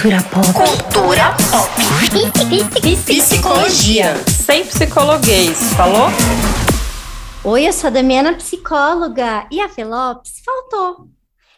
Cultura 0.00 0.22
pop. 0.30 0.52
Cultura 0.52 1.36
pop. 1.50 1.68
Psicologia. 3.04 4.14
Sem 4.28 4.64
psicologuês, 4.64 5.72
falou? 5.74 6.06
Oi, 7.42 7.66
eu 7.66 7.72
sou 7.72 7.88
a 7.88 7.90
Damiana, 7.90 8.34
psicóloga. 8.34 9.48
E 9.50 9.60
a 9.60 9.68
Felopes 9.68 10.34
faltou. 10.44 11.08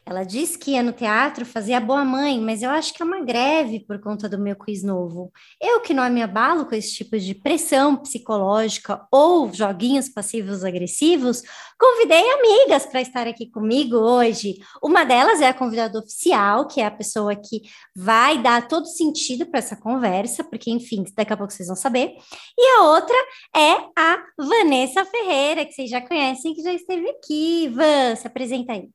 Ela 0.07 0.25
disse 0.25 0.59
que 0.59 0.73
ia 0.73 0.83
no 0.83 0.93
teatro 0.93 1.47
fazer 1.47 1.75
a 1.75 1.81
boa 1.81 2.05
mãe, 2.05 2.41
mas 2.41 2.63
eu 2.63 2.71
acho 2.71 2.93
que 2.93 3.03
é 3.03 3.07
uma 3.07 3.21
greve 3.21 3.81
por 3.81 4.01
conta 4.01 4.29
do 4.29 4.39
meu 4.39 4.57
quiz 4.57 4.83
novo. 4.83 5.31
Eu 5.61 5.81
que 5.81 5.95
não 5.95 6.09
me 6.11 6.23
abalo 6.23 6.67
com 6.67 6.75
esse 6.75 6.93
tipo 6.95 7.19
de 7.19 7.35
pressão 7.35 7.97
psicológica 7.97 9.07
ou 9.13 9.53
joguinhos 9.53 10.09
passivos 10.09 10.65
agressivos, 10.65 11.43
convidei 11.79 12.29
amigas 12.33 12.87
para 12.87 13.01
estar 13.01 13.29
aqui 13.29 13.51
comigo 13.51 13.97
hoje. 13.97 14.59
Uma 14.83 15.05
delas 15.05 15.41
é 15.41 15.49
a 15.49 15.55
convidada 15.55 15.99
oficial, 15.99 16.67
que 16.67 16.81
é 16.81 16.87
a 16.87 16.91
pessoa 16.91 17.37
que 17.37 17.63
vai 17.95 18.43
dar 18.43 18.67
todo 18.67 18.87
sentido 18.87 19.47
para 19.47 19.61
essa 19.61 19.77
conversa, 19.77 20.43
porque, 20.43 20.71
enfim, 20.71 21.05
daqui 21.17 21.33
a 21.33 21.37
pouco 21.37 21.53
vocês 21.53 21.69
vão 21.69 21.77
saber. 21.77 22.15
E 22.59 22.79
a 22.79 22.83
outra 22.83 23.17
é 23.55 23.73
a 23.97 24.19
Vanessa 24.37 25.05
Ferreira, 25.05 25.65
que 25.65 25.73
vocês 25.73 25.89
já 25.89 26.01
conhecem, 26.01 26.55
que 26.55 26.63
já 26.63 26.73
esteve 26.73 27.09
aqui. 27.11 27.69
Van, 27.69 28.17
se 28.17 28.27
apresenta 28.27 28.73
aí. 28.73 28.89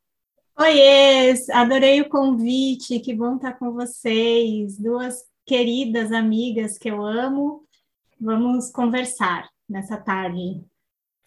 Oiê, 0.58 1.34
adorei 1.52 2.00
o 2.00 2.08
convite, 2.08 3.02
que 3.02 3.14
bom 3.14 3.36
estar 3.36 3.60
com 3.60 3.74
vocês, 3.74 4.78
duas 4.78 5.18
queridas 5.46 6.14
amigas 6.14 6.78
que 6.78 6.90
eu 6.90 7.06
amo. 7.06 7.66
Vamos 8.18 8.72
conversar 8.72 9.50
nessa 9.68 9.98
tarde. 9.98 10.64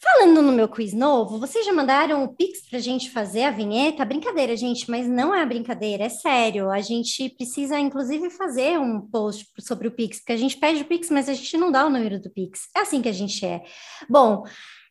Falando 0.00 0.40
no 0.40 0.50
meu 0.50 0.66
quiz 0.66 0.94
novo, 0.94 1.38
vocês 1.38 1.66
já 1.66 1.74
mandaram 1.74 2.24
o 2.24 2.34
Pix 2.34 2.70
para 2.70 2.78
a 2.78 2.80
gente 2.80 3.10
fazer 3.10 3.44
a 3.44 3.50
vinheta? 3.50 4.02
Brincadeira, 4.02 4.56
gente, 4.56 4.90
mas 4.90 5.06
não 5.06 5.34
é 5.34 5.44
brincadeira, 5.44 6.04
é 6.04 6.08
sério. 6.08 6.70
A 6.70 6.80
gente 6.80 7.28
precisa, 7.28 7.78
inclusive, 7.78 8.30
fazer 8.30 8.78
um 8.78 8.98
post 8.98 9.46
sobre 9.60 9.88
o 9.88 9.90
Pix, 9.90 10.20
porque 10.20 10.32
a 10.32 10.38
gente 10.38 10.56
pede 10.56 10.80
o 10.80 10.86
Pix, 10.86 11.10
mas 11.10 11.28
a 11.28 11.34
gente 11.34 11.54
não 11.58 11.70
dá 11.70 11.84
o 11.84 11.90
número 11.90 12.18
do 12.18 12.30
Pix. 12.30 12.62
É 12.74 12.80
assim 12.80 13.02
que 13.02 13.10
a 13.10 13.12
gente 13.12 13.44
é. 13.44 13.62
Bom, 14.08 14.44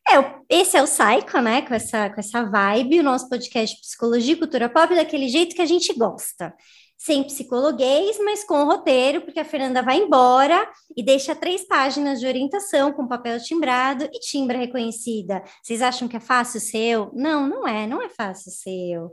é, 0.09 0.35
esse 0.49 0.77
é 0.77 0.81
o 0.81 0.85
Psycho, 0.85 1.41
né? 1.41 1.61
Com 1.61 1.73
essa, 1.73 2.09
com 2.09 2.19
essa 2.19 2.43
vibe, 2.43 2.99
o 2.99 3.03
nosso 3.03 3.27
podcast 3.29 3.79
Psicologia 3.81 4.33
e 4.33 4.37
Cultura 4.37 4.69
Pop, 4.69 4.95
daquele 4.95 5.27
jeito 5.27 5.55
que 5.55 5.61
a 5.61 5.65
gente 5.65 5.93
gosta. 5.93 6.53
Sem 6.97 7.23
psicologuês, 7.23 8.17
mas 8.23 8.43
com 8.43 8.63
o 8.63 8.65
roteiro, 8.65 9.21
porque 9.21 9.39
a 9.39 9.45
Fernanda 9.45 9.83
vai 9.83 9.97
embora 9.97 10.67
e 10.95 11.03
deixa 11.03 11.35
três 11.35 11.67
páginas 11.67 12.19
de 12.19 12.25
orientação 12.25 12.91
com 12.91 13.07
papel 13.07 13.39
timbrado 13.39 14.05
e 14.05 14.19
timbra 14.19 14.57
reconhecida. 14.57 15.43
Vocês 15.61 15.81
acham 15.81 16.07
que 16.07 16.17
é 16.17 16.19
fácil 16.19 16.59
ser 16.59 16.79
eu? 16.79 17.11
Não, 17.13 17.47
não 17.47 17.67
é, 17.67 17.85
não 17.85 18.01
é 18.01 18.09
fácil 18.09 18.51
ser 18.51 18.93
eu. 18.93 19.11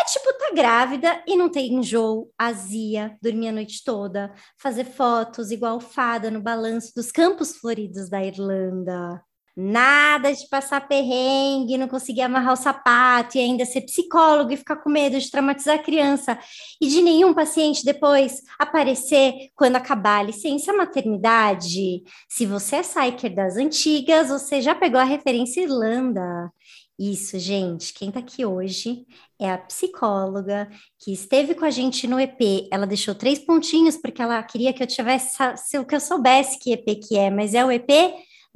É 0.00 0.04
tipo, 0.04 0.32
tá 0.38 0.52
grávida 0.54 1.22
e 1.26 1.36
não 1.36 1.50
tem 1.50 1.74
enjoo, 1.74 2.32
azia, 2.38 3.18
dormir 3.20 3.48
a 3.48 3.52
noite 3.52 3.82
toda, 3.84 4.32
fazer 4.56 4.84
fotos 4.84 5.50
igual 5.50 5.80
fada 5.80 6.30
no 6.30 6.40
balanço 6.40 6.94
dos 6.94 7.10
campos 7.10 7.56
floridos 7.56 8.08
da 8.08 8.24
Irlanda. 8.24 9.22
Nada 9.60 10.32
de 10.32 10.48
passar 10.48 10.86
perrengue, 10.86 11.76
não 11.76 11.88
conseguir 11.88 12.20
amarrar 12.20 12.52
o 12.52 12.56
sapato 12.56 13.36
e 13.36 13.40
ainda 13.40 13.64
ser 13.64 13.80
psicólogo 13.80 14.52
e 14.52 14.56
ficar 14.56 14.76
com 14.76 14.88
medo 14.88 15.18
de 15.18 15.28
traumatizar 15.28 15.74
a 15.74 15.82
criança 15.82 16.38
e 16.80 16.86
de 16.86 17.02
nenhum 17.02 17.34
paciente 17.34 17.84
depois 17.84 18.40
aparecer 18.56 19.50
quando 19.56 19.74
acabar 19.74 20.20
a 20.20 20.22
licença 20.22 20.72
maternidade. 20.72 22.04
Se 22.28 22.46
você 22.46 22.76
é 22.76 22.82
psyker 22.82 23.34
das 23.34 23.56
antigas, 23.56 24.28
você 24.28 24.62
já 24.62 24.76
pegou 24.76 25.00
a 25.00 25.04
referência 25.04 25.62
Irlanda. 25.62 26.52
Isso, 26.96 27.36
gente. 27.36 27.92
Quem 27.92 28.12
tá 28.12 28.20
aqui 28.20 28.46
hoje 28.46 29.04
é 29.40 29.50
a 29.50 29.58
psicóloga 29.58 30.70
que 31.00 31.12
esteve 31.12 31.56
com 31.56 31.64
a 31.64 31.70
gente 31.70 32.06
no 32.06 32.20
EP. 32.20 32.68
Ela 32.70 32.86
deixou 32.86 33.12
três 33.12 33.40
pontinhos 33.40 33.96
porque 33.96 34.22
ela 34.22 34.40
queria 34.40 34.72
que 34.72 34.84
eu 34.84 34.86
tivesse 34.86 35.36
que 35.84 35.94
eu 35.96 36.00
soubesse 36.00 36.60
que 36.60 36.72
EP 36.72 36.84
que 37.08 37.18
é, 37.18 37.28
mas 37.28 37.54
é 37.54 37.64
o 37.64 37.72
EP 37.72 37.90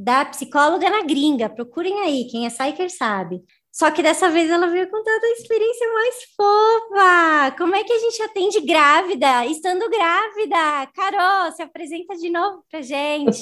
da 0.02 0.24
psicóloga 0.24 0.90
na 0.90 1.02
gringa. 1.02 1.48
Procurem 1.48 2.00
aí, 2.00 2.26
quem 2.30 2.44
é 2.44 2.50
Psyker 2.50 2.90
sabe. 2.90 3.40
Só 3.70 3.90
que 3.90 4.02
dessa 4.02 4.28
vez 4.28 4.50
ela 4.50 4.66
veio 4.66 4.90
com 4.90 5.02
toda 5.02 5.26
a 5.26 5.30
experiência 5.30 5.92
mais 5.94 6.14
fofa. 6.36 7.56
Como 7.56 7.74
é 7.74 7.84
que 7.84 7.92
a 7.92 7.98
gente 7.98 8.22
atende 8.22 8.60
grávida, 8.60 9.46
estando 9.46 9.88
grávida? 9.88 10.90
Carol, 10.94 11.52
se 11.52 11.62
apresenta 11.62 12.14
de 12.16 12.28
novo 12.28 12.62
pra 12.70 12.82
gente. 12.82 13.40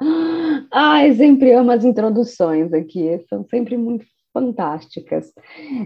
Ai, 0.72 1.12
sempre 1.14 1.52
amo 1.52 1.70
as 1.70 1.84
introduções 1.84 2.72
aqui, 2.72 3.22
são 3.28 3.44
sempre 3.44 3.76
muito 3.76 4.06
fantásticas. 4.32 5.32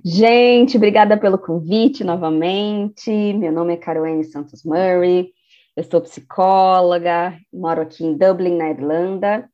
Gente, 0.05 0.77
obrigada 0.77 1.19
pelo 1.19 1.39
convite 1.39 2.05
novamente. 2.05 3.11
Meu 3.11 3.51
nome 3.51 3.75
é 3.75 3.77
Caroline 3.77 4.25
Santos 4.25 4.63
Murray, 4.65 5.31
eu 5.77 5.83
sou 5.83 6.01
psicóloga, 6.01 7.37
moro 7.53 7.83
aqui 7.83 8.05
em 8.05 8.17
Dublin, 8.17 8.57
na 8.57 8.71
Irlanda, 8.71 9.51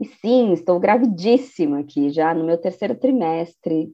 e 0.00 0.04
sim, 0.04 0.52
estou 0.52 0.78
gravidíssima 0.78 1.80
aqui, 1.80 2.10
já 2.10 2.32
no 2.34 2.44
meu 2.44 2.58
terceiro 2.58 2.94
trimestre. 2.94 3.92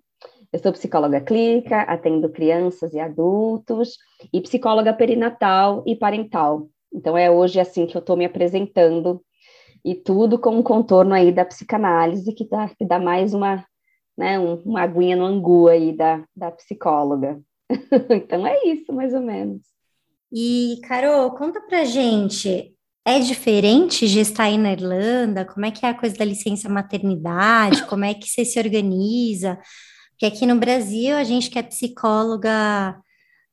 Eu 0.53 0.59
sou 0.61 0.73
psicóloga 0.73 1.21
clínica, 1.21 1.81
atendo 1.83 2.29
crianças 2.29 2.93
e 2.95 3.01
adultos, 3.01 3.97
e 4.33 4.41
psicóloga 4.41 4.93
perinatal 4.93 5.83
e 5.87 5.97
parental. 5.97 6.69
Então 6.93 7.17
é 7.17 7.31
hoje 7.31 7.59
assim 7.59 7.87
que 7.87 7.97
eu 7.97 8.01
estou 8.01 8.17
me 8.17 8.25
apresentando, 8.25 9.21
e 9.85 9.95
tudo 9.95 10.39
com 10.39 10.57
um 10.57 10.63
contorno 10.63 11.13
aí 11.13 11.31
da 11.31 11.45
psicanálise, 11.45 12.33
que 12.33 12.49
dá, 12.49 12.69
que 12.69 12.85
dá 12.85 12.99
mais 12.99 13.35
uma, 13.35 13.65
né, 14.17 14.39
um, 14.39 14.55
uma 14.63 14.83
aguinha 14.83 15.17
no 15.17 15.25
angu 15.25 15.69
aí 15.69 15.93
da, 15.95 16.25
da 16.35 16.51
psicóloga. 16.51 17.41
então 18.11 18.47
é 18.47 18.65
isso, 18.65 18.93
mais 18.93 19.13
ou 19.13 19.21
menos. 19.21 19.63
E, 20.33 20.81
Carol, 20.85 21.31
conta 21.33 21.61
pra 21.61 21.85
gente, 21.85 22.74
é 23.05 23.19
diferente 23.19 24.07
gestar 24.07 24.45
aí 24.45 24.59
na 24.59 24.73
Irlanda? 24.73 25.45
Como 25.45 25.67
é 25.67 25.71
que 25.71 25.85
é 25.85 25.91
a 25.91 25.99
coisa 25.99 26.17
da 26.17 26.25
licença 26.25 26.69
maternidade? 26.69 27.85
Como 27.89 28.05
é 28.05 28.15
que 28.15 28.29
você 28.29 28.45
se 28.45 28.59
organiza? 28.59 29.59
Porque 30.11 30.27
aqui 30.27 30.47
no 30.47 30.57
Brasil, 30.57 31.17
a 31.17 31.25
gente 31.25 31.51
que 31.51 31.59
é 31.59 31.63
psicóloga 31.63 32.97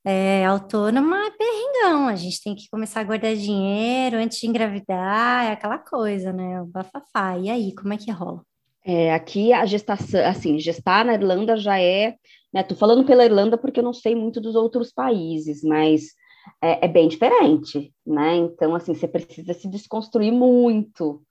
é, 0.05 0.45
autônoma 0.45 1.17
é 1.25 1.31
perrengão. 1.31 2.07
A 2.07 2.15
gente 2.15 2.41
tem 2.41 2.55
que 2.55 2.69
começar 2.69 3.01
a 3.01 3.03
guardar 3.03 3.35
dinheiro 3.35 4.17
antes 4.17 4.39
de 4.39 4.47
engravidar, 4.47 5.45
é 5.45 5.51
aquela 5.51 5.77
coisa, 5.77 6.31
né? 6.31 6.61
O 6.61 6.65
bafafá. 6.65 7.37
E 7.37 7.49
aí, 7.49 7.75
como 7.75 7.93
é 7.93 7.97
que 7.97 8.11
rola? 8.11 8.41
É, 8.83 9.13
aqui 9.13 9.53
a 9.53 9.65
gestação, 9.65 10.25
assim, 10.25 10.57
gestar 10.59 11.05
na 11.05 11.13
Irlanda 11.13 11.55
já 11.57 11.79
é, 11.79 12.15
né? 12.53 12.63
Tô 12.63 12.75
falando 12.75 13.05
pela 13.05 13.25
Irlanda 13.25 13.57
porque 13.57 13.79
eu 13.79 13.83
não 13.83 13.93
sei 13.93 14.15
muito 14.15 14.41
dos 14.41 14.55
outros 14.55 14.91
países, 14.91 15.61
mas 15.63 16.13
é, 16.61 16.85
é 16.85 16.87
bem 16.87 17.07
diferente, 17.07 17.93
né? 18.05 18.35
Então, 18.35 18.75
assim, 18.75 18.93
você 18.93 19.07
precisa 19.07 19.53
se 19.53 19.67
desconstruir 19.67 20.31
muito 20.31 21.21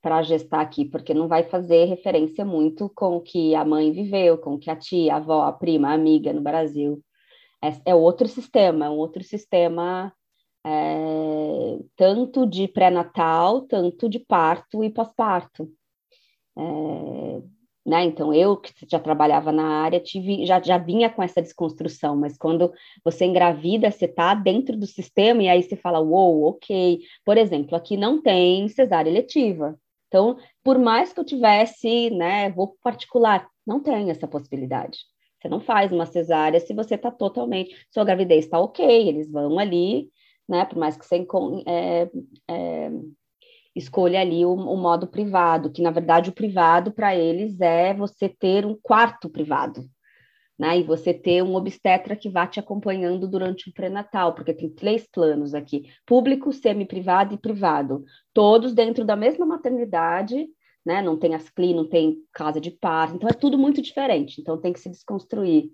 para 0.00 0.22
gestar 0.22 0.60
aqui, 0.60 0.84
porque 0.84 1.12
não 1.12 1.28
vai 1.28 1.42
fazer 1.42 1.84
referência 1.86 2.44
muito 2.44 2.88
com 2.94 3.16
o 3.16 3.20
que 3.20 3.54
a 3.54 3.64
mãe 3.64 3.92
viveu, 3.92 4.38
com 4.38 4.54
o 4.54 4.58
que 4.58 4.70
a 4.70 4.76
tia, 4.76 5.14
a 5.14 5.16
avó, 5.16 5.42
a 5.42 5.52
prima, 5.52 5.88
a 5.88 5.94
amiga 5.94 6.32
no 6.32 6.40
Brasil. 6.40 7.02
É, 7.62 7.90
é 7.90 7.94
outro 7.94 8.28
sistema, 8.28 8.86
é 8.86 8.90
um 8.90 8.96
outro 8.96 9.22
sistema 9.24 10.12
é, 10.64 11.78
tanto 11.96 12.46
de 12.46 12.68
pré-natal, 12.68 13.62
tanto 13.62 14.08
de 14.08 14.18
parto 14.18 14.84
e 14.84 14.90
pós-parto. 14.90 15.68
É, 16.56 17.42
né? 17.88 18.04
Então, 18.04 18.34
eu 18.34 18.54
que 18.54 18.70
já 18.86 18.98
trabalhava 19.00 19.50
na 19.50 19.66
área, 19.82 19.98
tive, 19.98 20.44
já, 20.44 20.60
já 20.60 20.76
vinha 20.76 21.08
com 21.08 21.22
essa 21.22 21.40
desconstrução, 21.40 22.14
mas 22.14 22.36
quando 22.36 22.70
você 23.02 23.24
engravida, 23.24 23.90
você 23.90 24.04
está 24.04 24.34
dentro 24.34 24.76
do 24.76 24.86
sistema 24.86 25.42
e 25.42 25.48
aí 25.48 25.62
você 25.62 25.74
fala, 25.74 25.98
uou, 25.98 26.40
wow, 26.40 26.50
ok. 26.50 27.00
Por 27.24 27.38
exemplo, 27.38 27.74
aqui 27.74 27.96
não 27.96 28.20
tem 28.20 28.68
cesárea 28.68 29.08
eletiva. 29.08 29.74
Então, 30.06 30.36
por 30.62 30.78
mais 30.78 31.14
que 31.14 31.20
eu 31.20 31.24
tivesse, 31.24 32.10
né, 32.10 32.50
vou 32.50 32.76
particular, 32.82 33.48
não 33.66 33.80
tem 33.80 34.10
essa 34.10 34.28
possibilidade. 34.28 34.98
Você 35.40 35.48
não 35.48 35.60
faz 35.60 35.90
uma 35.90 36.04
cesárea 36.04 36.60
se 36.60 36.74
você 36.74 36.94
está 36.94 37.10
totalmente, 37.10 37.74
sua 37.90 38.04
gravidez 38.04 38.44
está 38.44 38.58
ok, 38.58 38.84
eles 39.08 39.30
vão 39.30 39.58
ali, 39.58 40.10
né, 40.46 40.66
por 40.66 40.76
mais 40.76 40.94
que 40.94 41.06
você 41.06 41.26
é, 41.66 42.10
é, 42.50 42.90
escolha 43.78 44.20
ali 44.20 44.44
o, 44.44 44.52
o, 44.52 44.76
modo 44.76 45.06
privado, 45.06 45.70
que 45.70 45.82
na 45.82 45.90
verdade 45.90 46.30
o 46.30 46.34
privado 46.34 46.92
para 46.92 47.14
eles 47.14 47.60
é 47.60 47.94
você 47.94 48.28
ter 48.28 48.66
um 48.66 48.76
quarto 48.82 49.30
privado, 49.30 49.84
né? 50.58 50.78
E 50.78 50.82
você 50.82 51.14
ter 51.14 51.42
um 51.42 51.54
obstetra 51.54 52.16
que 52.16 52.28
vá 52.28 52.46
te 52.46 52.58
acompanhando 52.58 53.28
durante 53.28 53.70
o 53.70 53.72
pré-natal, 53.72 54.34
porque 54.34 54.52
tem 54.52 54.68
três 54.68 55.06
planos 55.06 55.54
aqui: 55.54 55.84
público, 56.04 56.52
semi-privado 56.52 57.34
e 57.34 57.38
privado, 57.38 58.04
todos 58.34 58.74
dentro 58.74 59.04
da 59.04 59.16
mesma 59.16 59.46
maternidade. 59.46 60.46
Né? 60.86 61.02
Não 61.02 61.18
tem 61.18 61.34
ascli, 61.34 61.74
não 61.74 61.86
tem 61.86 62.16
casa 62.32 62.58
de 62.58 62.70
parto, 62.70 63.16
então 63.16 63.28
é 63.28 63.32
tudo 63.34 63.58
muito 63.58 63.82
diferente. 63.82 64.40
Então 64.40 64.58
tem 64.58 64.72
que 64.72 64.80
se 64.80 64.88
desconstruir. 64.88 65.70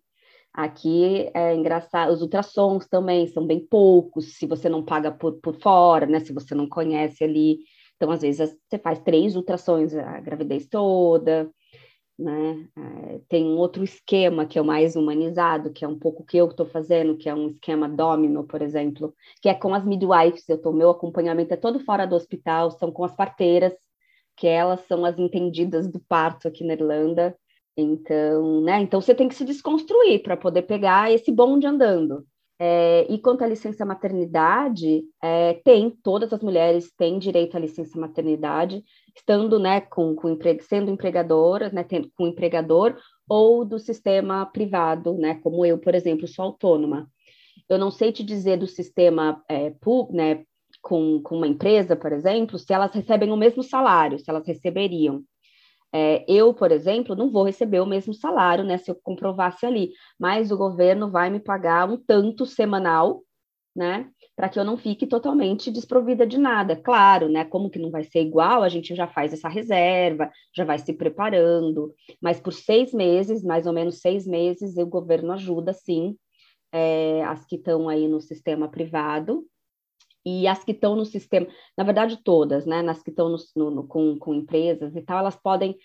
Aqui 0.52 1.30
é 1.34 1.54
engraçado, 1.54 2.12
os 2.12 2.22
ultrassons 2.22 2.86
também 2.86 3.26
são 3.26 3.44
bem 3.44 3.58
poucos, 3.58 4.36
se 4.36 4.46
você 4.46 4.68
não 4.68 4.84
paga 4.84 5.10
por, 5.10 5.40
por 5.40 5.54
fora, 5.60 6.06
né? 6.06 6.20
Se 6.20 6.32
você 6.32 6.54
não 6.54 6.68
conhece 6.68 7.24
ali 7.24 7.58
então, 8.04 8.12
às 8.12 8.20
vezes, 8.20 8.54
você 8.68 8.78
faz 8.78 9.00
três 9.00 9.34
ultrações 9.34 9.94
a 9.94 10.20
gravidez 10.20 10.66
toda. 10.66 11.50
né? 12.18 12.68
É, 12.76 13.20
tem 13.28 13.44
um 13.46 13.56
outro 13.56 13.82
esquema 13.82 14.46
que 14.46 14.58
é 14.58 14.62
o 14.62 14.64
mais 14.64 14.94
humanizado, 14.96 15.72
que 15.72 15.84
é 15.84 15.88
um 15.88 15.98
pouco 15.98 16.22
o 16.22 16.26
que 16.26 16.36
eu 16.36 16.46
estou 16.48 16.66
fazendo, 16.66 17.16
que 17.16 17.28
é 17.28 17.34
um 17.34 17.48
esquema 17.48 17.88
domino, 17.88 18.44
por 18.44 18.62
exemplo, 18.62 19.14
que 19.40 19.48
é 19.48 19.54
com 19.54 19.74
as 19.74 19.84
midwives. 19.86 20.48
Eu 20.48 20.60
tô, 20.60 20.72
meu 20.72 20.90
acompanhamento 20.90 21.54
é 21.54 21.56
todo 21.56 21.80
fora 21.80 22.06
do 22.06 22.14
hospital, 22.16 22.70
são 22.72 22.92
com 22.92 23.04
as 23.04 23.16
parteiras, 23.16 23.74
que 24.36 24.46
elas 24.46 24.80
são 24.86 25.04
as 25.04 25.18
entendidas 25.18 25.88
do 25.88 26.00
parto 26.00 26.48
aqui 26.48 26.64
na 26.64 26.74
Irlanda. 26.74 27.36
Então, 27.76 28.60
né? 28.62 28.80
Então 28.82 29.00
você 29.00 29.14
tem 29.14 29.28
que 29.28 29.34
se 29.34 29.44
desconstruir 29.44 30.22
para 30.22 30.36
poder 30.36 30.62
pegar 30.62 31.10
esse 31.12 31.32
bonde 31.32 31.66
andando. 31.66 32.26
É, 32.58 33.04
e 33.12 33.18
quanto 33.18 33.42
à 33.42 33.46
licença 33.46 33.84
maternidade, 33.84 35.02
é, 35.22 35.54
tem, 35.64 35.90
todas 35.90 36.32
as 36.32 36.40
mulheres 36.40 36.92
têm 36.96 37.18
direito 37.18 37.56
à 37.56 37.60
licença 37.60 37.98
maternidade, 37.98 38.84
estando, 39.14 39.58
né, 39.58 39.80
com, 39.80 40.14
com 40.14 40.36
sendo 40.60 40.90
empregadoras, 40.90 41.72
né, 41.72 41.82
tendo, 41.82 42.10
com 42.16 42.26
empregador, 42.26 42.96
ou 43.28 43.64
do 43.64 43.78
sistema 43.78 44.46
privado, 44.46 45.14
né, 45.14 45.34
como 45.42 45.64
eu, 45.66 45.78
por 45.78 45.94
exemplo, 45.94 46.28
sou 46.28 46.44
autônoma. 46.44 47.08
Eu 47.68 47.78
não 47.78 47.90
sei 47.90 48.12
te 48.12 48.22
dizer 48.22 48.58
do 48.58 48.66
sistema 48.66 49.42
é, 49.48 49.70
pub, 49.80 50.12
né, 50.12 50.44
com, 50.80 51.20
com 51.22 51.36
uma 51.36 51.48
empresa, 51.48 51.96
por 51.96 52.12
exemplo, 52.12 52.58
se 52.58 52.72
elas 52.72 52.92
recebem 52.92 53.32
o 53.32 53.36
mesmo 53.36 53.62
salário, 53.62 54.18
se 54.18 54.28
elas 54.28 54.46
receberiam. 54.46 55.22
É, 55.96 56.24
eu, 56.26 56.52
por 56.52 56.72
exemplo, 56.72 57.14
não 57.14 57.30
vou 57.30 57.44
receber 57.44 57.78
o 57.78 57.86
mesmo 57.86 58.12
salário, 58.12 58.64
né, 58.64 58.76
se 58.78 58.90
eu 58.90 58.96
comprovasse 59.00 59.64
ali, 59.64 59.92
mas 60.18 60.50
o 60.50 60.56
governo 60.56 61.08
vai 61.08 61.30
me 61.30 61.38
pagar 61.38 61.88
um 61.88 61.96
tanto 61.96 62.44
semanal, 62.44 63.22
né, 63.76 64.10
para 64.34 64.48
que 64.48 64.58
eu 64.58 64.64
não 64.64 64.76
fique 64.76 65.06
totalmente 65.06 65.70
desprovida 65.70 66.26
de 66.26 66.36
nada. 66.36 66.74
Claro, 66.74 67.28
né, 67.28 67.44
como 67.44 67.70
que 67.70 67.78
não 67.78 67.92
vai 67.92 68.02
ser 68.02 68.22
igual, 68.22 68.64
a 68.64 68.68
gente 68.68 68.92
já 68.92 69.06
faz 69.06 69.32
essa 69.32 69.48
reserva, 69.48 70.28
já 70.52 70.64
vai 70.64 70.78
se 70.80 70.92
preparando, 70.92 71.94
mas 72.20 72.40
por 72.40 72.52
seis 72.52 72.92
meses, 72.92 73.44
mais 73.44 73.64
ou 73.64 73.72
menos 73.72 74.00
seis 74.00 74.26
meses, 74.26 74.76
o 74.76 74.86
governo 74.86 75.32
ajuda, 75.32 75.72
sim, 75.72 76.16
é, 76.72 77.22
as 77.24 77.46
que 77.46 77.54
estão 77.54 77.88
aí 77.88 78.08
no 78.08 78.20
sistema 78.20 78.68
privado, 78.68 79.46
e 80.24 80.48
as 80.48 80.64
que 80.64 80.72
estão 80.72 80.96
no 80.96 81.04
sistema, 81.04 81.46
na 81.76 81.84
verdade 81.84 82.16
todas, 82.22 82.64
né, 82.64 82.80
nas 82.80 83.02
que 83.02 83.10
estão 83.10 83.28
no, 83.28 83.36
no, 83.54 83.70
no, 83.70 83.86
com, 83.86 84.18
com 84.18 84.34
empresas 84.34 84.96
e 84.96 85.02
tal, 85.02 85.18
elas 85.18 85.36
podem 85.36 85.76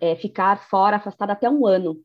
é, 0.00 0.16
ficar 0.16 0.56
fora, 0.68 0.96
afastadas 0.96 1.36
até 1.36 1.48
um 1.48 1.66
ano. 1.66 2.00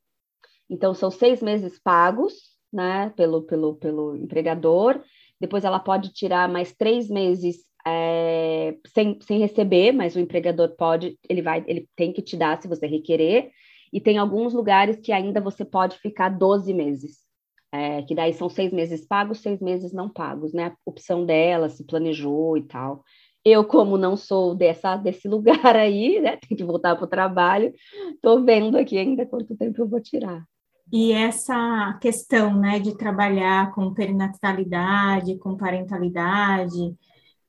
Então, 0.70 0.94
são 0.94 1.10
seis 1.10 1.42
meses 1.42 1.80
pagos, 1.80 2.34
né, 2.72 3.12
pelo, 3.16 3.42
pelo, 3.44 3.76
pelo 3.76 4.16
empregador, 4.16 5.02
depois 5.42 5.64
ela 5.64 5.80
pode 5.80 6.14
tirar 6.14 6.48
mais 6.48 6.76
três 6.76 7.10
meses 7.10 7.58
é, 7.88 8.78
sem, 8.94 9.18
sem 9.22 9.40
receber, 9.40 9.92
mas 9.92 10.16
o 10.16 10.20
empregador 10.20 10.76
pode, 10.76 11.18
ele 11.28 11.42
vai, 11.42 11.64
ele 11.66 11.90
tem 11.96 12.14
que 12.14 12.22
te 12.22 12.38
dar 12.38 12.62
se 12.62 12.68
você 12.68 12.86
requerer, 12.86 13.50
e 13.92 14.00
tem 14.00 14.20
alguns 14.20 14.54
lugares 14.54 14.98
que 14.98 15.12
ainda 15.12 15.42
você 15.42 15.66
pode 15.66 15.98
ficar 15.98 16.30
12 16.30 16.72
meses 16.72 17.29
é, 17.72 18.02
que 18.02 18.16
daí 18.16 18.34
são 18.34 18.50
seis 18.50 18.72
meses 18.72 19.06
pagos, 19.06 19.42
seis 19.42 19.60
meses 19.60 19.94
não 19.94 20.10
pagos, 20.10 20.54
né? 20.54 20.66
A 20.66 20.76
opção 20.86 21.26
dela, 21.26 21.70
se 21.70 21.84
planejou 21.84 22.58
e 22.58 22.64
tal. 22.64 23.04
Eu, 23.46 23.64
como 23.64 23.98
não 23.98 24.18
sou 24.18 24.56
dessa, 24.56 24.96
desse 24.96 25.28
lugar 25.28 25.76
aí, 25.76 26.20
né? 26.20 26.38
Tem 26.38 26.58
que 26.58 26.64
voltar 26.64 26.96
para 26.96 27.06
o 27.06 27.08
trabalho, 27.08 27.74
estou 28.14 28.44
vendo 28.44 28.78
aqui 28.78 28.98
ainda 28.98 29.26
quanto 29.26 29.56
tempo 29.56 29.82
eu 29.82 29.88
vou 29.88 30.02
tirar. 30.02 30.44
E 30.92 31.12
essa 31.12 31.98
questão, 32.02 32.60
né, 32.60 32.80
de 32.80 32.98
trabalhar 32.98 33.72
com 33.74 33.94
perinatalidade, 33.94 35.38
com 35.38 35.56
parentalidade, 35.56 36.96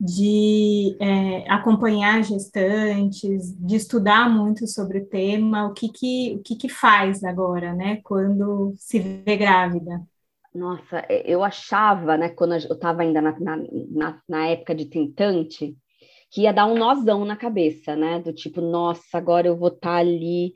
de 0.01 0.97
é, 0.99 1.51
acompanhar 1.51 2.25
gestantes, 2.25 3.55
de 3.55 3.77
estudar 3.77 4.31
muito 4.31 4.67
sobre 4.67 5.01
o 5.01 5.07
tema, 5.07 5.67
o 5.67 5.75
que 5.75 5.91
que, 5.91 6.37
o 6.37 6.43
que 6.43 6.57
que 6.57 6.69
faz 6.71 7.23
agora, 7.23 7.75
né, 7.75 8.01
quando 8.03 8.73
se 8.77 8.99
vê 8.99 9.37
grávida? 9.37 10.01
Nossa, 10.55 11.05
é, 11.07 11.31
eu 11.31 11.45
achava, 11.45 12.17
né, 12.17 12.31
quando 12.31 12.55
eu 12.55 12.73
estava 12.73 13.03
ainda 13.03 13.21
na, 13.21 13.39
na, 13.39 14.23
na, 14.27 14.47
época 14.47 14.75
de 14.75 14.87
tentante, 14.87 15.77
que 16.31 16.43
ia 16.43 16.53
dar 16.53 16.65
um 16.65 16.79
nozão 16.79 17.27
na 17.27 17.37
cabeça, 17.37 17.95
né, 17.95 18.21
do 18.21 18.33
tipo, 18.33 18.63
nossa, 18.63 19.19
agora 19.19 19.47
eu 19.47 19.57
vou 19.57 19.69
estar 19.69 19.91
tá 19.91 19.97
ali. 19.97 20.55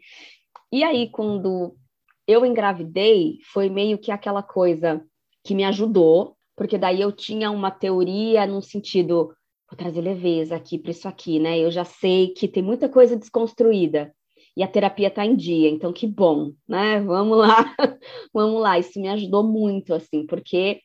E 0.73 0.83
aí, 0.83 1.11
quando 1.11 1.77
eu 2.27 2.47
engravidei, 2.47 3.39
foi 3.53 3.69
meio 3.69 3.99
que 3.99 4.11
aquela 4.11 4.43
coisa 4.43 5.05
que 5.45 5.55
me 5.55 5.65
ajudou, 5.65 6.35
porque 6.57 6.79
daí 6.79 7.01
eu 7.01 7.13
tinha 7.13 7.51
uma 7.51 7.71
teoria 7.71 8.47
num 8.47 8.63
sentido, 8.63 9.35
vou 9.69 9.77
trazer 9.77 10.01
leveza 10.01 10.57
aqui 10.57 10.79
para 10.79 10.91
isso 10.91 11.09
aqui, 11.09 11.39
né? 11.39 11.59
Eu 11.59 11.71
já 11.71 11.85
sei 11.85 12.29
que 12.29 12.49
tem 12.49 12.63
muita 12.63 12.89
coisa 12.89 13.17
desconstruída 13.17 14.15
e 14.57 14.63
a 14.63 14.69
terapia 14.69 15.09
está 15.09 15.25
em 15.25 15.35
dia, 15.35 15.69
então 15.69 15.93
que 15.93 16.07
bom, 16.07 16.53
né? 16.69 17.01
Vamos 17.01 17.39
lá, 17.39 17.75
vamos 18.33 18.61
lá. 18.61 18.79
Isso 18.79 19.01
me 19.01 19.09
ajudou 19.09 19.43
muito, 19.43 19.93
assim, 19.93 20.25
porque 20.27 20.81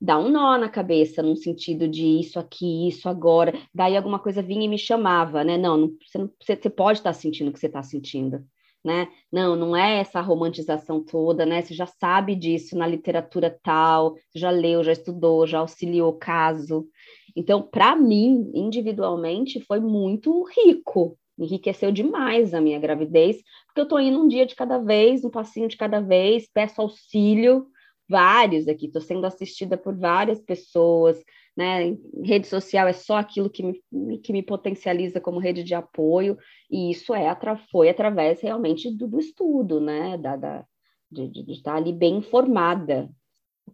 dá 0.00 0.18
um 0.18 0.30
nó 0.30 0.56
na 0.56 0.68
cabeça, 0.70 1.22
no 1.22 1.36
sentido 1.36 1.86
de 1.86 2.06
isso 2.20 2.38
aqui, 2.38 2.88
isso 2.88 3.08
agora. 3.08 3.52
Daí 3.74 3.96
alguma 3.96 4.18
coisa 4.18 4.42
vinha 4.42 4.64
e 4.64 4.68
me 4.68 4.78
chamava, 4.78 5.44
né? 5.44 5.58
Não, 5.58 5.76
não 5.76 5.88
você, 5.88 6.18
não, 6.18 6.30
você, 6.40 6.56
você 6.56 6.70
pode 6.70 7.00
estar 7.00 7.10
tá 7.10 7.14
sentindo 7.14 7.50
o 7.50 7.52
que 7.52 7.60
você 7.60 7.66
está 7.66 7.82
sentindo. 7.82 8.42
Né? 8.82 9.08
Não, 9.30 9.54
não 9.54 9.76
é 9.76 9.98
essa 9.98 10.22
romantização 10.22 11.04
toda, 11.04 11.44
né? 11.44 11.60
Você 11.60 11.74
já 11.74 11.84
sabe 11.86 12.34
disso 12.34 12.76
na 12.78 12.86
literatura 12.86 13.54
tal, 13.62 14.14
já 14.34 14.50
leu, 14.50 14.82
já 14.82 14.92
estudou, 14.92 15.46
já 15.46 15.58
auxiliou 15.58 16.14
caso. 16.14 16.88
Então, 17.36 17.62
para 17.62 17.94
mim, 17.94 18.50
individualmente, 18.54 19.60
foi 19.60 19.80
muito 19.80 20.44
rico, 20.44 21.18
enriqueceu 21.38 21.92
demais 21.92 22.54
a 22.54 22.60
minha 22.60 22.78
gravidez, 22.78 23.36
porque 23.66 23.80
eu 23.80 23.84
estou 23.84 24.00
indo 24.00 24.18
um 24.18 24.28
dia 24.28 24.46
de 24.46 24.54
cada 24.54 24.78
vez, 24.78 25.24
um 25.24 25.30
passinho 25.30 25.68
de 25.68 25.76
cada 25.76 26.00
vez, 26.00 26.48
peço 26.52 26.80
auxílio, 26.80 27.66
vários 28.08 28.66
aqui, 28.66 28.86
estou 28.86 29.00
sendo 29.00 29.24
assistida 29.26 29.76
por 29.76 29.96
várias 29.96 30.40
pessoas, 30.40 31.22
né? 31.60 31.94
Rede 32.24 32.46
social 32.46 32.88
é 32.88 32.92
só 32.94 33.18
aquilo 33.18 33.50
que 33.50 33.62
me, 33.62 34.18
que 34.18 34.32
me 34.32 34.42
potencializa 34.42 35.20
como 35.20 35.38
rede 35.38 35.62
de 35.62 35.74
apoio, 35.74 36.38
e 36.70 36.90
isso 36.90 37.14
é 37.14 37.36
foi 37.70 37.90
através 37.90 38.40
realmente 38.40 38.90
do, 38.90 39.06
do 39.06 39.20
estudo, 39.20 39.78
né? 39.78 40.16
Da, 40.16 40.36
da 40.36 40.64
de, 41.12 41.28
de, 41.28 41.52
estar 41.52 41.74
ali 41.74 41.92
bem 41.92 42.16
informada. 42.18 43.10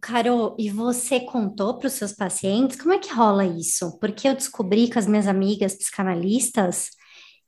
Carol, 0.01 0.55
e 0.59 0.69
você 0.69 1.21
contou 1.21 1.77
para 1.77 1.87
os 1.87 1.93
seus 1.93 2.11
pacientes 2.11 2.79
como 2.79 2.93
é 2.93 2.99
que 2.99 3.13
rola 3.13 3.45
isso? 3.45 3.97
Porque 3.99 4.27
eu 4.27 4.35
descobri 4.35 4.89
com 4.91 4.99
as 4.99 5.07
minhas 5.07 5.27
amigas 5.27 5.75
psicanalistas 5.75 6.89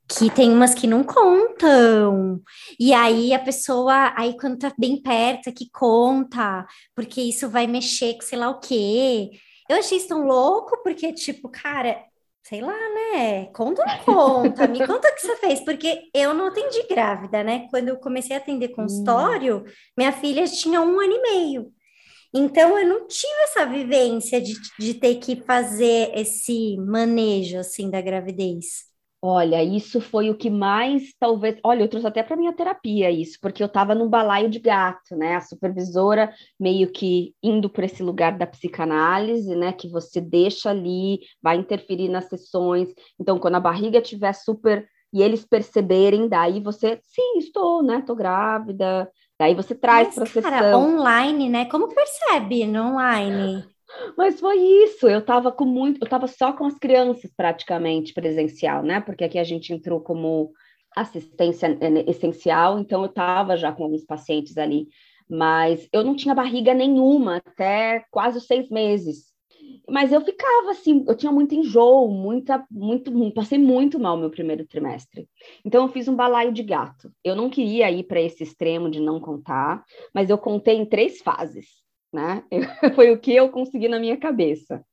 que 0.08 0.30
tem 0.30 0.50
umas 0.50 0.74
que 0.74 0.86
não 0.86 1.04
contam. 1.04 2.40
E 2.78 2.92
aí 2.92 3.32
a 3.34 3.38
pessoa, 3.38 4.12
aí 4.16 4.36
quando 4.36 4.58
tá 4.58 4.72
bem 4.78 5.00
perto, 5.00 5.48
é 5.48 5.52
que 5.52 5.68
conta, 5.70 6.66
porque 6.94 7.20
isso 7.20 7.48
vai 7.48 7.66
mexer 7.66 8.14
com 8.14 8.22
sei 8.22 8.38
lá 8.38 8.48
o 8.48 8.58
quê. 8.58 9.30
Eu 9.70 9.76
achei 9.76 9.98
isso 9.98 10.08
tão 10.08 10.26
louco, 10.26 10.82
porque, 10.82 11.12
tipo, 11.12 11.48
cara, 11.48 12.04
sei 12.42 12.60
lá, 12.60 12.74
né? 12.74 13.46
Conta 13.54 13.82
ou 13.82 14.04
conta? 14.04 14.66
Me 14.66 14.84
conta 14.84 15.08
o 15.08 15.14
que 15.14 15.20
você 15.20 15.36
fez, 15.36 15.60
porque 15.60 16.10
eu 16.12 16.34
não 16.34 16.46
atendi 16.46 16.88
grávida, 16.88 17.44
né? 17.44 17.68
Quando 17.70 17.86
eu 17.86 17.96
comecei 17.96 18.34
a 18.34 18.40
atender 18.40 18.70
consultório, 18.70 19.58
hum. 19.58 19.64
minha 19.96 20.10
filha 20.10 20.44
tinha 20.46 20.80
um 20.80 20.98
ano 20.98 21.12
e 21.12 21.22
meio. 21.22 21.72
Então, 22.34 22.76
eu 22.76 22.88
não 22.88 23.06
tive 23.06 23.42
essa 23.44 23.64
vivência 23.64 24.40
de, 24.40 24.54
de 24.76 24.94
ter 24.94 25.14
que 25.20 25.36
fazer 25.36 26.10
esse 26.16 26.76
manejo, 26.78 27.58
assim, 27.58 27.88
da 27.88 28.00
gravidez. 28.00 28.89
Olha, 29.22 29.62
isso 29.62 30.00
foi 30.00 30.30
o 30.30 30.34
que 30.34 30.48
mais, 30.48 31.12
talvez. 31.18 31.58
Olha, 31.62 31.82
eu 31.82 31.88
trouxe 31.88 32.06
até 32.06 32.22
para 32.22 32.36
minha 32.36 32.54
terapia 32.54 33.10
isso, 33.10 33.38
porque 33.42 33.62
eu 33.62 33.66
estava 33.66 33.94
num 33.94 34.08
balaio 34.08 34.48
de 34.48 34.58
gato, 34.58 35.14
né? 35.14 35.36
A 35.36 35.42
supervisora 35.42 36.32
meio 36.58 36.90
que 36.90 37.34
indo 37.42 37.68
para 37.68 37.84
esse 37.84 38.02
lugar 38.02 38.38
da 38.38 38.46
psicanálise, 38.46 39.54
né? 39.54 39.72
Que 39.72 39.88
você 39.88 40.22
deixa 40.22 40.70
ali, 40.70 41.20
vai 41.42 41.56
interferir 41.58 42.08
nas 42.08 42.30
sessões. 42.30 42.88
Então, 43.20 43.38
quando 43.38 43.56
a 43.56 43.60
barriga 43.60 43.98
estiver 43.98 44.32
super. 44.32 44.88
E 45.12 45.22
eles 45.22 45.44
perceberem, 45.44 46.28
daí 46.28 46.60
você, 46.60 47.00
sim, 47.02 47.38
estou, 47.38 47.82
né? 47.82 47.98
Estou 47.98 48.14
grávida. 48.14 49.10
Daí 49.38 49.54
você 49.54 49.74
traz 49.74 50.14
para 50.14 50.22
a 50.22 50.26
sessão. 50.26 50.98
online, 50.98 51.48
né? 51.48 51.64
Como 51.66 51.88
percebe 51.88 52.64
no 52.64 52.92
online? 52.92 53.64
Mas 54.16 54.40
foi 54.40 54.58
isso, 54.58 55.08
eu 55.08 55.20
estava 55.20 55.50
com 55.52 55.64
muito, 55.64 56.00
eu 56.00 56.04
estava 56.04 56.26
só 56.26 56.52
com 56.52 56.64
as 56.64 56.78
crianças 56.78 57.30
praticamente 57.36 58.12
presencial, 58.12 58.82
né? 58.82 59.00
Porque 59.00 59.24
aqui 59.24 59.38
a 59.38 59.44
gente 59.44 59.72
entrou 59.72 60.00
como 60.00 60.52
assistência 60.96 61.78
é, 61.80 62.10
essencial, 62.10 62.78
então 62.78 63.02
eu 63.02 63.10
estava 63.10 63.56
já 63.56 63.72
com 63.72 63.84
alguns 63.84 64.04
pacientes 64.04 64.56
ali, 64.58 64.88
mas 65.28 65.88
eu 65.92 66.02
não 66.02 66.16
tinha 66.16 66.34
barriga 66.34 66.74
nenhuma 66.74 67.36
até 67.36 68.04
quase 68.10 68.40
seis 68.40 68.68
meses. 68.68 69.30
Mas 69.88 70.12
eu 70.12 70.20
ficava 70.20 70.70
assim, 70.70 71.04
eu 71.06 71.16
tinha 71.16 71.32
muito 71.32 71.54
enjoo, 71.54 72.08
muita, 72.08 72.64
muito, 72.70 73.12
passei 73.32 73.58
muito 73.58 73.98
mal 73.98 74.16
meu 74.16 74.30
primeiro 74.30 74.66
trimestre. 74.66 75.28
Então 75.64 75.82
eu 75.82 75.88
fiz 75.88 76.08
um 76.08 76.16
balaio 76.16 76.52
de 76.52 76.62
gato. 76.62 77.12
Eu 77.24 77.36
não 77.36 77.50
queria 77.50 77.90
ir 77.90 78.04
para 78.04 78.20
esse 78.20 78.42
extremo 78.42 78.90
de 78.90 79.00
não 79.00 79.20
contar, 79.20 79.84
mas 80.14 80.30
eu 80.30 80.38
contei 80.38 80.76
em 80.76 80.86
três 80.86 81.20
fases 81.20 81.80
né? 82.12 82.44
Foi 82.94 83.10
o 83.10 83.18
que 83.18 83.34
eu 83.34 83.50
consegui 83.50 83.88
na 83.88 83.98
minha 83.98 84.16
cabeça. 84.16 84.84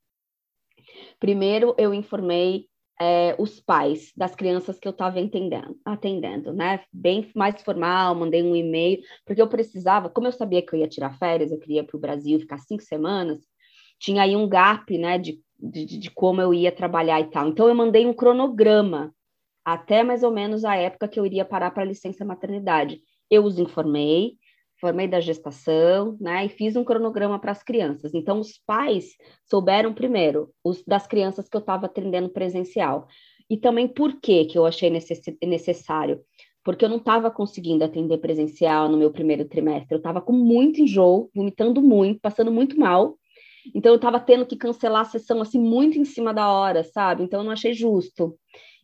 Primeiro, 1.20 1.76
eu 1.78 1.94
informei 1.94 2.68
é, 3.00 3.36
os 3.38 3.60
pais 3.60 4.12
das 4.16 4.36
crianças 4.36 4.80
que 4.80 4.88
eu 4.88 4.92
estava 4.92 5.20
atendendo, 5.86 6.54
né? 6.54 6.84
Bem 6.92 7.30
mais 7.36 7.62
formal, 7.62 8.16
mandei 8.16 8.42
um 8.42 8.56
e-mail, 8.56 9.00
porque 9.26 9.42
eu 9.42 9.48
precisava, 9.48 10.10
como 10.10 10.28
eu 10.28 10.32
sabia 10.32 10.62
que 10.62 10.74
eu 10.74 10.80
ia 10.80 10.88
tirar 10.88 11.18
férias, 11.18 11.52
eu 11.52 11.60
queria 11.60 11.84
para 11.84 11.98
o 11.98 12.00
Brasil 12.00 12.40
ficar 12.40 12.58
cinco 12.60 12.84
semanas, 12.84 13.40
tinha 14.00 14.24
aí 14.24 14.36
um 14.36 14.48
gap, 14.48 14.98
né, 14.98 15.18
de, 15.18 15.40
de, 15.60 15.86
de 15.86 16.12
como 16.12 16.42
eu 16.42 16.54
ia 16.54 16.72
trabalhar 16.72 17.20
e 17.20 17.30
tal. 17.30 17.48
Então, 17.48 17.68
eu 17.68 17.76
mandei 17.76 18.06
um 18.06 18.14
cronograma 18.14 19.14
até 19.66 20.04
mais 20.04 20.24
ou 20.24 20.32
menos 20.32 20.64
a 20.64 20.76
época 20.76 21.08
que 21.08 21.20
eu 21.20 21.26
iria 21.26 21.46
parar 21.46 21.72
para 21.72 21.84
licença 21.84 22.24
maternidade. 22.24 23.02
Eu 23.30 23.44
os 23.44 23.60
informei, 23.60 24.38
formei 24.80 25.08
da 25.08 25.20
gestação, 25.20 26.16
né, 26.20 26.46
e 26.46 26.50
fiz 26.50 26.76
um 26.76 26.84
cronograma 26.84 27.40
para 27.40 27.52
as 27.52 27.64
crianças. 27.64 28.14
Então, 28.14 28.40
os 28.40 28.60
pais 28.66 29.16
souberam 29.44 29.94
primeiro 29.94 30.52
os 30.64 30.84
das 30.84 31.08
crianças 31.08 31.50
que 31.50 31.58
eu 31.58 31.62
estava 31.62 31.88
atendendo 31.88 32.30
presencial. 32.30 33.08
E 33.50 33.58
também 33.58 33.88
por 33.88 34.20
que 34.20 34.46
que 34.46 34.58
eu 34.58 34.66
achei 34.66 34.90
necess, 34.90 35.22
necessário? 35.44 36.22
Porque 36.64 36.84
eu 36.84 36.90
não 36.90 36.98
estava 36.98 37.32
conseguindo 37.32 37.84
atender 37.84 38.18
presencial 38.18 38.90
no 38.90 38.98
meu 38.98 39.12
primeiro 39.12 39.46
trimestre. 39.46 39.94
Eu 39.96 39.98
estava 39.98 40.22
com 40.22 40.34
muito 40.34 40.82
enjoo, 40.82 41.30
vomitando 41.34 41.82
muito, 41.82 42.20
passando 42.20 42.52
muito 42.52 42.78
mal. 42.78 43.18
Então, 43.74 43.92
eu 43.92 43.96
estava 43.96 44.20
tendo 44.20 44.46
que 44.46 44.56
cancelar 44.56 45.02
a 45.02 45.06
sessão 45.06 45.42
assim 45.42 45.60
muito 45.60 45.98
em 45.98 46.06
cima 46.06 46.34
da 46.34 46.52
hora, 46.52 46.84
sabe? 46.84 47.24
Então, 47.24 47.40
eu 47.40 47.44
não 47.44 47.52
achei 47.52 47.74
justo. 47.74 48.38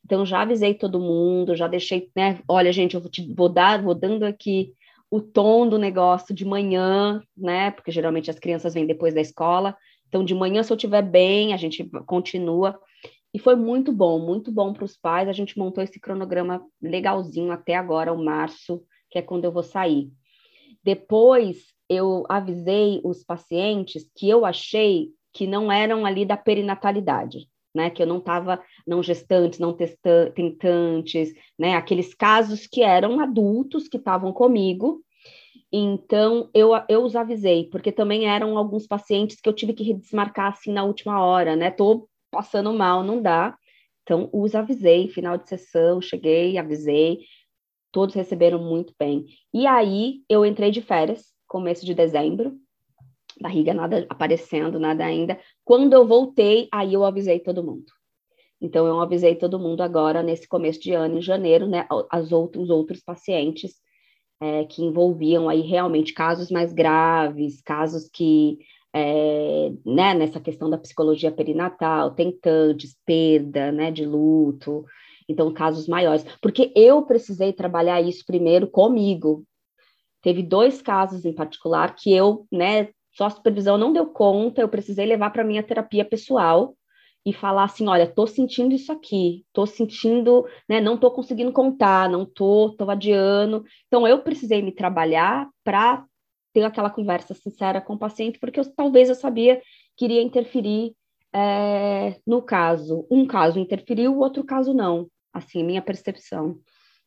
Então, 0.04 0.26
já 0.26 0.42
avisei 0.42 0.74
todo 0.74 1.00
mundo, 1.00 1.56
já 1.56 1.68
deixei, 1.68 2.10
né? 2.16 2.40
Olha, 2.48 2.72
gente, 2.72 2.96
eu 2.96 3.02
vou, 3.02 3.10
te, 3.10 3.34
vou 3.34 3.48
dar, 3.48 3.82
vou 3.82 3.94
dando 3.94 4.24
aqui 4.24 4.74
o 5.14 5.22
tom 5.22 5.70
do 5.70 5.78
negócio 5.78 6.34
de 6.34 6.44
manhã, 6.44 7.22
né? 7.38 7.70
Porque 7.70 7.92
geralmente 7.92 8.32
as 8.32 8.40
crianças 8.40 8.74
vêm 8.74 8.88
depois 8.88 9.14
da 9.14 9.22
escola. 9.22 9.78
Então, 10.08 10.26
de 10.26 10.34
manhã, 10.34 10.64
se 10.64 10.74
eu 10.74 10.76
estiver 10.76 11.04
bem, 11.04 11.54
a 11.54 11.58
gente 11.58 11.88
continua. 12.08 12.80
E 13.32 13.38
foi 13.38 13.56
muito 13.56 13.92
bom, 13.92 14.18
muito 14.18 14.52
bom 14.52 14.74
para 14.74 14.86
os 14.86 14.98
pais. 14.98 15.30
A 15.30 15.32
gente 15.32 15.56
montou 15.56 15.84
esse 15.84 16.00
cronograma 16.00 16.66
legalzinho 16.82 17.52
até 17.52 17.76
agora, 17.76 18.12
o 18.12 18.26
março, 18.26 18.82
que 19.12 19.20
é 19.20 19.22
quando 19.22 19.46
eu 19.46 19.52
vou 19.52 19.62
sair. 19.62 20.12
Depois, 20.84 21.60
eu 21.88 22.26
avisei 22.28 23.00
os 23.04 23.24
pacientes 23.24 24.10
que 24.16 24.28
eu 24.28 24.44
achei 24.48 25.10
que 25.32 25.46
não 25.46 25.72
eram 25.72 26.08
ali 26.08 26.26
da 26.26 26.38
perinatalidade, 26.38 27.48
né? 27.74 27.90
Que 27.90 28.04
eu 28.04 28.08
não 28.08 28.18
estava, 28.18 28.62
não 28.86 29.02
gestantes, 29.02 29.60
não 29.60 29.76
tentantes, 30.36 31.34
né? 31.58 31.76
Aqueles 31.76 32.14
casos 32.14 32.68
que 32.68 32.82
eram 32.82 33.20
adultos 33.20 33.88
que 33.88 33.98
estavam 33.98 34.32
comigo. 34.32 35.02
Então, 35.72 36.50
eu, 36.54 36.72
eu 36.88 37.04
os 37.04 37.16
avisei, 37.16 37.68
porque 37.70 37.92
também 37.92 38.28
eram 38.28 38.58
alguns 38.58 38.86
pacientes 38.86 39.42
que 39.42 39.50
eu 39.50 39.54
tive 39.54 39.74
que 39.74 39.94
desmarcar 39.94 40.52
assim 40.52 40.72
na 40.72 40.84
última 40.84 41.24
hora, 41.24 41.56
né? 41.56 41.72
Tô 41.72 42.08
passando 42.30 42.72
mal, 42.74 43.04
não 43.04 43.22
dá. 43.22 43.58
Então, 44.04 44.30
os 44.32 44.54
avisei, 44.54 45.08
final 45.08 45.38
de 45.38 45.50
sessão, 45.50 46.02
cheguei, 46.02 46.58
avisei, 46.58 47.20
todos 47.92 48.14
receberam 48.16 48.60
muito 48.60 48.94
bem. 49.00 49.26
E 49.54 49.66
aí, 49.66 50.22
eu 50.30 50.46
entrei 50.46 50.72
de 50.72 50.82
férias, 50.82 51.34
começo 51.48 51.86
de 51.86 51.94
dezembro, 51.94 52.56
barriga 53.42 53.74
nada 53.74 54.06
aparecendo, 54.10 54.80
nada 54.80 55.06
ainda. 55.06 55.40
Quando 55.64 55.94
eu 55.94 56.08
voltei, 56.08 56.68
aí 56.72 56.94
eu 56.94 57.04
avisei 57.06 57.40
todo 57.40 57.64
mundo. 57.64 57.86
Então, 58.62 58.88
eu 58.88 59.00
avisei 59.02 59.36
todo 59.36 59.60
mundo 59.60 59.82
agora, 59.82 60.24
nesse 60.24 60.48
começo 60.48 60.80
de 60.80 60.94
ano, 60.94 61.18
em 61.18 61.22
janeiro, 61.22 61.68
né, 61.68 61.86
as 62.10 62.32
outros, 62.32 62.64
os 62.64 62.70
outros 62.70 63.02
pacientes 63.02 63.74
é, 64.42 64.64
que 64.66 64.82
envolviam 64.82 65.50
aí 65.50 65.62
realmente 65.62 66.14
casos 66.14 66.50
mais 66.50 66.72
graves, 66.72 67.62
casos 67.62 68.10
que, 68.10 68.58
é, 68.94 69.70
né, 69.86 70.14
nessa 70.14 70.40
questão 70.40 70.70
da 70.70 70.78
psicologia 70.78 71.32
perinatal, 71.32 72.12
tentantes, 72.12 72.96
perda, 73.06 73.72
né, 73.72 73.92
de 73.92 74.06
luto, 74.06 74.86
então, 75.28 75.54
casos 75.54 75.88
maiores. 75.88 76.26
Porque 76.42 76.72
eu 76.76 77.04
precisei 77.04 77.54
trabalhar 77.54 78.02
isso 78.02 78.26
primeiro 78.26 78.68
comigo. 78.68 79.44
Teve 80.22 80.42
dois 80.42 80.82
casos 80.82 81.26
em 81.26 81.34
particular 81.34 81.96
que 81.96 82.14
eu, 82.14 82.48
né, 82.52 82.90
só 83.14 83.26
a 83.26 83.30
supervisão 83.30 83.78
não 83.78 83.94
deu 83.94 84.08
conta, 84.08 84.62
eu 84.62 84.70
precisei 84.70 85.06
levar 85.06 85.30
para 85.30 85.44
minha 85.44 85.64
terapia 85.64 86.04
pessoal 86.04 86.76
e 87.26 87.32
falar 87.32 87.64
assim, 87.64 87.88
olha, 87.88 88.06
tô 88.06 88.28
sentindo 88.28 88.76
isso 88.76 88.92
aqui, 88.92 89.46
tô 89.54 89.66
sentindo, 89.66 90.46
né, 90.68 90.82
não 90.82 90.98
tô 90.98 91.10
conseguindo 91.10 91.54
contar, 91.54 92.10
não 92.10 92.26
tô, 92.26 92.76
tô 92.78 92.90
adiando. 92.90 93.64
Então 93.88 94.06
eu 94.08 94.22
precisei 94.22 94.62
me 94.62 94.74
trabalhar 94.74 95.48
para 95.64 96.06
ter 96.52 96.64
aquela 96.64 96.90
conversa 96.90 97.34
sincera 97.34 97.80
com 97.80 97.94
o 97.94 98.00
paciente, 98.00 98.40
porque 98.40 98.60
eu, 98.60 98.76
talvez 98.76 99.10
eu 99.10 99.16
sabia 99.16 99.62
que 99.96 100.06
iria 100.06 100.22
interferir 100.22 100.94
é, 101.34 102.20
no 102.28 102.42
caso. 102.42 103.08
Um 103.10 103.26
caso 103.26 103.60
interferiu, 103.60 104.14
o 104.14 104.20
outro 104.20 104.44
caso 104.44 104.74
não. 104.74 105.08
Assim, 105.34 105.64
minha 105.64 105.82
percepção. 105.82 106.60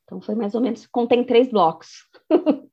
Então 0.05 0.21
foi 0.21 0.35
mais 0.35 0.55
ou 0.55 0.61
menos, 0.61 0.87
contém 0.87 1.25
três 1.25 1.51
blocos. 1.51 1.89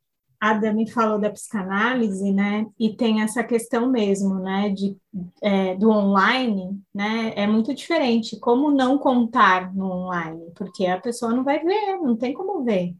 a 0.43 0.53
Dami 0.55 0.91
falou 0.91 1.17
da 1.17 1.29
psicanálise, 1.29 2.33
né? 2.33 2.67
E 2.77 2.93
tem 2.93 3.21
essa 3.21 3.41
questão 3.45 3.89
mesmo, 3.89 4.35
né? 4.39 4.67
De, 4.71 4.97
é, 5.41 5.73
do 5.75 5.89
online, 5.89 6.81
né? 6.93 7.31
É 7.38 7.47
muito 7.47 7.73
diferente. 7.73 8.38
Como 8.38 8.69
não 8.69 8.97
contar 8.97 9.73
no 9.73 9.85
online? 9.85 10.51
Porque 10.53 10.85
a 10.85 11.00
pessoa 11.00 11.31
não 11.31 11.45
vai 11.45 11.63
ver, 11.63 11.97
não 12.01 12.17
tem 12.17 12.33
como 12.33 12.62
ver. 12.62 12.93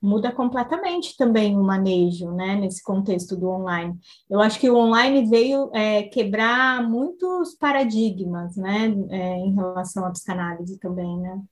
Muda 0.00 0.32
completamente 0.32 1.14
também 1.18 1.54
o 1.54 1.62
manejo, 1.62 2.30
né? 2.30 2.56
Nesse 2.56 2.82
contexto 2.82 3.36
do 3.36 3.50
online. 3.50 3.94
Eu 4.30 4.40
acho 4.40 4.58
que 4.58 4.70
o 4.70 4.76
online 4.78 5.28
veio 5.28 5.70
é, 5.74 6.04
quebrar 6.04 6.82
muitos 6.88 7.54
paradigmas, 7.56 8.56
né? 8.56 8.86
É, 9.10 9.36
em 9.36 9.54
relação 9.54 10.06
à 10.06 10.10
psicanálise 10.10 10.78
também, 10.78 11.18
né? 11.18 11.42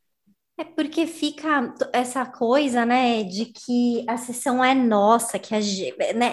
É 0.56 0.64
porque 0.64 1.06
fica 1.06 1.74
essa 1.92 2.24
coisa, 2.24 2.86
né, 2.86 3.24
de 3.24 3.46
que 3.46 4.04
a 4.08 4.16
sessão 4.16 4.62
é 4.62 4.72
nossa, 4.72 5.36
que 5.38 5.52
a 5.52 5.58
né, 6.14 6.32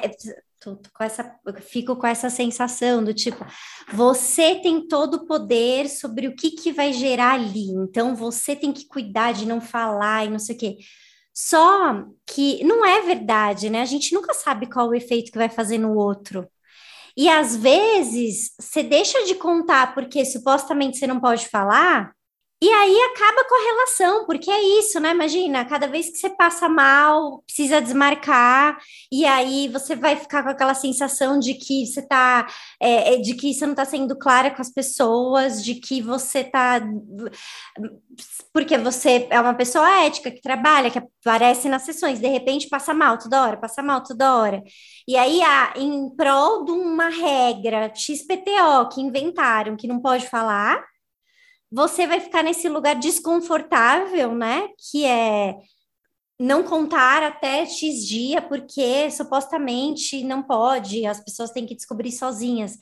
tô, 0.60 0.75
tô 0.75 0.90
com 0.94 1.04
essa, 1.04 1.40
fico 1.62 1.96
com 1.96 2.06
essa 2.06 2.30
sensação 2.30 3.04
do 3.04 3.16
tipo, 3.16 3.44
você 3.92 4.56
tem 4.56 4.88
todo 4.88 5.16
o 5.16 5.25
poder 5.25 5.90
sobre 5.90 6.28
o 6.28 6.36
que, 6.36 6.51
que 6.51 6.72
vai 6.72 6.94
gerar 6.94 7.34
ali, 7.34 7.72
então 7.72 8.16
você 8.16 8.56
tem 8.56 8.72
que 8.72 8.88
cuidar 8.88 9.34
de 9.34 9.48
não 9.48 9.60
falar 9.60 10.25
e 10.25 10.30
não 10.30 10.40
sei 10.40 10.56
o 10.56 10.60
quê. 10.60 10.78
Só 11.34 12.06
que 12.28 12.63
não 12.63 12.86
é 12.86 13.01
verdade, 13.01 13.70
né? 13.70 13.82
A 13.82 13.86
gente 13.86 14.13
nunca 14.13 14.34
sabe 14.34 14.68
qual 14.70 14.90
o 14.90 14.96
efeito 14.96 15.32
que 15.32 15.38
vai 15.38 15.50
fazer 15.50 15.78
no 15.78 15.96
outro. 15.96 16.48
E 17.18 17.30
às 17.30 17.56
vezes 17.56 18.54
você 18.60 18.84
deixa 18.84 19.24
de 19.25 19.36
contar 19.36 19.94
porque 19.94 20.25
supostamente 20.25 20.98
você 20.98 21.08
não 21.08 21.20
pode 21.20 21.48
falar, 21.48 22.13
e 22.63 22.70
aí 22.70 22.96
acaba 23.12 23.44
com 23.50 23.56
a 23.56 23.63
relação, 23.72 24.25
porque 24.27 24.51
é 24.51 24.62
isso, 24.80 25.00
né? 25.00 25.10
Imagina, 25.12 25.65
cada 25.65 25.88
vez 25.88 26.12
que 26.12 26.18
você 26.18 26.30
passa 26.30 26.70
mal, 26.70 27.41
precisa 27.44 27.82
desmarcar, 27.82 28.77
e 29.12 29.25
aí 29.25 29.68
você 29.68 29.96
vai 29.96 30.15
ficar 30.15 30.44
com 30.44 30.50
aquela 30.50 30.75
sensação 30.75 31.39
de 31.39 31.56
que 31.56 31.88
você 31.88 32.03
tá, 32.03 32.48
é, 32.80 33.15
é 33.15 33.18
de 33.18 33.34
que 33.34 33.51
você 33.51 33.65
não 33.65 33.74
está 33.74 33.84
sendo 33.84 34.15
clara 34.15 34.51
com 34.51 34.62
as 34.62 34.70
pessoas, 34.72 35.63
de 35.63 35.74
que 35.74 36.03
você 36.03 36.44
tá. 36.44 36.80
Porque 38.53 38.77
você 38.77 39.27
é 39.32 39.39
uma 39.41 39.56
pessoa 39.56 40.06
ética 40.06 40.30
que 40.30 40.41
trabalha, 40.41 40.91
que 40.91 41.00
aparece 41.25 41.68
nas 41.68 41.82
sessões, 41.82 42.20
de 42.20 42.27
repente 42.27 42.70
passa 42.70 42.94
mal 42.94 43.18
toda 43.18 43.41
hora, 43.41 43.58
passa 43.58 43.82
mal 43.82 44.03
toda 44.03 44.36
hora. 44.36 44.62
E 45.08 45.18
aí, 45.18 45.41
em 45.77 46.15
prol 46.15 46.63
de 46.65 46.72
uma 46.72 47.10
regra 47.10 47.91
XPTO 47.96 48.89
que 48.94 49.01
inventaram 49.01 49.75
que 49.75 49.88
não 49.88 50.00
pode 50.00 50.27
falar 50.27 50.90
você 51.72 52.06
vai 52.06 52.20
ficar 52.20 52.44
nesse 52.44 52.68
lugar 52.68 52.96
desconfortável, 52.96 54.36
né? 54.36 54.68
Que 54.78 55.06
é 55.06 55.56
não 56.40 56.63
contar 56.63 57.22
até 57.24 57.66
X 57.66 58.06
dia, 58.06 58.42
porque 58.42 59.10
supostamente 59.12 60.24
não 60.24 60.42
pode, 60.42 61.06
as 61.06 61.24
pessoas 61.24 61.51
têm 61.51 61.68
que 61.68 61.75
descobrir 61.75 62.12
sozinhas. 62.12 62.78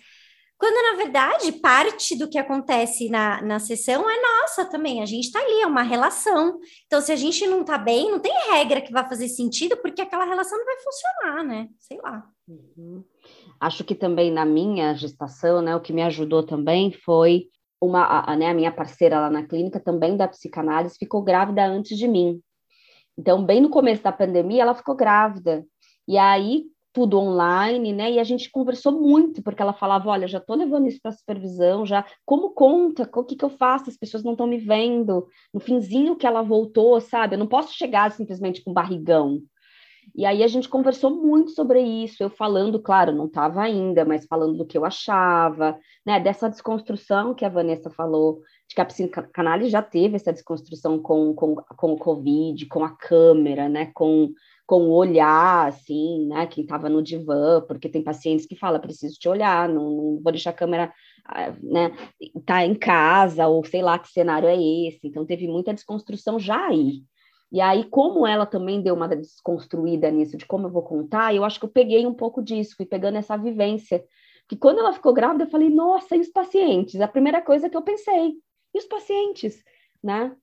Quando, 0.58 0.92
na 0.92 0.98
verdade, 0.98 1.52
parte 1.54 2.18
do 2.18 2.30
que 2.30 2.38
acontece 2.38 3.10
na, 3.10 3.42
na 3.42 3.60
sessão 3.60 4.10
é 4.10 4.22
nossa 4.22 4.66
também. 4.66 5.02
A 5.02 5.06
gente 5.06 5.26
está 5.26 5.40
ali, 5.40 5.62
é 5.62 5.68
uma 5.68 5.84
relação. 5.84 6.60
Então, 6.86 7.00
se 7.00 7.14
a 7.14 7.16
gente 7.16 7.48
não 7.48 7.62
está 7.62 7.78
bem, 7.78 8.12
não 8.12 8.20
tem 8.20 8.34
regra 8.52 8.82
que 8.82 8.92
vai 8.92 9.08
fazer 9.08 9.30
sentido, 9.30 9.78
porque 9.78 10.02
aquela 10.02 10.26
relação 10.26 10.58
não 10.58 10.66
vai 10.66 10.78
funcionar, 10.78 11.44
né? 11.46 11.70
Sei 11.80 11.98
lá. 12.02 12.26
Uhum. 12.46 13.04
Acho 13.58 13.86
que 13.86 13.96
também 13.96 14.32
na 14.32 14.46
minha 14.46 14.94
gestação, 14.96 15.62
né, 15.62 15.76
o 15.76 15.82
que 15.82 15.94
me 15.94 16.02
ajudou 16.04 16.44
também 16.44 16.92
foi 16.92 17.48
uma, 17.82 18.24
a, 18.26 18.36
né, 18.36 18.50
a 18.50 18.54
minha 18.54 18.72
parceira 18.72 19.20
lá 19.20 19.30
na 19.30 19.46
clínica, 19.46 19.80
também 19.80 20.18
da 20.18 20.28
psicanálise, 20.28 20.98
ficou 20.98 21.22
grávida 21.22 21.66
antes 21.66 21.98
de 21.98 22.08
mim. 22.08 22.42
Então, 23.18 23.44
bem 23.46 23.62
no 23.62 23.70
começo 23.70 24.04
da 24.04 24.12
pandemia, 24.12 24.62
ela 24.62 24.76
ficou 24.76 24.96
grávida. 24.96 25.66
E 26.08 26.18
aí, 26.18 26.66
tudo 26.94 27.20
online, 27.20 27.94
né? 27.94 28.12
E 28.12 28.20
a 28.20 28.24
gente 28.24 28.50
conversou 28.50 28.92
muito, 28.92 29.44
porque 29.44 29.62
ela 29.62 29.74
falava: 29.74 30.10
olha, 30.10 30.28
já 30.28 30.40
estou 30.40 30.56
levando 30.56 30.88
isso 30.88 31.00
para 31.02 31.12
supervisão, 31.12 31.86
já 31.86 32.06
como 32.26 32.52
conta, 32.52 33.10
o 33.14 33.24
que, 33.24 33.36
que 33.36 33.46
eu 33.46 33.50
faço? 33.50 33.90
As 33.90 33.98
pessoas 33.98 34.24
não 34.24 34.34
estão 34.34 34.48
me 34.48 34.58
vendo. 34.58 35.28
No 35.54 35.60
finzinho 35.60 36.16
que 36.16 36.26
ela 36.26 36.42
voltou, 36.42 37.00
sabe? 37.00 37.36
Eu 37.36 37.40
não 37.40 37.48
posso 37.48 37.74
chegar 37.74 38.12
simplesmente 38.12 38.64
com 38.64 38.74
barrigão. 38.74 39.42
E 40.16 40.26
aí 40.26 40.44
a 40.44 40.48
gente 40.48 40.68
conversou 40.68 41.12
muito 41.12 41.52
sobre 41.52 41.82
isso, 41.82 42.22
eu 42.22 42.30
falando, 42.30 42.80
claro, 42.80 43.12
não 43.12 43.26
estava 43.26 43.62
ainda, 43.62 44.04
mas 44.06 44.26
falando 44.26 44.58
do 44.58 44.66
que 44.66 44.78
eu 44.78 44.86
achava, 44.86 45.78
né, 46.06 46.20
dessa 46.20 46.50
desconstrução 46.50 47.34
que 47.34 47.46
a 47.46 47.50
Vanessa 47.50 47.90
falou, 47.90 48.42
de 48.68 48.76
que 48.76 48.82
a 48.82 48.86
psicanálise 48.86 49.70
já 49.70 49.82
teve 49.82 50.16
essa 50.16 50.34
desconstrução 50.34 51.00
com, 51.00 51.34
com, 51.34 51.56
com 51.56 51.94
o 51.94 51.98
Covid, 51.98 52.66
com 52.68 52.84
a 52.84 52.96
câmera, 52.96 53.68
né, 53.70 53.92
com, 53.94 54.32
com 54.66 54.84
o 54.84 54.94
olhar, 54.94 55.68
assim, 55.68 56.28
né, 56.28 56.46
quem 56.48 56.64
estava 56.64 56.90
no 56.90 57.02
divã, 57.02 57.62
porque 57.68 57.90
tem 57.90 58.04
pacientes 58.04 58.46
que 58.46 58.56
falam, 58.56 58.80
preciso 58.80 59.18
te 59.18 59.28
olhar, 59.28 59.68
não, 59.68 59.90
não 59.90 60.22
vou 60.22 60.32
deixar 60.32 60.52
a 60.52 60.54
câmera, 60.54 60.94
ah, 61.26 61.54
né, 61.62 61.92
tá 62.46 62.66
em 62.66 62.76
casa, 62.76 63.48
ou 63.48 63.64
sei 63.66 63.82
lá 63.82 63.98
que 63.98 64.10
cenário 64.10 64.48
é 64.48 64.56
esse, 64.56 65.08
então 65.08 65.26
teve 65.26 65.48
muita 65.48 65.74
desconstrução 65.74 66.40
já 66.40 66.68
aí, 66.68 67.04
e 67.52 67.60
aí, 67.60 67.84
como 67.86 68.28
ela 68.28 68.46
também 68.46 68.82
deu 68.82 68.94
uma 68.94 69.08
desconstruída 69.08 70.12
nisso, 70.12 70.38
de 70.38 70.46
como 70.46 70.68
eu 70.68 70.72
vou 70.72 70.84
contar, 70.84 71.34
eu 71.34 71.44
acho 71.44 71.60
que 71.60 71.66
eu 71.66 71.70
peguei 71.70 72.06
um 72.06 72.14
pouco 72.14 72.44
disso, 72.44 72.76
fui 72.78 72.86
pegando 72.86 73.18
essa 73.18 73.36
vivência. 73.36 74.04
Que 74.48 74.56
quando 74.56 74.80
ela 74.80 74.94
ficou 74.94 75.14
grávida, 75.14 75.46
eu 75.46 75.50
falei, 75.50 75.70
nossa, 75.70 76.16
e 76.16 76.20
os 76.20 76.30
pacientes? 76.30 77.02
A 77.02 77.08
primeira 77.08 77.42
coisa 77.42 77.70
que 77.70 77.76
eu 77.76 77.82
pensei, 77.82 78.34
e 78.74 78.78
os 78.78 78.86
pacientes, 78.86 79.64
né? 80.04 80.36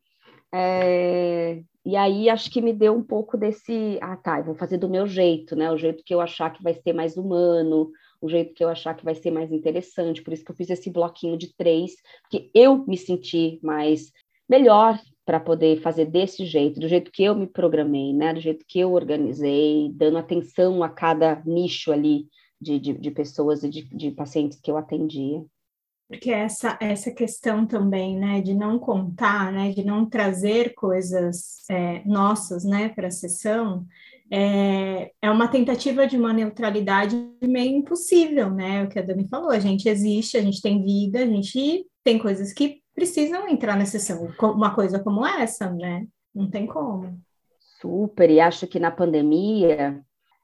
É... 0.53 1.63
E 1.85 1.95
aí, 1.97 2.29
acho 2.29 2.51
que 2.51 2.61
me 2.61 2.73
deu 2.73 2.93
um 2.93 3.03
pouco 3.03 3.37
desse, 3.37 3.97
ah, 4.03 4.17
tá, 4.17 4.39
eu 4.41 4.45
vou 4.45 4.55
fazer 4.57 4.77
do 4.77 4.89
meu 4.89 5.07
jeito, 5.07 5.55
né? 5.55 5.71
O 5.71 5.79
jeito 5.79 6.03
que 6.05 6.13
eu 6.13 6.21
achar 6.21 6.53
que 6.53 6.61
vai 6.61 6.75
ser 6.75 6.93
mais 6.93 7.17
humano, 7.17 7.93
o 8.21 8.29
jeito 8.29 8.53
que 8.53 8.65
eu 8.65 8.69
achar 8.69 8.95
que 8.95 9.05
vai 9.05 9.15
ser 9.15 9.31
mais 9.31 9.53
interessante. 9.53 10.23
Por 10.23 10.33
isso 10.33 10.45
que 10.45 10.51
eu 10.51 10.57
fiz 10.57 10.69
esse 10.71 10.91
bloquinho 10.91 11.37
de 11.37 11.55
três, 11.55 11.93
porque 12.23 12.51
eu 12.53 12.85
me 12.85 12.97
senti 12.97 13.61
mais 13.63 14.11
melhor 14.49 14.99
para 15.27 15.41
poder 15.41 15.81
fazer 15.81 16.07
desse 16.07 16.47
jeito, 16.47 16.79
do 16.79 16.89
jeito 16.89 17.11
que 17.11 17.25
eu 17.25 17.35
me 17.35 17.49
programei, 17.49 18.15
né? 18.15 18.33
Do 18.33 18.41
jeito 18.41 18.65
que 18.67 18.79
eu 18.79 18.93
organizei, 18.93 19.91
dando 19.93 20.19
atenção 20.19 20.85
a 20.85 20.89
cada 20.89 21.43
nicho 21.45 21.93
ali 21.93 22.29
de, 22.61 22.79
de, 22.79 22.93
de 22.95 23.11
pessoas 23.11 23.65
e 23.65 23.69
de, 23.69 23.83
de 23.83 24.13
pacientes 24.13 24.61
que 24.61 24.71
eu 24.71 24.77
atendia. 24.77 25.45
Porque 26.09 26.31
essa, 26.31 26.79
essa 26.81 27.11
questão 27.11 27.67
também, 27.67 28.17
né, 28.17 28.41
de 28.41 28.55
não 28.55 28.79
contar, 28.79 29.53
né, 29.53 29.73
de 29.73 29.85
não 29.85 30.09
trazer 30.09 30.73
coisas 30.75 31.65
é, 31.69 32.05
nossas, 32.07 32.65
né, 32.65 32.91
para 32.91 33.09
a 33.09 33.11
sessão, 33.11 33.85
é, 34.31 35.11
é 35.21 35.29
uma 35.29 35.49
tentativa 35.49 36.07
de 36.07 36.17
uma 36.17 36.33
neutralidade 36.33 37.17
meio 37.43 37.79
impossível, 37.79 38.49
né, 38.51 38.85
o 38.85 38.89
que 38.89 39.01
a 39.01 39.03
Dani 39.03 39.27
falou, 39.27 39.51
a 39.51 39.59
gente 39.59 39.89
existe, 39.89 40.37
a 40.37 40.43
gente 40.43 40.63
tem 40.63 40.81
vida, 40.81 41.19
a 41.19 41.27
gente 41.27 41.85
tem 42.05 42.21
coisas 42.21 42.53
que 42.53 42.81
precisam 42.97 43.47
entrar 43.47 43.77
na 43.77 43.85
sessão. 43.85 44.33
Uma 44.41 44.75
coisa 44.75 44.99
como 44.99 45.25
essa, 45.25 45.71
né? 45.71 46.07
Não 46.35 46.51
tem 46.51 46.67
como. 46.67 47.21
Super, 47.79 48.31
e 48.31 48.41
acho 48.41 48.67
que 48.67 48.81
na 48.81 48.91
pandemia, 48.91 50.03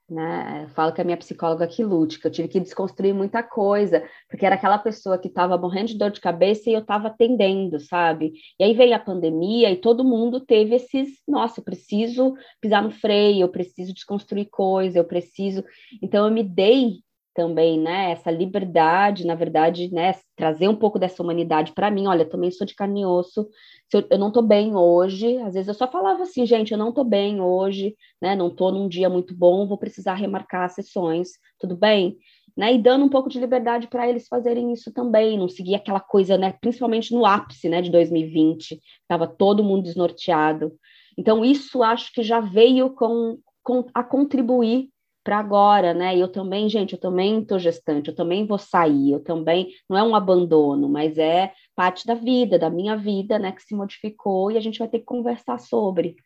né, 0.08 0.68
falo 0.74 0.92
que 0.92 1.00
a 1.00 1.04
minha 1.04 1.16
psicóloga 1.16 1.66
que 1.66 1.82
lute, 1.82 2.20
que 2.20 2.26
eu 2.26 2.30
tive 2.30 2.48
que 2.48 2.60
desconstruir 2.60 3.14
muita 3.14 3.42
coisa, 3.42 4.06
porque 4.28 4.44
era 4.44 4.54
aquela 4.54 4.76
pessoa 4.76 5.18
que 5.18 5.28
estava 5.28 5.56
morrendo 5.56 5.88
de 5.88 5.98
dor 5.98 6.10
de 6.10 6.20
cabeça 6.20 6.68
e 6.68 6.74
eu 6.74 6.80
estava 6.80 7.08
atendendo, 7.08 7.80
sabe? 7.80 8.34
E 8.60 8.64
aí 8.64 8.74
veio 8.74 8.94
a 8.94 8.98
pandemia 8.98 9.70
e 9.70 9.80
todo 9.80 10.04
mundo 10.04 10.38
teve 10.38 10.74
esses, 10.74 11.08
nossa, 11.26 11.60
eu 11.60 11.64
preciso 11.64 12.34
pisar 12.60 12.82
no 12.82 12.90
freio, 12.90 13.40
eu 13.40 13.48
preciso 13.48 13.94
desconstruir 13.94 14.48
coisa, 14.50 14.98
eu 14.98 15.04
preciso. 15.04 15.64
Então 16.02 16.26
eu 16.26 16.30
me 16.32 16.42
dei 16.42 17.00
também, 17.34 17.78
né, 17.80 18.12
essa 18.12 18.30
liberdade, 18.30 19.26
na 19.26 19.34
verdade, 19.34 19.92
né, 19.92 20.14
trazer 20.36 20.68
um 20.68 20.76
pouco 20.76 20.98
dessa 20.98 21.22
humanidade 21.22 21.72
para 21.72 21.90
mim. 21.90 22.06
Olha, 22.06 22.24
também 22.24 22.50
sou 22.50 22.66
de 22.66 22.74
carne 22.74 23.02
e 23.02 23.06
osso, 23.06 23.48
eu, 23.92 24.06
eu, 24.10 24.18
não 24.18 24.30
tô 24.30 24.42
bem 24.42 24.74
hoje, 24.74 25.38
às 25.38 25.54
vezes 25.54 25.68
eu 25.68 25.74
só 25.74 25.86
falava 25.90 26.22
assim, 26.22 26.46
gente, 26.46 26.72
eu 26.72 26.78
não 26.78 26.92
tô 26.92 27.04
bem 27.04 27.40
hoje, 27.40 27.94
né, 28.20 28.34
não 28.34 28.54
tô 28.54 28.70
num 28.70 28.88
dia 28.88 29.08
muito 29.08 29.34
bom, 29.34 29.66
vou 29.66 29.78
precisar 29.78 30.14
remarcar 30.14 30.64
as 30.64 30.74
sessões, 30.74 31.30
tudo 31.58 31.76
bem? 31.76 32.16
Né, 32.56 32.74
e 32.74 32.78
dando 32.78 33.04
um 33.04 33.08
pouco 33.08 33.30
de 33.30 33.40
liberdade 33.40 33.88
para 33.88 34.08
eles 34.08 34.28
fazerem 34.28 34.72
isso 34.72 34.92
também, 34.92 35.38
não 35.38 35.48
seguir 35.48 35.74
aquela 35.74 36.00
coisa, 36.00 36.36
né, 36.36 36.52
principalmente 36.60 37.14
no 37.14 37.24
ápice, 37.24 37.68
né, 37.68 37.80
de 37.80 37.90
2020, 37.90 38.78
estava 39.02 39.26
todo 39.26 39.64
mundo 39.64 39.84
desnorteado. 39.84 40.72
Então, 41.16 41.44
isso 41.44 41.82
acho 41.82 42.12
que 42.12 42.22
já 42.22 42.40
veio 42.40 42.90
com, 42.90 43.38
com 43.62 43.86
a 43.94 44.02
contribuir 44.02 44.91
para 45.24 45.38
agora, 45.38 45.94
né? 45.94 46.16
Eu 46.16 46.28
também, 46.28 46.68
gente, 46.68 46.94
eu 46.94 47.00
também 47.00 47.40
estou 47.40 47.58
gestante, 47.58 48.08
eu 48.08 48.14
também 48.14 48.46
vou 48.46 48.58
sair, 48.58 49.12
eu 49.12 49.20
também 49.20 49.72
não 49.88 49.96
é 49.96 50.02
um 50.02 50.14
abandono, 50.14 50.88
mas 50.88 51.16
é 51.18 51.52
parte 51.74 52.06
da 52.06 52.14
vida, 52.14 52.58
da 52.58 52.68
minha 52.70 52.96
vida, 52.96 53.38
né, 53.38 53.52
que 53.52 53.62
se 53.62 53.74
modificou 53.74 54.50
e 54.50 54.56
a 54.56 54.60
gente 54.60 54.78
vai 54.78 54.88
ter 54.88 54.98
que 54.98 55.04
conversar 55.04 55.58
sobre. 55.58 56.16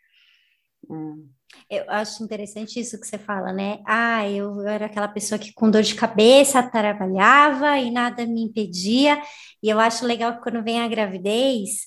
Eu 1.71 1.85
acho 1.89 2.23
interessante 2.23 2.79
isso 2.81 3.01
que 3.01 3.07
você 3.07 3.19
fala, 3.19 3.53
né? 3.53 3.81
Ah, 3.87 4.29
eu, 4.29 4.61
eu 4.61 4.69
era 4.69 4.87
aquela 4.87 5.09
pessoa 5.09 5.39
que 5.39 5.53
com 5.53 5.71
dor 5.71 5.83
de 5.83 5.95
cabeça 5.95 6.63
trabalhava 6.63 7.79
e 7.79 7.91
nada 7.91 8.27
me 8.27 8.43
impedia. 8.43 9.21
E 9.63 9.69
eu 9.69 9.81
acho 9.81 10.07
legal 10.07 10.35
que 10.35 10.43
quando 10.43 10.63
vem 10.63 10.81
a 10.81 10.89
gravidez, 10.89 11.87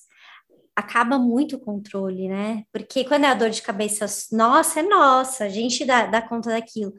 acaba 0.76 1.18
muito 1.18 1.56
o 1.56 1.60
controle, 1.60 2.28
né? 2.28 2.64
Porque 2.72 3.04
quando 3.04 3.24
é 3.24 3.28
a 3.28 3.34
dor 3.34 3.50
de 3.50 3.62
cabeça 3.62 4.06
nossa, 4.32 4.80
é 4.80 4.82
nossa, 4.82 5.44
a 5.44 5.48
gente 5.48 5.84
dá, 5.84 6.06
dá 6.06 6.22
conta 6.22 6.50
daquilo. 6.50 6.92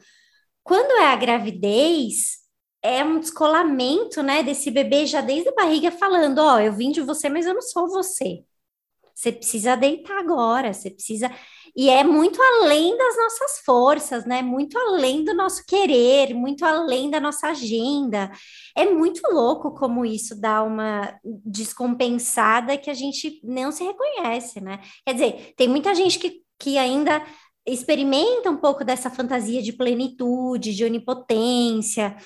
Quando 0.64 0.92
é 1.02 1.08
a 1.08 1.16
gravidez, 1.16 2.40
é 2.82 3.04
um 3.04 3.20
descolamento, 3.20 4.24
né, 4.24 4.44
desse 4.44 4.72
bebê 4.72 5.06
já 5.06 5.22
desde 5.22 5.50
a 5.50 5.54
barriga 5.56 5.92
falando, 5.92 6.40
ó, 6.40 6.56
oh, 6.56 6.60
eu 6.60 6.74
vim 6.74 6.92
de 6.92 7.02
você, 7.02 7.30
mas 7.30 7.46
eu 7.46 7.54
não 7.54 7.62
sou 7.62 7.88
você. 7.90 8.44
Você 9.16 9.32
precisa 9.32 9.76
deitar 9.76 10.18
agora, 10.18 10.74
você 10.74 10.90
precisa 10.90 11.32
e 11.76 11.90
é 11.90 12.04
muito 12.04 12.42
além 12.42 12.98
das 12.98 13.18
nossas 13.18 13.60
forças, 13.66 14.26
né? 14.26 14.42
Muito 14.42 14.78
além 14.78 15.24
do 15.24 15.34
nosso 15.34 15.66
querer, 15.66 16.34
muito 16.34 16.66
além 16.66 17.10
da 17.10 17.20
nossa 17.20 17.48
agenda. 17.48 18.32
É 18.76 18.86
muito 18.86 19.22
louco 19.32 19.74
como 19.74 20.06
isso 20.06 20.40
dá 20.40 20.64
uma 20.64 21.18
descompensada 21.24 22.78
que 22.78 22.90
a 22.90 22.94
gente 22.94 23.40
não 23.44 23.72
se 23.72 23.84
reconhece, 23.84 24.60
né? 24.60 24.80
Quer 25.06 25.14
dizer, 25.14 25.54
tem 25.56 25.68
muita 25.68 25.96
gente 25.96 26.20
que, 26.20 26.42
que 26.60 26.78
ainda 26.78 27.24
experimenta 27.66 28.50
um 28.50 28.58
pouco 28.58 28.84
dessa 28.84 29.10
fantasia 29.10 29.62
de 29.62 29.72
plenitude, 29.72 30.76
de 30.76 30.84
onipotência, 30.84 32.18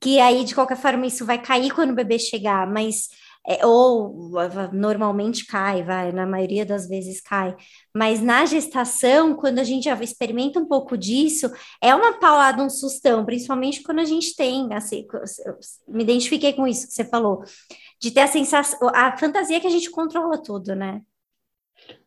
que 0.00 0.20
aí, 0.20 0.44
de 0.44 0.54
qualquer 0.54 0.76
forma, 0.76 1.06
isso 1.06 1.24
vai 1.24 1.40
cair 1.40 1.72
quando 1.72 1.90
o 1.90 1.94
bebê 1.94 2.18
chegar, 2.18 2.66
mas 2.66 3.08
é, 3.46 3.64
ou 3.66 4.30
normalmente 4.72 5.46
cai, 5.46 5.82
vai, 5.82 6.12
na 6.12 6.26
maioria 6.26 6.64
das 6.64 6.88
vezes 6.88 7.20
cai, 7.20 7.54
mas 7.94 8.20
na 8.20 8.46
gestação, 8.46 9.34
quando 9.34 9.58
a 9.58 9.64
gente 9.64 9.84
já 9.84 9.94
experimenta 10.02 10.58
um 10.58 10.66
pouco 10.66 10.96
disso, 10.96 11.50
é 11.82 11.94
uma 11.94 12.18
paulada, 12.18 12.62
um 12.62 12.70
sustão, 12.70 13.24
principalmente 13.24 13.82
quando 13.82 13.98
a 13.98 14.04
gente 14.04 14.34
tem, 14.34 14.72
assim, 14.72 15.06
me 15.86 16.02
identifiquei 16.02 16.54
com 16.54 16.66
isso 16.66 16.86
que 16.88 16.94
você 16.94 17.04
falou, 17.04 17.44
de 18.00 18.10
ter 18.10 18.20
a 18.20 18.26
sensação, 18.26 18.88
a 18.94 19.16
fantasia 19.16 19.60
que 19.60 19.66
a 19.66 19.70
gente 19.70 19.90
controla 19.90 20.42
tudo, 20.42 20.74
né? 20.74 21.02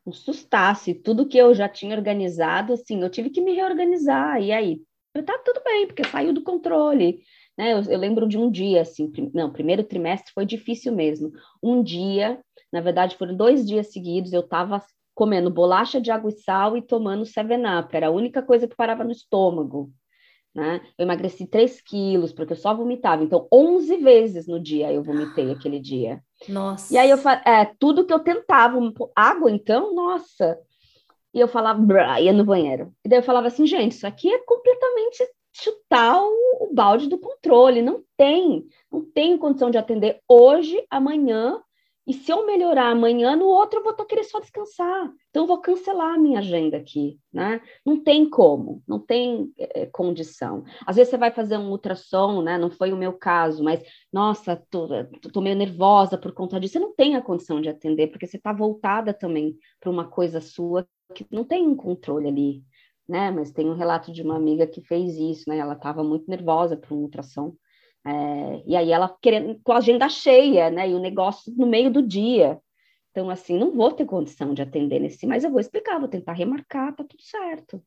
Um 0.06 0.12
sustasse, 0.12 0.96
tudo 0.96 1.28
que 1.28 1.38
eu 1.38 1.54
já 1.54 1.70
tinha 1.70 1.96
organizado, 1.96 2.74
assim, 2.74 3.02
eu 3.02 3.10
tive 3.10 3.30
que 3.30 3.42
me 3.42 3.54
reorganizar, 3.54 4.42
e 4.42 4.52
aí, 4.52 4.82
tá 5.26 5.38
tudo 5.46 5.62
bem, 5.64 5.86
porque 5.86 6.04
saiu 6.04 6.34
do 6.34 6.42
controle, 6.42 7.22
né? 7.58 7.74
Eu, 7.74 7.82
eu, 7.84 7.98
lembro 7.98 8.28
de 8.28 8.38
um 8.38 8.52
dia, 8.52 8.82
assim, 8.82 9.12
não, 9.34 9.52
primeiro 9.52 9.84
trimestre 9.84 10.32
foi 10.34 10.46
difícil 10.46 10.94
mesmo. 10.94 11.32
Um 11.62 11.82
dia, 11.82 12.40
na 12.72 12.82
verdade, 12.82 13.18
foram 13.18 13.36
dois 13.36 13.66
dias 13.66 13.92
seguidos, 13.92 14.32
eu 14.32 14.42
estava 14.42 14.82
comendo 15.16 15.50
bolacha 15.50 16.00
de 16.00 16.12
água 16.12 16.30
e 16.30 16.34
sal 16.34 16.78
e 16.78 16.82
tomando 16.82 17.24
7-Up, 17.24 17.96
era 17.96 18.08
a 18.08 18.12
única 18.12 18.44
coisa 18.44 18.68
que 18.68 18.76
parava 18.76 19.04
no 19.04 19.12
estômago. 19.12 19.92
Né? 20.54 20.82
Eu 20.98 21.04
emagreci 21.04 21.46
3 21.46 21.82
quilos, 21.82 22.32
porque 22.32 22.54
eu 22.54 22.58
só 22.58 22.74
vomitava. 22.74 23.24
Então, 23.24 23.48
11 23.52 23.98
vezes 23.98 24.48
no 24.48 24.60
dia 24.60 24.92
eu 24.92 25.04
vomitei 25.04 25.52
aquele 25.52 25.80
dia. 25.80 26.22
Nossa. 26.48 26.94
E 26.94 26.98
aí, 26.98 27.10
eu 27.10 27.18
é, 27.46 27.72
tudo 27.80 28.06
que 28.06 28.14
eu 28.14 28.20
tentava, 28.20 28.80
água 29.16 29.52
então, 29.52 29.94
nossa. 29.94 30.58
E 31.34 31.40
eu 31.40 31.48
falava, 31.48 31.80
ia 32.20 32.34
no 32.34 32.44
banheiro. 32.44 32.92
E 33.06 33.10
daí 33.10 33.20
eu 33.20 33.24
falava 33.24 33.48
assim, 33.48 33.68
gente, 33.68 33.92
isso 33.92 34.08
aqui 34.08 34.32
é 34.32 34.40
completamente 34.46 35.24
chutar 35.62 36.22
o, 36.22 36.70
balde 36.74 37.08
do 37.08 37.18
controle. 37.18 37.82
Não 37.82 38.04
tem, 38.16 38.68
não 38.92 39.04
tenho 39.04 39.38
condição 39.40 39.70
de 39.72 39.78
atender 39.78 40.22
hoje, 40.28 40.86
amanhã, 40.90 41.62
e 42.08 42.14
se 42.14 42.32
eu 42.32 42.46
melhorar 42.46 42.90
amanhã, 42.92 43.36
no 43.36 43.48
outro 43.48 43.80
eu 43.80 43.84
vou 43.84 43.94
querer 44.06 44.24
só 44.24 44.40
descansar. 44.40 45.12
Então 45.30 45.44
eu 45.44 45.48
vou 45.48 45.60
cancelar 45.60 46.14
a 46.14 46.18
minha 46.18 46.40
agenda 46.40 46.78
aqui, 46.78 47.20
né? 47.34 47.60
Não 47.86 48.02
tem 48.02 48.30
como, 48.30 48.82
não 48.88 48.98
tem 48.98 49.52
é, 49.58 49.86
condição. 49.88 50.64
Às 50.86 50.96
vezes 50.96 51.12
você 51.12 51.18
vai 51.18 51.32
fazer 51.32 51.58
um 51.58 51.70
ultrassom, 51.70 52.42
né? 52.42 52.58
Não 52.58 52.72
foi 52.72 52.94
o 52.94 52.98
meu 52.98 53.12
caso, 53.12 53.62
mas 53.62 53.84
nossa, 54.12 54.56
tô, 54.70 54.88
tô 55.34 55.42
meio 55.42 55.58
nervosa 55.58 56.18
por 56.18 56.32
conta 56.32 56.58
disso. 56.62 56.74
Você 56.74 56.80
não 56.80 56.96
tem 56.96 57.18
a 57.18 57.22
condição 57.22 57.60
de 57.60 57.68
atender, 57.68 58.08
porque 58.08 58.26
você 58.26 58.38
está 58.38 58.54
voltada 58.54 59.14
também 59.14 59.58
para 59.78 59.92
uma 59.92 60.08
coisa 60.08 60.40
sua 60.40 60.88
que 61.14 61.26
não 61.30 61.44
tem 61.44 61.68
um 61.68 61.76
controle 61.76 62.28
ali 62.28 62.64
né? 63.08 63.32
Mas 63.32 63.52
tem 63.52 63.70
um 63.70 63.76
relato 63.76 64.12
de 64.12 64.22
uma 64.22 64.36
amiga 64.36 64.68
que 64.68 64.82
fez 64.82 65.16
isso, 65.16 65.46
né? 65.48 65.58
Ela 65.58 65.74
estava 65.74 66.04
muito 66.04 66.30
nervosa 66.30 66.76
para 66.76 66.94
uma 66.94 67.04
ultrassom. 67.04 67.54
É, 68.06 68.64
e 68.66 68.76
aí 68.76 68.92
ela 68.92 69.16
querendo 69.22 69.60
com 69.64 69.72
a 69.72 69.78
agenda 69.78 70.08
cheia, 70.10 70.70
né? 70.70 70.90
E 70.90 70.94
o 70.94 71.00
negócio 71.00 71.54
no 71.56 71.68
meio 71.68 71.92
do 71.92 72.02
dia. 72.02 72.60
Então, 73.12 73.30
assim, 73.30 73.58
não 73.58 73.72
vou 73.72 73.92
ter 73.92 74.06
condição 74.06 74.54
de 74.54 74.62
atender 74.62 75.00
nesse, 75.00 75.26
mas 75.26 75.44
eu 75.44 75.50
vou 75.50 75.60
explicar, 75.60 76.00
vou 76.00 76.08
tentar 76.08 76.34
remarcar, 76.34 76.96
tá 76.96 77.04
tudo 77.04 77.22
certo. 77.24 77.82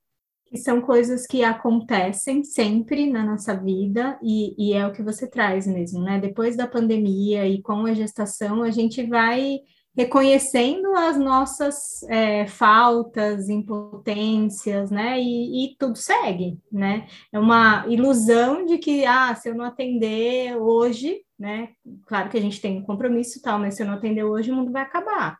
que 0.47 0.59
são 0.59 0.81
coisas 0.81 1.27
que 1.27 1.45
acontecem 1.45 2.43
sempre 2.43 3.09
na 3.09 3.25
nossa 3.25 3.55
vida 3.55 4.19
e, 4.21 4.55
e, 4.59 4.73
é 4.75 4.85
o 4.85 4.93
que 4.93 5.03
você 5.03 5.31
traz 5.31 5.67
mesmo, 5.67 6.03
né? 6.03 6.19
Depois 6.19 6.57
da 6.57 6.67
pandemia 6.67 7.47
e 7.47 7.63
com 7.63 7.87
a 7.87 7.95
gestação, 7.95 8.63
a 8.63 8.71
gente 8.71 9.07
vai 9.07 9.61
reconhecendo 9.97 10.95
as 10.95 11.19
nossas 11.19 12.03
é, 12.05 12.47
faltas, 12.47 13.49
impotências, 13.49 14.91
né? 14.91 15.21
E, 15.21 15.65
e, 15.65 15.77
tudo 15.79 15.97
segue, 15.97 16.59
né? 16.71 17.07
É 17.33 17.39
uma 17.39 17.87
ilusão 17.89 18.65
de 18.65 18.79
que, 18.79 19.05
ah, 19.05 19.35
se 19.35 19.49
eu 19.49 19.55
não 19.55 19.65
atender 19.65 20.57
hoje, 20.57 21.23
né? 21.39 21.71
Claro 22.07 22.29
que 22.29 22.39
a 22.39 22.41
gente 22.41 22.61
tem 22.61 22.79
um 22.79 22.85
compromisso 22.85 23.39
e 23.39 23.43
tal, 23.43 23.59
mas 23.59 23.75
se 23.75 23.83
eu 23.83 23.87
não 23.87 23.95
atender 23.95 24.25
hoje, 24.25 24.51
o 24.51 24.55
mundo 24.57 24.73
vai 24.73 24.83
acabar, 24.83 25.39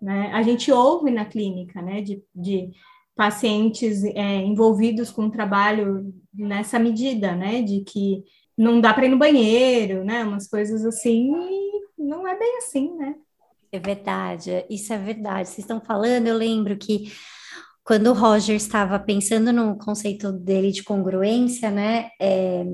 né? 0.00 0.30
A 0.32 0.42
gente 0.42 0.70
ouve 0.72 1.10
na 1.10 1.24
clínica, 1.24 1.80
né? 1.80 2.00
de, 2.02 2.22
de 2.34 2.70
pacientes 3.14 4.04
é, 4.04 4.36
envolvidos 4.36 5.10
com 5.10 5.26
o 5.26 5.30
trabalho 5.30 6.12
nessa 6.32 6.78
medida, 6.78 7.34
né, 7.34 7.62
de 7.62 7.82
que 7.82 8.24
não 8.56 8.80
dá 8.80 8.92
para 8.92 9.06
ir 9.06 9.10
no 9.10 9.18
banheiro, 9.18 10.04
né, 10.04 10.24
umas 10.24 10.48
coisas 10.48 10.84
assim, 10.84 11.30
e 11.30 12.02
não 12.02 12.26
é 12.26 12.38
bem 12.38 12.58
assim, 12.58 12.94
né? 12.96 13.14
É 13.72 13.78
verdade, 13.78 14.66
isso 14.68 14.92
é 14.92 14.98
verdade. 14.98 15.48
Vocês 15.48 15.60
estão 15.60 15.80
falando, 15.80 16.26
eu 16.26 16.36
lembro 16.36 16.76
que 16.76 17.10
quando 17.82 18.08
o 18.08 18.12
Roger 18.12 18.54
estava 18.54 18.98
pensando 18.98 19.52
no 19.52 19.78
conceito 19.78 20.30
dele 20.30 20.70
de 20.70 20.84
congruência, 20.84 21.70
né, 21.70 22.10
é, 22.20 22.64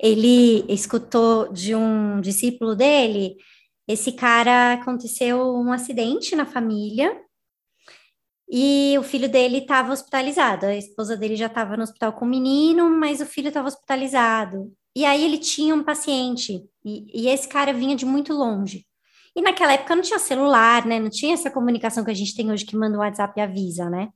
ele 0.00 0.64
escutou 0.72 1.52
de 1.52 1.74
um 1.74 2.20
discípulo 2.20 2.76
dele, 2.76 3.36
esse 3.88 4.12
cara 4.12 4.74
aconteceu 4.74 5.54
um 5.54 5.72
acidente 5.72 6.36
na 6.36 6.44
família, 6.44 7.18
e 8.48 8.96
o 8.98 9.02
filho 9.02 9.28
dele 9.28 9.58
estava 9.58 9.92
hospitalizado. 9.92 10.66
A 10.66 10.76
esposa 10.76 11.16
dele 11.16 11.36
já 11.36 11.46
estava 11.46 11.76
no 11.76 11.82
hospital 11.82 12.12
com 12.12 12.24
o 12.24 12.28
menino, 12.28 12.88
mas 12.90 13.20
o 13.20 13.26
filho 13.26 13.48
estava 13.48 13.68
hospitalizado. 13.68 14.72
E 14.94 15.04
aí 15.04 15.24
ele 15.24 15.38
tinha 15.38 15.74
um 15.74 15.82
paciente, 15.82 16.64
e, 16.84 17.24
e, 17.24 17.28
esse 17.28 17.48
cara 17.48 17.72
vinha 17.72 17.96
de 17.96 18.06
muito 18.06 18.32
longe. 18.32 18.86
E 19.36 19.42
naquela 19.42 19.74
época 19.74 19.94
não 19.94 20.02
tinha 20.02 20.18
celular, 20.18 20.86
né? 20.86 20.98
Não 20.98 21.10
tinha 21.10 21.34
essa 21.34 21.50
comunicação 21.50 22.02
que 22.02 22.10
a 22.10 22.14
gente 22.14 22.34
tem 22.34 22.50
hoje 22.50 22.64
que 22.64 22.74
manda 22.74 22.96
o 22.96 23.00
WhatsApp 23.00 23.38
e 23.38 23.42
avisa, 23.42 23.90
né? 23.90 24.08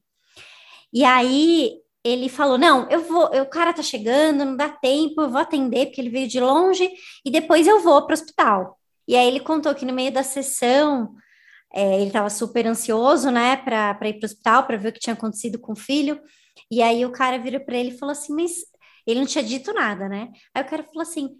E 0.93 1.05
aí 1.05 1.75
ele 2.03 2.29
falou: 2.29 2.57
Não, 2.57 2.89
eu 2.89 3.03
vou, 3.03 3.27
o 3.27 3.47
cara 3.47 3.73
tá 3.73 3.83
chegando, 3.83 4.45
não 4.45 4.57
dá 4.57 4.71
tempo, 4.71 5.21
eu 5.21 5.31
vou 5.31 5.41
atender, 5.41 5.87
porque 5.87 6.01
ele 6.01 6.11
veio 6.11 6.27
de 6.27 6.41
longe, 6.41 6.91
e 7.25 7.31
depois 7.31 7.67
eu 7.67 7.81
vou 7.81 8.07
para 8.07 8.15
o 8.15 8.19
hospital. 8.19 8.79
E 9.07 9.15
aí 9.17 9.27
ele 9.27 9.41
contou 9.41 9.75
que 9.75 9.85
no 9.85 9.93
meio 9.93 10.13
da 10.13 10.23
sessão 10.23 11.15
é, 11.75 11.97
ele 11.97 12.09
estava 12.09 12.31
super 12.31 12.67
ansioso, 12.67 13.31
né, 13.31 13.57
para 13.57 14.09
ir 14.09 14.15
para 14.15 14.27
o 14.27 14.31
hospital 14.31 14.67
para 14.67 14.77
ver 14.77 14.89
o 14.89 14.93
que 14.93 15.01
tinha 15.01 15.15
acontecido 15.15 15.59
com 15.59 15.73
o 15.73 15.77
filho. 15.77 16.21
E 16.71 16.83
aí 16.83 17.05
o 17.05 17.13
cara 17.13 17.39
virou 17.39 17.61
para 17.61 17.77
ele 17.77 17.91
e 17.91 17.99
falou 17.99 18.13
assim: 18.13 18.35
Mas 18.35 18.53
ele 19.07 19.21
não 19.21 19.27
tinha 19.27 19.45
dito 19.45 19.73
nada, 19.75 20.09
né? 20.09 20.31
Aí 20.55 20.63
o 20.63 20.67
cara 20.67 20.83
falou 20.85 21.03
assim: 21.03 21.31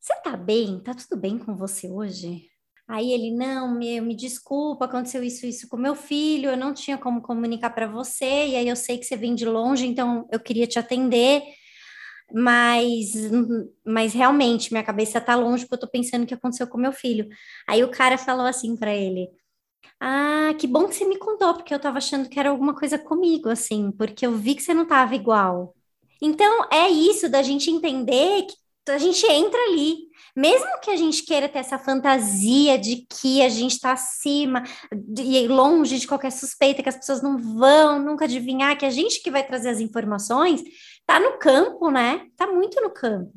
Você 0.00 0.14
tá 0.22 0.36
bem? 0.36 0.80
Tá 0.80 0.94
tudo 0.94 1.18
bem 1.20 1.38
com 1.38 1.56
você 1.56 1.88
hoje? 1.88 2.51
Aí 2.88 3.12
ele: 3.12 3.30
Não, 3.30 3.74
meu, 3.78 4.02
me 4.04 4.14
desculpa, 4.16 4.84
aconteceu 4.84 5.22
isso, 5.22 5.46
isso 5.46 5.68
com 5.68 5.76
meu 5.76 5.94
filho, 5.94 6.50
eu 6.50 6.56
não 6.56 6.74
tinha 6.74 6.98
como 6.98 7.22
comunicar 7.22 7.70
para 7.70 7.86
você. 7.86 8.48
E 8.48 8.56
aí 8.56 8.68
eu 8.68 8.76
sei 8.76 8.98
que 8.98 9.04
você 9.04 9.16
vem 9.16 9.34
de 9.34 9.44
longe, 9.46 9.86
então 9.86 10.28
eu 10.30 10.40
queria 10.40 10.66
te 10.66 10.78
atender. 10.78 11.42
Mas, 12.34 13.12
mas 13.84 14.14
realmente 14.14 14.72
minha 14.72 14.84
cabeça 14.84 15.20
tá 15.20 15.34
longe 15.34 15.64
porque 15.64 15.74
eu 15.74 15.80
tô 15.80 15.88
pensando 15.88 16.24
o 16.24 16.26
que 16.26 16.34
aconteceu 16.34 16.66
com 16.66 16.78
meu 16.78 16.92
filho. 16.92 17.28
Aí 17.68 17.84
o 17.84 17.90
cara 17.90 18.16
falou 18.18 18.46
assim 18.46 18.76
para 18.76 18.94
ele: 18.94 19.28
ah, 20.00 20.54
que 20.58 20.66
bom 20.66 20.88
que 20.88 20.94
você 20.96 21.04
me 21.06 21.18
contou, 21.18 21.54
porque 21.54 21.72
eu 21.72 21.76
estava 21.76 21.98
achando 21.98 22.28
que 22.28 22.38
era 22.38 22.50
alguma 22.50 22.74
coisa 22.74 22.98
comigo, 22.98 23.48
assim, 23.48 23.92
porque 23.92 24.26
eu 24.26 24.36
vi 24.36 24.54
que 24.54 24.62
você 24.62 24.74
não 24.74 24.82
estava 24.84 25.14
igual. 25.14 25.74
Então, 26.20 26.68
é 26.72 26.88
isso 26.88 27.28
da 27.28 27.42
gente 27.42 27.70
entender 27.70 28.46
que 28.46 28.54
a 28.88 28.98
gente 28.98 29.24
entra 29.26 29.58
ali. 29.68 30.10
Mesmo 30.34 30.80
que 30.80 30.90
a 30.90 30.96
gente 30.96 31.24
queira 31.24 31.48
ter 31.48 31.58
essa 31.58 31.78
fantasia 31.78 32.78
de 32.78 33.06
que 33.06 33.42
a 33.42 33.48
gente 33.48 33.72
está 33.72 33.92
acima 33.92 34.62
e 35.18 35.46
longe 35.46 35.98
de 35.98 36.06
qualquer 36.06 36.32
suspeita, 36.32 36.82
que 36.82 36.88
as 36.88 36.96
pessoas 36.96 37.22
não 37.22 37.36
vão 37.36 38.02
nunca 38.02 38.24
adivinhar, 38.24 38.78
que 38.78 38.86
a 38.86 38.90
gente 38.90 39.22
que 39.22 39.30
vai 39.30 39.46
trazer 39.46 39.68
as 39.68 39.80
informações, 39.80 40.62
tá 41.04 41.20
no 41.20 41.38
campo, 41.38 41.90
né? 41.90 42.26
Tá 42.36 42.46
muito 42.46 42.80
no 42.80 42.90
campo. 42.90 43.32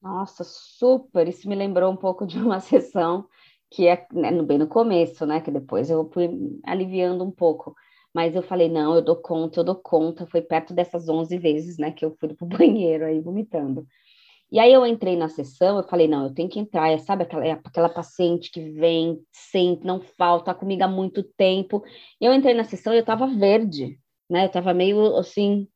Nossa, 0.00 0.44
super! 0.44 1.26
Isso 1.26 1.48
me 1.48 1.56
lembrou 1.56 1.90
um 1.92 1.96
pouco 1.96 2.24
de 2.24 2.38
uma 2.38 2.60
sessão 2.60 3.26
que 3.68 3.88
é 3.88 4.06
né, 4.12 4.30
bem 4.42 4.58
no 4.58 4.68
começo, 4.68 5.26
né? 5.26 5.40
Que 5.40 5.50
depois 5.50 5.90
eu 5.90 6.08
fui 6.12 6.30
aliviando 6.64 7.24
um 7.24 7.30
pouco. 7.30 7.74
Mas 8.14 8.34
eu 8.34 8.42
falei, 8.42 8.68
não, 8.68 8.94
eu 8.94 9.02
dou 9.02 9.16
conta, 9.16 9.60
eu 9.60 9.64
dou 9.64 9.74
conta. 9.74 10.26
Foi 10.26 10.40
perto 10.40 10.72
dessas 10.72 11.08
11 11.08 11.36
vezes, 11.38 11.76
né? 11.76 11.90
Que 11.90 12.04
eu 12.04 12.16
fui 12.18 12.32
pro 12.34 12.46
banheiro 12.46 13.04
aí 13.04 13.20
vomitando. 13.20 13.86
E 14.50 14.60
aí 14.60 14.72
eu 14.72 14.86
entrei 14.86 15.16
na 15.16 15.28
sessão, 15.28 15.76
eu 15.76 15.88
falei, 15.88 16.06
não, 16.06 16.24
eu 16.24 16.34
tenho 16.34 16.48
que 16.48 16.60
entrar, 16.60 16.88
é, 16.88 16.98
sabe 16.98 17.24
aquela, 17.24 17.44
é 17.46 17.52
aquela 17.52 17.88
paciente 17.88 18.50
que 18.50 18.60
vem 18.70 19.20
sempre, 19.32 19.86
não 19.86 20.00
falta, 20.00 20.46
tá 20.46 20.54
comigo 20.54 20.84
há 20.84 20.88
muito 20.88 21.22
tempo. 21.22 21.82
E 22.20 22.24
eu 22.24 22.32
entrei 22.32 22.54
na 22.54 22.64
sessão 22.64 22.94
e 22.94 22.98
eu 22.98 23.04
tava 23.04 23.26
verde, 23.26 23.98
né? 24.30 24.44
Eu 24.46 24.50
tava 24.50 24.72
meio 24.72 25.16
assim, 25.16 25.68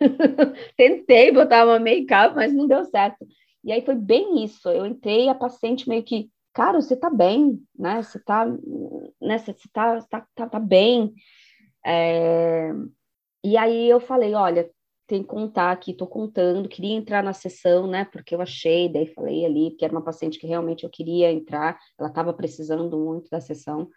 tentei 0.76 1.32
botar 1.32 1.64
uma 1.64 1.78
make-up, 1.78 2.34
mas 2.34 2.52
não 2.52 2.66
deu 2.66 2.84
certo. 2.84 3.26
E 3.64 3.72
aí 3.72 3.84
foi 3.84 3.94
bem 3.94 4.44
isso, 4.44 4.68
eu 4.68 4.86
entrei, 4.86 5.28
a 5.28 5.34
paciente 5.34 5.88
meio 5.88 6.02
que 6.02 6.30
cara, 6.56 6.80
você 6.80 6.96
tá 6.96 7.10
bem, 7.10 7.62
né? 7.78 8.02
Você 8.02 8.18
tá, 8.18 8.46
né? 9.20 9.36
Você 9.38 9.54
tá, 9.72 10.00
tá, 10.08 10.26
tá, 10.34 10.48
tá 10.48 10.58
bem. 10.58 11.14
É... 11.84 12.72
E 13.44 13.58
aí 13.58 13.88
eu 13.90 14.00
falei, 14.00 14.34
olha, 14.34 14.70
tem 15.06 15.22
que 15.22 15.28
contar 15.28 15.70
aqui, 15.72 15.94
tô 15.94 16.06
contando, 16.06 16.68
queria 16.68 16.94
entrar 16.94 17.22
na 17.22 17.32
sessão, 17.32 17.86
né? 17.86 18.04
Porque 18.06 18.34
eu 18.34 18.40
achei, 18.40 18.88
daí 18.88 19.06
falei 19.06 19.44
ali, 19.44 19.70
que 19.72 19.84
era 19.84 19.92
uma 19.92 20.02
paciente 20.02 20.38
que 20.38 20.46
realmente 20.46 20.84
eu 20.84 20.90
queria 20.90 21.30
entrar, 21.30 21.78
ela 21.98 22.08
estava 22.08 22.32
precisando 22.32 22.98
muito 22.98 23.30
da 23.30 23.40
sessão. 23.40 23.88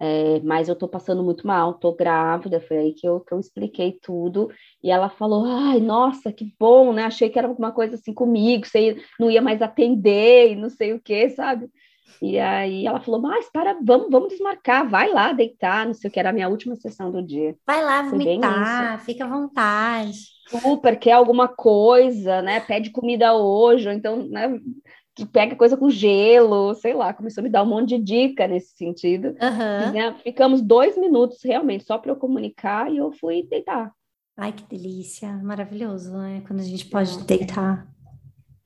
É, 0.00 0.38
mas 0.40 0.68
eu 0.68 0.76
tô 0.76 0.86
passando 0.88 1.24
muito 1.24 1.44
mal, 1.46 1.74
tô 1.74 1.92
grávida, 1.92 2.60
foi 2.60 2.78
aí 2.78 2.94
que 2.94 3.06
eu, 3.06 3.20
que 3.20 3.34
eu 3.34 3.40
expliquei 3.40 3.98
tudo, 4.00 4.48
e 4.82 4.90
ela 4.92 5.08
falou, 5.10 5.44
ai, 5.44 5.80
nossa, 5.80 6.32
que 6.32 6.54
bom, 6.58 6.92
né, 6.92 7.02
achei 7.02 7.28
que 7.28 7.36
era 7.38 7.48
alguma 7.48 7.72
coisa 7.72 7.96
assim 7.96 8.14
comigo, 8.14 8.64
você 8.64 8.96
não 9.18 9.28
ia 9.28 9.42
mais 9.42 9.60
atender, 9.60 10.52
e 10.52 10.56
não 10.56 10.70
sei 10.70 10.92
o 10.92 11.00
que, 11.00 11.30
sabe, 11.30 11.68
e 12.20 12.38
aí 12.38 12.86
ela 12.86 13.00
falou, 13.00 13.20
mas 13.20 13.50
para, 13.50 13.78
vamos, 13.82 14.08
vamos 14.10 14.28
desmarcar, 14.30 14.88
vai 14.88 15.12
lá 15.12 15.32
deitar, 15.32 15.86
não 15.86 15.94
sei 15.94 16.08
o 16.08 16.12
que, 16.12 16.18
era 16.18 16.30
a 16.30 16.32
minha 16.32 16.48
última 16.48 16.76
sessão 16.76 17.10
do 17.10 17.22
dia. 17.22 17.56
Vai 17.66 17.82
lá 17.84 18.02
vomitar, 18.02 19.00
fica 19.04 19.24
à 19.24 19.28
vontade. 19.28 20.18
Super, 20.48 20.98
quer 20.98 21.12
alguma 21.12 21.46
coisa, 21.46 22.42
né? 22.42 22.60
Pede 22.60 22.90
comida 22.90 23.34
hoje, 23.34 23.88
ou 23.88 23.94
então, 23.94 24.26
né? 24.28 24.58
Pega 25.32 25.56
coisa 25.56 25.76
com 25.76 25.90
gelo, 25.90 26.74
sei 26.74 26.94
lá, 26.94 27.12
começou 27.12 27.40
a 27.42 27.44
me 27.44 27.50
dar 27.50 27.64
um 27.64 27.66
monte 27.66 27.98
de 27.98 27.98
dica 27.98 28.46
nesse 28.46 28.76
sentido. 28.76 29.28
Uhum. 29.28 29.88
E, 29.88 29.92
né, 29.92 30.14
ficamos 30.22 30.62
dois 30.62 30.96
minutos 30.96 31.38
realmente 31.44 31.84
só 31.84 31.98
para 31.98 32.12
eu 32.12 32.16
comunicar 32.16 32.90
e 32.90 32.98
eu 32.98 33.10
fui 33.12 33.42
deitar. 33.42 33.92
Ai, 34.36 34.52
que 34.52 34.62
delícia, 34.64 35.32
maravilhoso, 35.42 36.16
né? 36.16 36.42
Quando 36.46 36.60
a 36.60 36.64
gente 36.64 36.86
pode 36.86 37.24
deitar 37.24 37.84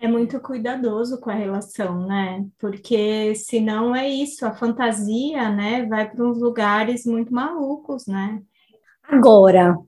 é 0.02 0.08
muito 0.08 0.40
cuidadoso 0.40 1.20
com 1.20 1.30
a 1.30 1.34
relação, 1.34 2.06
né? 2.08 2.44
Porque 2.58 3.36
senão 3.36 3.94
é 3.94 4.08
isso, 4.08 4.44
a 4.44 4.52
fantasia, 4.52 5.48
né, 5.48 5.86
vai 5.86 6.10
para 6.10 6.26
uns 6.26 6.40
lugares 6.40 7.06
muito 7.06 7.32
malucos, 7.32 8.06
né? 8.08 8.42
Agora, 9.04 9.78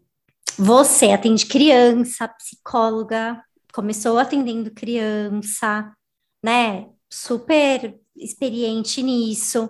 você 0.57 1.11
atende 1.11 1.47
criança, 1.47 2.29
psicóloga, 2.29 3.43
começou 3.73 4.17
atendendo 4.17 4.71
criança, 4.71 5.93
né? 6.43 6.87
Super 7.11 7.99
experiente 8.17 9.03
nisso. 9.03 9.69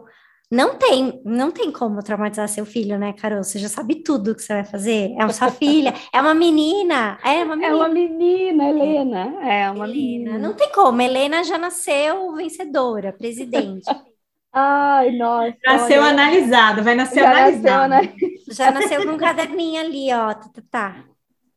Não 0.51 0.77
tem, 0.79 1.21
não 1.25 1.51
tem 1.51 1.73
como 1.73 2.03
traumatizar 2.03 2.49
seu 2.49 2.65
filho, 2.65 2.99
né, 2.99 3.13
Carol? 3.15 3.43
Você 3.43 3.59
já 3.59 3.69
sabe 3.69 4.03
tudo 4.03 4.35
que 4.35 4.43
você 4.43 4.53
vai 4.55 4.65
fazer. 4.65 5.13
É 5.19 5.29
sua 5.31 5.51
filha, 5.51 5.93
é 6.13 6.21
uma 6.21 6.35
menina, 6.35 7.19
é 7.25 7.43
uma 7.45 7.57
menina. 7.57 7.67
É 7.67 7.75
uma 7.75 7.89
menina, 7.89 8.69
Helena, 8.69 9.19
é 9.51 9.71
uma 9.71 9.87
menina. 9.87 10.33
menina. 10.33 10.39
Não 10.39 10.55
tem 10.55 10.71
como, 10.73 11.01
Helena 11.03 11.43
já 11.45 11.59
nasceu 11.59 12.35
vencedora, 12.35 13.13
presidente. 13.13 13.85
Ai, 14.53 15.11
nossa. 15.17 15.57
Nasceu 15.65 16.01
olha. 16.01 16.11
analisado, 16.13 16.83
vai 16.85 16.95
nascer 16.95 17.21
já 17.21 17.31
analisado. 17.31 17.89
Nasceu, 17.89 18.29
já 18.53 18.71
nasceu 18.71 19.03
com 19.05 19.13
um 19.13 19.19
caderninho 19.19 19.81
ali, 19.81 20.13
ó. 20.13 20.33
Tá, 20.33 20.49
tá, 20.49 20.63
tá. 20.71 21.05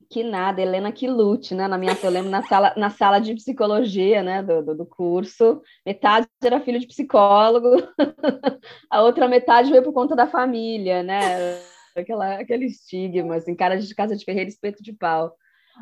Que 0.10 0.24
nada, 0.24 0.62
Helena 0.62 0.92
que 0.92 1.06
lute, 1.06 1.54
né? 1.54 1.68
Na 1.68 1.78
minha, 1.78 1.98
eu 2.02 2.10
lembro 2.10 2.30
na 2.30 2.42
sala, 2.44 2.74
na 2.78 2.90
sala 2.90 3.20
de 3.20 3.36
psicologia, 3.36 4.24
né, 4.24 4.42
do, 4.42 4.64
do, 4.64 4.76
do 4.76 4.86
curso, 4.86 5.62
metade 5.86 6.28
era 6.42 6.62
filho 6.62 6.80
de 6.80 6.88
psicólogo, 6.88 7.68
a 8.90 9.02
outra 9.02 9.28
metade 9.28 9.70
veio 9.70 9.84
por 9.84 9.92
conta 9.92 10.16
da 10.16 10.26
família, 10.26 11.04
né? 11.04 11.60
Aquela, 11.96 12.36
aquele 12.40 12.66
estigma, 12.68 13.36
assim, 13.36 13.56
cara 13.56 13.78
de 13.78 13.94
casa 13.96 14.16
de 14.16 14.24
ferreiro, 14.24 14.50
espeto 14.50 14.82
de 14.82 14.94
pau. 14.94 15.36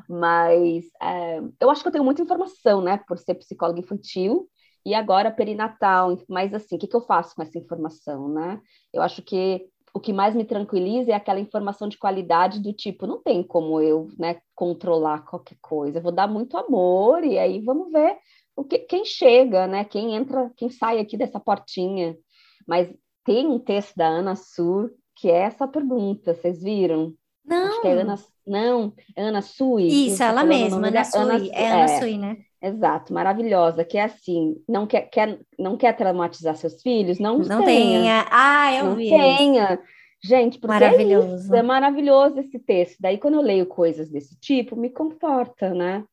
Mas 0.09 0.85
é, 1.01 1.39
eu 1.59 1.69
acho 1.69 1.81
que 1.81 1.87
eu 1.87 1.91
tenho 1.91 2.03
muita 2.03 2.21
informação, 2.21 2.81
né, 2.81 2.97
por 3.07 3.17
ser 3.19 3.35
psicóloga 3.35 3.79
infantil 3.79 4.49
e 4.85 4.93
agora 4.95 5.31
perinatal. 5.31 6.17
Mas 6.27 6.53
assim, 6.53 6.77
o 6.77 6.79
que, 6.79 6.87
que 6.87 6.95
eu 6.95 7.01
faço 7.01 7.35
com 7.35 7.43
essa 7.43 7.59
informação, 7.59 8.29
né? 8.29 8.59
Eu 8.93 9.01
acho 9.01 9.21
que 9.21 9.67
o 9.95 9.99
que 10.01 10.11
mais 10.11 10.35
me 10.35 10.43
tranquiliza 10.43 11.11
é 11.11 11.15
aquela 11.15 11.39
informação 11.39 11.87
de 11.87 11.97
qualidade 11.97 12.59
do 12.59 12.73
tipo, 12.73 13.07
não 13.07 13.21
tem 13.21 13.41
como 13.41 13.79
eu, 13.79 14.09
né, 14.19 14.41
controlar 14.53 15.19
qualquer 15.19 15.55
coisa. 15.61 15.99
Eu 15.99 16.03
vou 16.03 16.11
dar 16.11 16.27
muito 16.27 16.57
amor 16.57 17.23
e 17.23 17.39
aí 17.39 17.61
vamos 17.61 17.89
ver 17.93 18.17
o 18.57 18.65
que, 18.65 18.79
quem 18.79 19.05
chega, 19.05 19.65
né? 19.67 19.85
Quem 19.85 20.13
entra, 20.13 20.51
quem 20.57 20.69
sai 20.69 20.99
aqui 20.99 21.15
dessa 21.15 21.39
portinha. 21.39 22.17
Mas 22.67 22.93
tem 23.23 23.47
um 23.47 23.57
texto 23.57 23.95
da 23.95 24.05
Ana 24.05 24.35
Sur 24.35 24.91
que 25.15 25.31
é 25.31 25.43
essa 25.43 25.65
pergunta, 25.65 26.33
vocês 26.33 26.61
viram? 26.61 27.13
Não. 27.45 27.67
Acho 27.67 27.81
que 27.81 27.87
é 27.87 27.93
Ana, 27.93 28.15
não, 28.45 28.93
é 29.15 29.23
Ana 29.23 29.41
Sui. 29.41 29.87
Isso, 29.87 30.21
ela 30.21 30.43
mesma, 30.43 30.87
Ana 30.87 31.03
Sui. 31.05 31.49
É 31.53 31.71
Ana 31.71 31.83
é, 31.83 31.99
Sui, 31.99 32.17
né? 32.17 32.37
Exato, 32.61 33.13
maravilhosa, 33.13 33.83
que 33.83 33.97
é 33.97 34.03
assim, 34.03 34.55
não 34.67 34.87
quer, 34.87 35.03
quer, 35.03 35.39
não 35.59 35.77
quer 35.77 35.95
traumatizar 35.95 36.55
seus 36.55 36.81
filhos? 36.81 37.19
Não, 37.19 37.37
não 37.39 37.63
tenha. 37.63 37.99
tenha. 37.99 38.25
Ah, 38.31 38.73
eu 38.73 38.85
não 38.85 38.95
vi. 38.95 39.09
tenha. 39.09 39.79
Gente, 40.23 40.57
porque 40.57 40.73
maravilhoso. 40.73 41.33
É, 41.33 41.35
isso, 41.35 41.55
é 41.55 41.61
maravilhoso 41.61 42.39
esse 42.39 42.57
texto. 42.57 42.97
Daí, 42.99 43.17
quando 43.17 43.35
eu 43.35 43.41
leio 43.41 43.65
coisas 43.67 44.09
desse 44.09 44.39
tipo, 44.39 44.75
me 44.75 44.89
conforta, 44.89 45.73
né? 45.73 46.03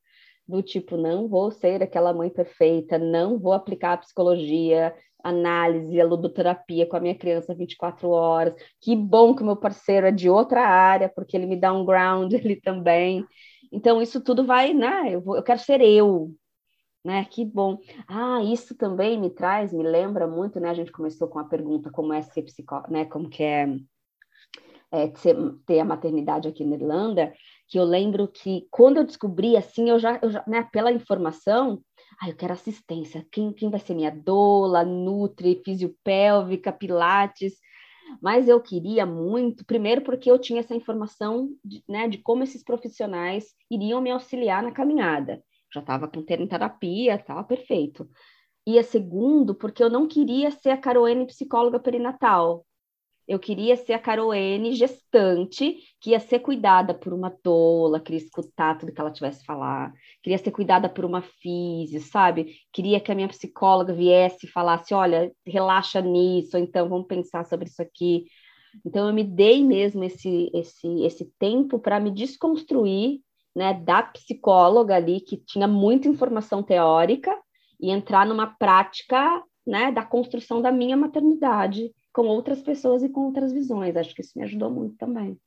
Do 0.47 0.63
tipo, 0.63 0.97
não 0.97 1.29
vou 1.29 1.51
ser 1.51 1.83
aquela 1.83 2.13
mãe 2.13 2.29
perfeita, 2.29 2.99
não 2.99 3.39
vou 3.39 3.53
aplicar 3.53 3.95
a 3.95 3.97
psicologia, 3.97 4.95
análise, 5.23 6.01
a 6.01 6.05
ludoterapia 6.05 6.87
com 6.87 6.97
a 6.97 7.01
minha 7.01 7.15
criança 7.15 7.55
24 7.55 8.11
horas. 8.11 8.55
Que 8.81 8.95
bom 8.95 9.35
que 9.35 9.43
o 9.43 9.47
meu 9.47 9.57
parceiro 9.57 10.07
é 10.07 10.11
de 10.11 10.29
outra 10.29 10.67
área, 10.67 11.09
porque 11.09 11.37
ele 11.37 11.47
me 11.47 11.57
dá 11.57 11.73
um 11.73 11.85
ground 11.85 12.33
ali 12.35 12.61
também. 12.61 13.25
Então, 13.73 14.03
isso 14.03 14.21
tudo 14.21 14.45
vai, 14.45 14.75
né? 14.75 15.15
Eu, 15.15 15.23
vou, 15.23 15.35
eu 15.35 15.43
quero 15.43 15.59
ser 15.59 15.81
eu, 15.81 16.31
né? 17.03 17.25
Que 17.25 17.45
bom. 17.45 17.79
Ah, 18.07 18.43
isso 18.45 18.77
também 18.77 19.19
me 19.19 19.31
traz, 19.31 19.73
me 19.73 19.83
lembra 19.83 20.27
muito, 20.27 20.61
né? 20.61 20.69
A 20.69 20.75
gente 20.75 20.93
começou 20.93 21.27
com 21.27 21.39
a 21.39 21.45
pergunta 21.45 21.91
como 21.91 22.13
é 22.13 22.21
ser 22.21 22.43
psicólogo, 22.43 22.93
né? 22.93 23.07
Como 23.07 23.31
que 23.31 23.43
é, 23.43 23.67
é 24.93 25.09
ter 25.67 25.81
a 25.81 25.85
maternidade 25.85 26.47
aqui 26.47 26.65
na 26.65 26.77
Irlanda, 26.77 27.33
que 27.67 27.79
eu 27.79 27.85
lembro 27.85 28.29
que 28.29 28.69
quando 28.71 28.99
eu 28.99 29.05
descobri, 29.05 29.57
assim, 29.57 29.89
eu 29.89 29.99
já, 29.99 30.19
eu 30.23 30.31
já 30.31 30.45
né, 30.47 30.69
pela 30.71 30.93
informação, 30.93 31.83
ah, 32.21 32.29
eu 32.29 32.37
quero 32.37 32.53
assistência. 32.53 33.27
Quem, 33.33 33.53
quem 33.55 33.71
vai 33.71 33.81
ser 33.81 33.95
minha 33.95 34.11
doula, 34.11 34.85
nutri, 34.85 35.63
fisiopélvica, 35.65 36.71
pilates? 36.71 37.55
Mas 38.21 38.49
eu 38.49 38.61
queria 38.61 39.07
muito, 39.07 39.65
primeiro 39.65 40.03
porque 40.03 40.31
eu 40.31 40.39
tinha 40.39 40.61
essa 40.61 40.75
informação 40.75 41.51
de, 41.65 41.83
né, 41.89 42.09
de 42.09 42.19
como 42.19 42.43
esses 42.43 42.63
profissionais 42.63 43.55
iriam 43.71 44.01
me 44.01 44.11
auxiliar 44.11 44.63
na 44.63 44.73
caminhada. 44.73 45.43
Já 45.73 45.81
estava 45.81 46.07
com 46.07 46.23
terapia, 46.23 47.15
estava 47.15 47.43
perfeito. 47.45 48.09
E 48.67 48.79
a 48.79 48.83
segundo, 48.83 49.55
porque 49.55 49.83
eu 49.83 49.91
não 49.91 50.07
queria 50.07 50.51
ser 50.51 50.71
a 50.71 50.77
Caroene 50.77 51.27
psicóloga 51.27 51.81
perinatal. 51.81 52.65
Eu 53.27 53.39
queria 53.39 53.77
ser 53.77 53.93
a 53.93 53.99
Caroene 53.99 54.75
gestante, 54.75 55.77
que 56.01 56.11
ia 56.11 56.21
ser 56.21 56.41
cuidada 56.41 56.93
por 56.93 57.13
uma 57.13 57.31
tola, 57.31 58.01
queria 58.01 58.19
escutar 58.21 58.77
tudo 58.77 58.93
que 58.93 59.01
ela 59.01 59.13
tivesse 59.13 59.43
a 59.43 59.45
falar, 59.45 59.93
queria 60.23 60.39
ser 60.39 60.51
cuidada 60.51 60.89
por 60.89 61.05
uma 61.05 61.23
física, 61.23 62.05
sabe? 62.05 62.57
Queria 62.73 63.01
que 63.01 63.13
a 63.13 63.15
minha 63.15 63.29
psicóloga 63.29 63.95
viesse 63.95 64.47
e 64.47 64.51
falasse, 64.51 64.93
olha, 64.93 65.33
relaxa 65.47 66.01
nisso, 66.01 66.57
ou 66.57 66.63
então 66.63 66.89
vamos 66.89 67.07
pensar 67.07 67.45
sobre 67.47 67.69
isso 67.69 67.81
aqui. 67.81 68.25
Então 68.85 69.07
eu 69.07 69.15
me 69.15 69.23
dei 69.25 69.65
mesmo 69.65 70.03
esse 70.03 70.51
esse 70.55 71.05
esse 71.05 71.33
tempo 71.39 71.79
para 71.79 72.01
me 72.01 72.11
desconstruir, 72.11 73.21
né, 73.55 73.75
da 73.75 74.03
psicóloga 74.03 74.97
ali 74.97 75.21
que 75.21 75.37
tinha 75.37 75.69
muita 75.69 76.09
informação 76.09 76.63
teórica 76.63 77.39
e 77.81 77.91
entrar 77.91 78.27
numa 78.27 78.47
prática, 78.47 79.43
né, 79.67 79.93
da 79.93 80.05
construção 80.05 80.63
da 80.63 80.73
minha 80.73 80.97
maternidade 80.97 81.93
com 82.13 82.23
outras 82.23 82.63
pessoas 82.63 83.03
e 83.03 83.09
com 83.09 83.23
outras 83.23 83.53
visões. 83.53 83.97
Acho 83.97 84.15
que 84.15 84.21
isso 84.21 84.33
me 84.37 84.45
ajudou 84.45 84.71
muito 84.71 84.97
também. 84.97 85.39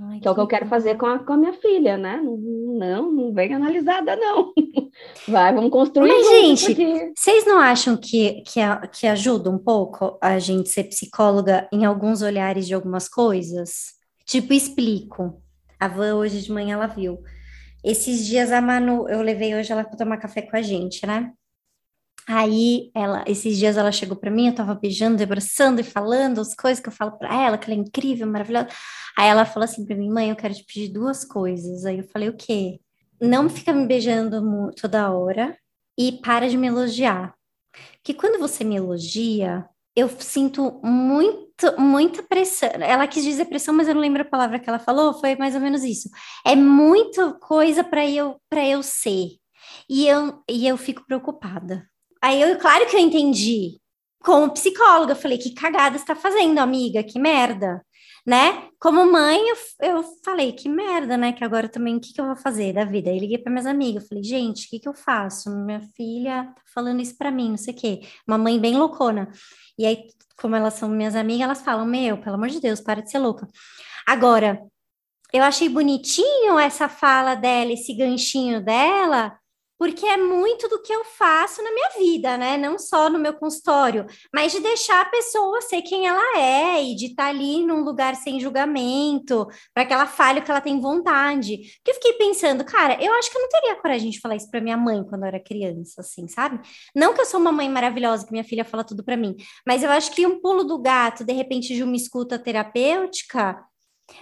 Ai, 0.00 0.18
que 0.18 0.26
é 0.26 0.30
o 0.30 0.34
que 0.34 0.40
eu 0.40 0.46
quero 0.46 0.66
fazer 0.66 0.96
com 0.96 1.06
a, 1.06 1.20
com 1.20 1.34
a 1.34 1.36
minha 1.36 1.52
filha, 1.52 1.96
né? 1.96 2.16
Não, 2.16 2.36
não, 2.36 3.12
não 3.12 3.32
vem 3.32 3.54
analisada, 3.54 4.16
não. 4.16 4.52
Vai, 5.28 5.54
vamos 5.54 5.70
construir. 5.70 6.08
Mas, 6.08 6.28
gente, 6.28 7.12
vocês 7.16 7.46
não 7.46 7.58
acham 7.58 7.96
que, 7.96 8.42
que, 8.42 8.60
que 8.92 9.06
ajuda 9.06 9.50
um 9.50 9.58
pouco 9.58 10.18
a 10.20 10.38
gente 10.38 10.68
ser 10.68 10.84
psicóloga 10.84 11.68
em 11.72 11.84
alguns 11.84 12.22
olhares 12.22 12.66
de 12.66 12.74
algumas 12.74 13.08
coisas? 13.08 13.94
Tipo, 14.26 14.52
explico. 14.52 15.40
A 15.78 15.86
Van 15.86 16.16
hoje 16.16 16.42
de 16.42 16.50
manhã 16.50 16.74
ela 16.74 16.86
viu. 16.86 17.22
Esses 17.84 18.26
dias 18.26 18.50
a 18.50 18.60
Manu, 18.60 19.08
eu 19.08 19.20
levei 19.22 19.54
hoje 19.54 19.70
ela 19.70 19.84
para 19.84 19.96
tomar 19.96 20.16
café 20.16 20.42
com 20.42 20.56
a 20.56 20.62
gente, 20.62 21.06
né? 21.06 21.32
Aí 22.26 22.90
ela, 22.94 23.22
esses 23.26 23.58
dias 23.58 23.76
ela 23.76 23.92
chegou 23.92 24.16
para 24.16 24.30
mim, 24.30 24.48
eu 24.48 24.54
tava 24.54 24.74
beijando, 24.74 25.22
abraçando 25.22 25.80
e 25.80 25.84
falando 25.84 26.40
as 26.40 26.54
coisas 26.54 26.82
que 26.82 26.88
eu 26.88 26.92
falo 26.92 27.12
para 27.18 27.34
ela, 27.34 27.58
que 27.58 27.70
ela 27.70 27.78
é 27.78 27.82
incrível, 27.82 28.26
maravilhosa. 28.26 28.68
Aí 29.18 29.28
ela 29.28 29.44
falou 29.44 29.64
assim 29.64 29.84
para 29.84 29.96
mim, 29.96 30.08
mãe, 30.08 30.30
eu 30.30 30.36
quero 30.36 30.54
te 30.54 30.64
pedir 30.64 30.88
duas 30.88 31.24
coisas. 31.24 31.84
Aí 31.84 31.98
eu 31.98 32.04
falei, 32.04 32.30
o 32.30 32.36
quê? 32.36 32.80
Não 33.20 33.48
fica 33.50 33.72
me 33.72 33.86
beijando 33.86 34.70
toda 34.80 35.10
hora 35.12 35.56
e 35.98 36.12
para 36.12 36.48
de 36.48 36.56
me 36.56 36.66
elogiar. 36.66 37.34
Que 38.02 38.14
quando 38.14 38.38
você 38.38 38.64
me 38.64 38.76
elogia, 38.76 39.66
eu 39.94 40.08
sinto 40.18 40.80
muito, 40.82 41.78
muita 41.78 42.22
pressão. 42.22 42.70
Ela 42.80 43.06
quis 43.06 43.24
dizer 43.24 43.46
pressão, 43.46 43.74
mas 43.74 43.86
eu 43.86 43.94
não 43.94 44.00
lembro 44.00 44.22
a 44.22 44.24
palavra 44.24 44.58
que 44.58 44.68
ela 44.68 44.78
falou, 44.78 45.14
foi 45.14 45.36
mais 45.36 45.54
ou 45.54 45.60
menos 45.60 45.84
isso. 45.84 46.08
É 46.46 46.56
muita 46.56 47.34
coisa 47.34 47.84
para 47.84 48.06
eu 48.08 48.40
para 48.48 48.66
eu 48.66 48.82
ser. 48.82 49.28
E 49.88 50.06
eu, 50.08 50.42
e 50.48 50.66
eu 50.66 50.76
fico 50.76 51.04
preocupada 51.06 51.86
Aí 52.24 52.40
eu, 52.40 52.58
claro 52.58 52.86
que 52.86 52.96
eu 52.96 53.00
entendi. 53.00 53.78
Como 54.22 54.50
psicóloga, 54.50 55.14
falei, 55.14 55.36
que 55.36 55.52
cagada 55.54 55.98
você 55.98 56.06
tá 56.06 56.16
fazendo, 56.16 56.58
amiga, 56.58 57.04
que 57.04 57.18
merda, 57.18 57.84
né? 58.26 58.70
Como 58.80 59.04
mãe, 59.04 59.38
eu, 59.46 59.56
eu 59.90 60.02
falei, 60.24 60.52
que 60.52 60.66
merda, 60.66 61.18
né? 61.18 61.34
Que 61.34 61.44
agora 61.44 61.68
também, 61.68 61.98
o 61.98 62.00
que, 62.00 62.14
que 62.14 62.20
eu 62.22 62.24
vou 62.24 62.36
fazer 62.36 62.72
da 62.72 62.82
vida? 62.86 63.10
Aí 63.10 63.18
liguei 63.18 63.36
para 63.36 63.52
minhas 63.52 63.66
amigas, 63.66 64.08
falei, 64.08 64.24
gente, 64.24 64.66
o 64.66 64.70
que, 64.70 64.80
que 64.80 64.88
eu 64.88 64.94
faço? 64.94 65.50
Minha 65.50 65.82
filha 65.94 66.44
tá 66.44 66.62
falando 66.74 67.02
isso 67.02 67.14
para 67.18 67.30
mim, 67.30 67.50
não 67.50 67.58
sei 67.58 67.74
o 67.74 67.76
quê. 67.76 68.00
Uma 68.26 68.38
mãe 68.38 68.58
bem 68.58 68.74
loucona. 68.74 69.30
E 69.78 69.84
aí, 69.84 70.08
como 70.38 70.56
elas 70.56 70.72
são 70.72 70.88
minhas 70.88 71.14
amigas, 71.14 71.42
elas 71.44 71.60
falam, 71.60 71.84
meu, 71.84 72.16
pelo 72.16 72.36
amor 72.36 72.48
de 72.48 72.58
Deus, 72.58 72.80
para 72.80 73.02
de 73.02 73.10
ser 73.10 73.18
louca. 73.18 73.46
Agora, 74.06 74.62
eu 75.30 75.42
achei 75.44 75.68
bonitinho 75.68 76.58
essa 76.58 76.88
fala 76.88 77.34
dela, 77.34 77.72
esse 77.72 77.92
ganchinho 77.92 78.64
dela, 78.64 79.38
porque 79.78 80.06
é 80.06 80.16
muito 80.16 80.68
do 80.68 80.80
que 80.80 80.92
eu 80.92 81.04
faço 81.04 81.62
na 81.62 81.72
minha 81.72 81.90
vida, 81.98 82.36
né? 82.36 82.56
Não 82.56 82.78
só 82.78 83.10
no 83.10 83.18
meu 83.18 83.34
consultório, 83.34 84.06
mas 84.32 84.52
de 84.52 84.60
deixar 84.60 85.02
a 85.02 85.10
pessoa 85.10 85.60
ser 85.60 85.82
quem 85.82 86.06
ela 86.06 86.38
é 86.38 86.82
e 86.82 86.94
de 86.94 87.06
estar 87.06 87.24
tá 87.24 87.28
ali 87.28 87.64
num 87.64 87.82
lugar 87.82 88.14
sem 88.14 88.40
julgamento, 88.40 89.46
para 89.72 89.84
que 89.84 89.92
ela 89.92 90.06
fale 90.06 90.40
o 90.40 90.42
que 90.42 90.50
ela 90.50 90.60
tem 90.60 90.80
vontade. 90.80 91.56
Porque 91.76 91.90
eu 91.90 91.94
fiquei 91.94 92.12
pensando, 92.14 92.64
cara, 92.64 93.02
eu 93.02 93.12
acho 93.14 93.30
que 93.30 93.36
eu 93.36 93.42
não 93.42 93.48
teria 93.48 93.76
coragem 93.76 94.10
de 94.10 94.20
falar 94.20 94.36
isso 94.36 94.50
para 94.50 94.60
minha 94.60 94.76
mãe 94.76 95.04
quando 95.04 95.22
eu 95.22 95.28
era 95.28 95.40
criança, 95.40 96.00
assim, 96.00 96.28
sabe? 96.28 96.60
Não 96.94 97.14
que 97.14 97.20
eu 97.20 97.26
sou 97.26 97.40
uma 97.40 97.52
mãe 97.52 97.68
maravilhosa, 97.68 98.24
que 98.24 98.32
minha 98.32 98.44
filha 98.44 98.64
fala 98.64 98.84
tudo 98.84 99.04
para 99.04 99.16
mim, 99.16 99.36
mas 99.66 99.82
eu 99.82 99.90
acho 99.90 100.12
que 100.12 100.26
um 100.26 100.40
pulo 100.40 100.64
do 100.64 100.78
gato, 100.80 101.24
de 101.24 101.32
repente, 101.32 101.74
de 101.74 101.82
uma 101.82 101.96
escuta 101.96 102.38
terapêutica, 102.38 103.64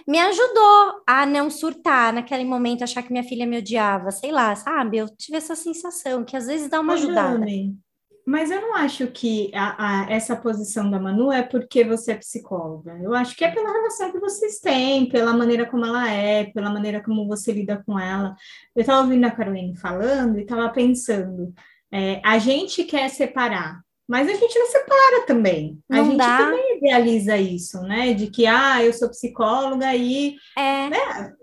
me 0.07 0.19
ajudou 0.19 1.03
a 1.07 1.25
não 1.25 1.49
surtar 1.49 2.13
naquele 2.13 2.45
momento, 2.45 2.83
achar 2.83 3.03
que 3.03 3.11
minha 3.11 3.23
filha 3.23 3.45
me 3.45 3.57
odiava, 3.57 4.11
sei 4.11 4.31
lá, 4.31 4.55
sabe? 4.55 4.97
Eu 4.97 5.07
tive 5.15 5.37
essa 5.37 5.55
sensação 5.55 6.23
que 6.23 6.35
às 6.35 6.47
vezes 6.47 6.69
dá 6.69 6.79
uma 6.79 6.93
ajudada. 6.93 7.39
Jane, 7.39 7.77
mas 8.25 8.49
eu 8.49 8.61
não 8.61 8.75
acho 8.75 9.07
que 9.07 9.51
a, 9.53 10.05
a, 10.05 10.11
essa 10.11 10.35
posição 10.35 10.89
da 10.89 10.99
Manu 10.99 11.31
é 11.31 11.43
porque 11.43 11.83
você 11.83 12.13
é 12.13 12.17
psicóloga. 12.17 12.97
Eu 13.01 13.13
acho 13.13 13.35
que 13.35 13.43
é 13.43 13.51
pela 13.51 13.71
relação 13.71 14.11
que 14.11 14.19
vocês 14.19 14.59
têm, 14.59 15.09
pela 15.09 15.33
maneira 15.33 15.65
como 15.65 15.85
ela 15.85 16.09
é, 16.09 16.45
pela 16.45 16.69
maneira 16.69 17.03
como 17.03 17.27
você 17.27 17.51
lida 17.51 17.83
com 17.85 17.99
ela. 17.99 18.33
Eu 18.73 18.81
estava 18.81 19.01
ouvindo 19.01 19.25
a 19.25 19.31
Caroline 19.31 19.75
falando 19.75 20.37
e 20.39 20.43
estava 20.43 20.69
pensando, 20.69 21.53
é, 21.91 22.21
a 22.23 22.39
gente 22.39 22.85
quer 22.85 23.09
separar 23.09 23.81
mas 24.07 24.27
a 24.29 24.33
gente 24.33 24.59
não 24.59 24.67
separa 24.67 25.25
também. 25.25 25.79
Não 25.89 26.01
a 26.01 26.03
gente 26.03 26.17
dá. 26.17 26.37
também 26.37 26.77
idealiza 26.77 27.37
isso, 27.37 27.81
né? 27.81 28.13
De 28.13 28.27
que, 28.27 28.45
ah, 28.45 28.83
eu 28.83 28.93
sou 28.93 29.09
psicóloga 29.09 29.95
e. 29.95 30.35
É. 30.57 30.89
Né? 30.89 31.33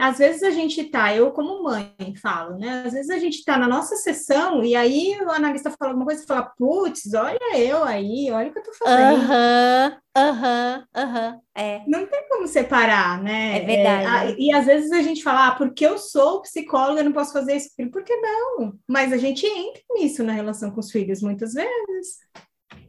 Às 0.00 0.18
vezes 0.18 0.42
a 0.42 0.50
gente 0.50 0.84
tá, 0.84 1.14
eu 1.14 1.30
como 1.32 1.62
mãe 1.62 1.94
falo, 2.20 2.58
né? 2.58 2.82
Às 2.86 2.92
vezes 2.92 3.10
a 3.10 3.18
gente 3.18 3.44
tá 3.44 3.58
na 3.58 3.68
nossa 3.68 3.96
sessão 3.96 4.64
e 4.64 4.74
aí 4.74 5.18
o 5.22 5.30
analista 5.30 5.70
fala 5.70 5.92
alguma 5.92 6.06
coisa 6.06 6.22
e 6.22 6.26
fala, 6.26 6.52
putz, 6.56 7.12
olha 7.14 7.58
eu 7.58 7.84
aí, 7.84 8.30
olha 8.30 8.48
o 8.48 8.52
que 8.52 8.58
eu 8.58 8.62
tô 8.62 8.72
fazendo. 8.74 9.22
Aham, 9.22 9.96
aham, 10.16 10.84
aham, 10.94 11.40
é. 11.56 11.82
Não 11.86 12.06
tem 12.06 12.28
como 12.28 12.46
separar, 12.48 13.22
né? 13.22 13.58
É 13.58 13.64
verdade. 13.64 14.32
É, 14.32 14.36
e 14.38 14.52
às 14.52 14.66
vezes 14.66 14.92
a 14.92 15.02
gente 15.02 15.22
fala, 15.22 15.48
ah, 15.48 15.54
porque 15.54 15.86
eu 15.86 15.98
sou 15.98 16.42
psicóloga, 16.42 17.00
eu 17.00 17.04
não 17.04 17.12
posso 17.12 17.32
fazer 17.32 17.56
isso. 17.56 17.70
Por 17.90 18.02
que 18.02 18.16
não? 18.16 18.74
Mas 18.88 19.12
a 19.12 19.16
gente 19.16 19.46
entra 19.46 19.82
nisso 19.90 20.22
na 20.24 20.32
relação 20.32 20.70
com 20.70 20.80
os 20.80 20.90
filhos 20.90 21.22
muitas 21.22 21.52
vezes. 21.54 22.18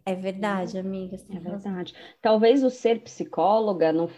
É 0.05 0.15
verdade, 0.15 0.77
amiga. 0.77 1.17
É 1.29 1.39
verdade. 1.39 1.93
Talvez 2.21 2.63
o 2.63 2.69
ser 2.69 3.01
psicóloga 3.01 3.91
não 3.91 4.09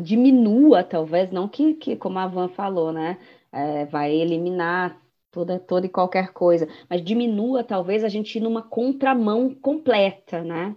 diminua, 0.00 0.82
talvez, 0.84 1.30
não 1.30 1.48
que, 1.48 1.74
que, 1.74 1.96
como 1.96 2.18
a 2.18 2.26
Van 2.26 2.48
falou, 2.48 2.92
né? 2.92 3.18
É, 3.52 3.86
vai 3.86 4.14
eliminar 4.14 5.00
toda, 5.30 5.58
toda 5.58 5.86
e 5.86 5.90
qualquer 5.90 6.32
coisa, 6.32 6.68
mas 6.88 7.02
diminua, 7.04 7.64
talvez, 7.64 8.04
a 8.04 8.08
gente 8.08 8.36
ir 8.36 8.40
numa 8.40 8.62
contramão 8.62 9.54
completa, 9.54 10.42
né? 10.42 10.76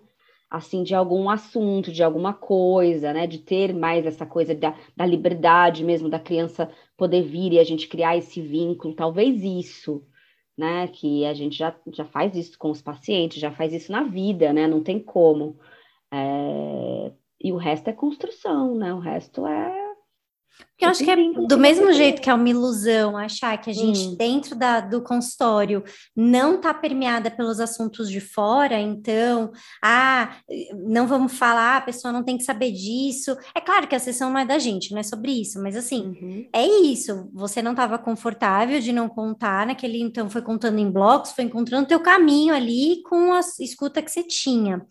assim, 0.50 0.84
de 0.84 0.95
algum 0.95 1.30
assunto, 1.30 1.91
de 1.91 2.02
alguma 2.04 2.34
coisa, 2.34 3.13
né? 3.13 3.28
De 3.28 3.38
ter 3.38 3.74
mais 3.74 4.06
essa 4.06 4.26
coisa 4.26 4.56
da, 4.56 4.76
da 4.95 5.06
liberdade 5.06 5.84
mesmo, 5.84 6.10
da 6.10 6.19
criança 6.19 6.72
poder 6.98 7.22
vir 7.24 7.54
e 7.54 7.60
a 7.60 7.63
gente 7.63 7.88
criar 7.88 8.17
esse 8.17 8.41
vínculo, 8.41 8.95
talvez 8.95 9.43
isso, 9.43 10.04
né? 10.58 10.88
Que 10.88 11.26
a 11.26 11.34
gente 11.34 11.58
já, 11.58 11.76
já 11.93 12.06
faz 12.06 12.36
isso 12.36 12.58
com 12.58 12.72
os 12.72 12.82
pacientes, 12.82 13.39
já 13.39 13.52
faz 13.52 13.74
isso 13.74 13.91
na 13.91 14.04
vida, 14.04 14.52
né? 14.52 14.67
Não 14.67 14.84
tem 14.84 15.00
como. 15.00 15.60
É... 16.12 17.12
E 17.41 17.52
o 17.52 17.58
resto 17.58 17.89
é 17.89 17.93
construção, 17.93 18.75
né? 18.75 18.93
O 18.93 18.99
resto 18.99 19.45
é 19.47 19.89
porque 20.80 20.86
eu 20.86 20.89
acho 20.89 21.04
que 21.04 21.12
é 21.12 21.47
do 21.47 21.58
mesmo 21.58 21.91
jeito 21.91 22.21
que 22.21 22.30
é 22.30 22.34
uma 22.34 22.47
ilusão 22.47 23.17
achar 23.17 23.58
que 23.58 23.69
a 23.69 23.73
gente, 23.73 23.99
hum. 23.99 24.15
dentro 24.15 24.56
da, 24.56 24.80
do 24.80 25.02
consultório, 25.02 25.84
não 26.15 26.56
está 26.56 26.73
permeada 26.73 27.30
pelos 27.30 27.60
assuntos 27.60 28.10
de 28.10 28.21
fora, 28.21 28.80
então, 28.80 29.52
ah, 29.84 30.38
não 30.88 31.06
vamos 31.06 31.38
falar, 31.38 31.78
a 31.78 31.82
pessoa 31.82 32.13
não 32.13 32.23
tem 32.23 32.38
que 32.38 32.45
saber 32.45 32.71
disso. 32.71 33.36
É 33.54 33.60
claro 33.60 33.88
que 33.88 33.95
a 33.95 33.99
sessão 33.99 34.30
não 34.30 34.39
é 34.39 34.45
da 34.45 34.58
gente, 34.58 34.91
não 34.91 34.99
é 34.99 35.04
sobre 35.04 35.32
isso, 35.34 35.62
mas 35.62 35.75
assim, 35.75 36.17
uhum. 36.21 36.49
é 36.54 36.65
isso. 36.65 37.30
Você 37.34 37.62
não 37.62 37.71
estava 37.71 37.97
confortável 37.97 38.80
de 38.80 38.93
não 38.93 39.10
contar 39.10 39.67
naquele, 39.67 40.02
então 40.02 40.30
foi 40.30 40.41
contando 40.41 40.80
em 40.80 40.89
blocos, 40.89 41.34
foi 41.34 41.43
encontrando 41.43 41.89
teu 41.89 41.99
caminho 41.99 42.56
ali 42.56 43.02
com 43.04 43.34
a 43.34 43.41
escuta 43.60 44.02
que 44.02 44.10
você 44.10 44.23
tinha. 44.23 44.86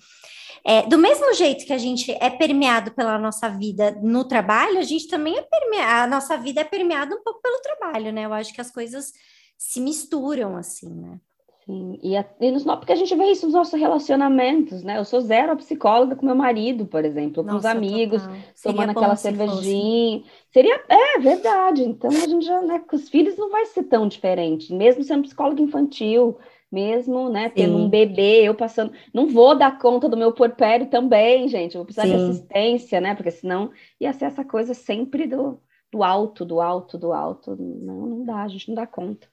É, 0.71 0.83
do 0.83 0.99
mesmo 0.99 1.33
jeito 1.33 1.65
que 1.65 1.73
a 1.73 1.79
gente 1.79 2.13
é 2.21 2.29
permeado 2.29 2.91
pela 2.91 3.19
nossa 3.19 3.49
vida 3.49 3.99
no 4.03 4.23
trabalho, 4.23 4.79
a 4.79 4.83
gente 4.83 5.09
também 5.09 5.39
é 5.39 5.41
permeado, 5.41 6.05
a 6.05 6.07
nossa 6.07 6.37
vida 6.37 6.61
é 6.61 6.65
permeada 6.65 7.17
um 7.17 7.23
pouco 7.23 7.41
pelo 7.41 7.59
trabalho, 7.63 8.13
né? 8.13 8.27
Eu 8.27 8.35
acho 8.35 8.53
que 8.53 8.61
as 8.61 8.71
coisas 8.71 9.11
se 9.57 9.81
misturam 9.81 10.59
assim, 10.59 10.95
né? 10.95 11.19
Sim, 11.65 11.99
e, 12.03 12.15
a, 12.19 12.25
e 12.39 12.51
nos, 12.51 12.65
porque 12.65 12.93
a 12.93 12.97
gente 12.97 13.17
vê 13.17 13.31
isso 13.31 13.47
nos 13.47 13.55
nossos 13.55 13.81
relacionamentos, 13.81 14.83
né? 14.83 14.99
Eu 14.99 15.07
sou 15.07 15.23
zero 15.23 15.57
psicóloga 15.57 16.15
com 16.15 16.27
meu 16.27 16.35
marido, 16.35 16.85
por 16.85 17.03
exemplo, 17.03 17.43
com 17.43 17.51
Nossa, 17.51 17.61
os 17.61 17.65
amigos, 17.65 18.23
tomando 18.63 18.91
aquela 18.91 19.17
cervejinha. 19.17 20.23
Seria, 20.53 20.85
é 20.87 21.19
verdade. 21.19 21.83
Então 21.83 22.11
a 22.11 22.27
gente 22.27 22.45
já, 22.45 22.61
né, 22.61 22.79
com 22.81 22.95
os 22.95 23.09
filhos 23.09 23.39
não 23.39 23.49
vai 23.49 23.65
ser 23.65 23.85
tão 23.85 24.07
diferente, 24.07 24.71
mesmo 24.75 25.03
sendo 25.03 25.23
psicóloga 25.23 25.63
infantil, 25.63 26.37
mesmo, 26.71 27.31
né? 27.31 27.49
Tendo 27.49 27.77
Sim. 27.77 27.85
um 27.85 27.89
bebê, 27.89 28.43
eu 28.43 28.55
passando. 28.55 28.93
Não 29.13 29.29
vou 29.29 29.57
dar 29.57 29.79
conta 29.79 30.09
do 30.09 30.17
meu 30.17 30.33
porpério 30.33 30.89
também, 30.89 31.49
gente. 31.49 31.75
Eu 31.75 31.81
vou 31.81 31.87
precisar 31.87 32.07
Sim. 32.07 32.17
de 32.17 32.31
assistência, 32.31 33.01
né? 33.01 33.15
Porque 33.15 33.31
senão 33.31 33.71
ia 34.01 34.13
ser 34.13 34.27
essa 34.27 34.45
coisa 34.45 34.75
sempre 34.75 35.27
do, 35.27 35.61
do 35.91 36.03
alto, 36.03 36.45
do 36.45 36.61
alto, 36.61 36.99
do 36.99 37.13
alto. 37.13 37.57
Não, 37.57 38.07
não 38.07 38.25
dá, 38.25 38.43
a 38.43 38.49
gente 38.49 38.69
não 38.69 38.75
dá 38.75 38.87
conta. 38.87 39.27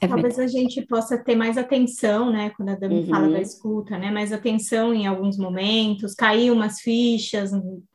É 0.00 0.06
Talvez 0.06 0.38
a 0.38 0.46
gente 0.46 0.82
possa 0.86 1.18
ter 1.18 1.36
mais 1.36 1.58
atenção, 1.58 2.30
né? 2.30 2.50
Quando 2.56 2.70
a 2.70 2.74
Dami 2.74 3.00
uhum. 3.00 3.06
fala 3.06 3.30
da 3.30 3.40
escuta, 3.40 3.98
né? 3.98 4.10
Mais 4.10 4.32
atenção 4.32 4.94
em 4.94 5.06
alguns 5.06 5.36
momentos, 5.36 6.14
cair 6.14 6.50
umas 6.50 6.80
fichas, 6.80 7.50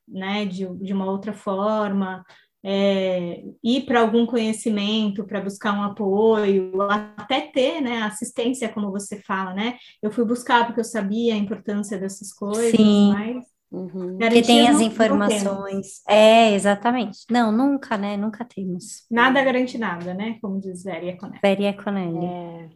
né? 0.08 0.46
De, 0.46 0.66
de 0.76 0.94
uma 0.94 1.10
outra 1.10 1.34
forma 1.34 2.24
é, 2.64 3.44
ir 3.64 3.86
para 3.86 4.02
algum 4.02 4.26
conhecimento, 4.26 5.26
para 5.26 5.42
buscar 5.42 5.74
um 5.74 5.84
apoio, 5.84 6.82
até 6.82 7.42
ter 7.42 7.82
né, 7.82 8.02
assistência, 8.02 8.70
como 8.70 8.92
você 8.92 9.22
fala, 9.22 9.54
né? 9.54 9.78
Eu 10.02 10.12
fui 10.12 10.26
buscar 10.26 10.66
porque 10.66 10.80
eu 10.80 10.86
sabia 10.86 11.34
a 11.34 11.38
importância 11.38 11.98
dessas 11.98 12.34
coisas, 12.34 12.72
Sim. 12.72 13.14
mas. 13.14 13.58
Uhum. 13.70 14.18
Que 14.18 14.42
tem 14.42 14.70
as 14.70 14.80
informações. 14.80 16.02
É, 16.08 16.54
exatamente. 16.54 17.20
Não, 17.30 17.52
nunca, 17.52 17.98
né? 17.98 18.16
Nunca 18.16 18.46
temos. 18.46 19.06
Nada 19.12 19.44
garante 19.44 19.78
nada, 19.78 20.14
né? 20.14 20.38
Como 20.42 20.58
diz 20.60 20.84
Veri 20.84 21.10
Econelli. 21.10 21.66
Econelli. 21.66 22.26
É. 22.26 22.70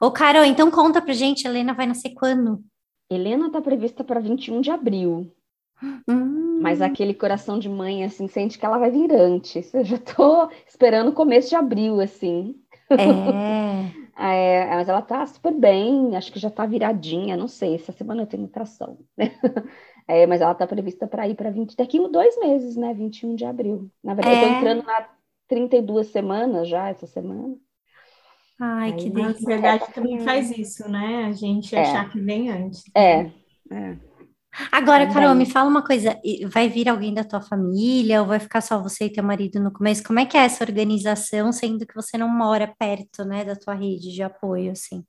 Ô, 0.00 0.10
Carol, 0.12 0.44
então 0.44 0.70
conta 0.70 1.02
pra 1.02 1.12
gente, 1.12 1.46
Helena 1.46 1.74
vai 1.74 1.86
nascer 1.86 2.10
quando? 2.10 2.62
Helena 3.10 3.48
está 3.48 3.60
prevista 3.60 4.04
para 4.04 4.20
21 4.20 4.60
de 4.60 4.70
abril. 4.70 5.34
Hum. 6.08 6.60
Mas 6.60 6.80
aquele 6.82 7.14
coração 7.14 7.58
de 7.58 7.68
mãe, 7.68 8.04
assim, 8.04 8.28
sente 8.28 8.58
que 8.58 8.66
ela 8.66 8.78
vai 8.78 8.90
vir 8.90 9.12
antes. 9.12 9.72
Eu 9.72 9.84
já 9.84 9.98
tô 9.98 10.48
esperando 10.66 11.08
o 11.08 11.14
começo 11.14 11.48
de 11.48 11.56
abril, 11.56 12.00
assim. 12.00 12.54
É. 12.90 13.02
é. 14.66 14.74
Mas 14.74 14.88
ela 14.88 15.02
tá 15.02 15.24
super 15.26 15.52
bem, 15.52 16.16
acho 16.16 16.32
que 16.32 16.38
já 16.38 16.50
tá 16.50 16.66
viradinha, 16.66 17.36
não 17.36 17.48
sei. 17.48 17.74
Essa 17.74 17.92
semana 17.92 18.22
eu 18.22 18.26
tenho 18.26 18.48
tração. 18.48 18.98
É, 20.08 20.26
mas 20.26 20.40
ela 20.40 20.54
tá 20.56 20.66
prevista 20.66 21.06
para 21.06 21.28
ir 21.28 21.36
para 21.36 21.50
20, 21.50 21.76
daqui 21.76 22.00
dois 22.08 22.36
meses, 22.40 22.74
né? 22.74 22.92
21 22.92 23.36
de 23.36 23.44
abril. 23.44 23.88
Na 24.02 24.12
verdade, 24.12 24.38
é. 24.38 24.42
eu 24.42 24.48
tô 24.48 24.54
é. 24.54 24.58
entrando 24.58 24.82
na 24.82 25.08
32 25.46 26.08
semanas 26.08 26.68
já 26.68 26.88
essa 26.88 27.06
semana. 27.06 27.54
Ai, 28.60 28.90
Aí, 28.90 28.96
que 28.96 29.08
delícia. 29.08 29.24
A 29.24 29.30
ansiedade 29.30 29.94
também 29.94 30.18
faz 30.18 30.50
isso, 30.50 30.88
né? 30.90 31.26
A 31.26 31.32
gente 31.32 31.76
é. 31.76 31.82
achar 31.82 32.10
que 32.10 32.20
vem 32.20 32.50
antes. 32.50 32.82
É, 32.92 33.30
é. 33.70 33.96
Agora, 34.72 35.06
Carol, 35.12 35.34
me 35.34 35.46
fala 35.46 35.68
uma 35.68 35.84
coisa: 35.84 36.18
vai 36.52 36.68
vir 36.68 36.88
alguém 36.88 37.14
da 37.14 37.24
tua 37.24 37.40
família 37.40 38.20
ou 38.20 38.26
vai 38.26 38.40
ficar 38.40 38.60
só 38.60 38.82
você 38.82 39.04
e 39.04 39.12
teu 39.12 39.22
marido 39.22 39.60
no 39.60 39.72
começo? 39.72 40.02
Como 40.02 40.18
é 40.18 40.26
que 40.26 40.36
é 40.36 40.40
essa 40.44 40.64
organização, 40.64 41.52
sendo 41.52 41.86
que 41.86 41.94
você 41.94 42.18
não 42.18 42.28
mora 42.28 42.72
perto, 42.78 43.24
né, 43.24 43.44
da 43.44 43.54
tua 43.54 43.74
rede 43.74 44.12
de 44.12 44.22
apoio, 44.22 44.72
assim? 44.72 45.04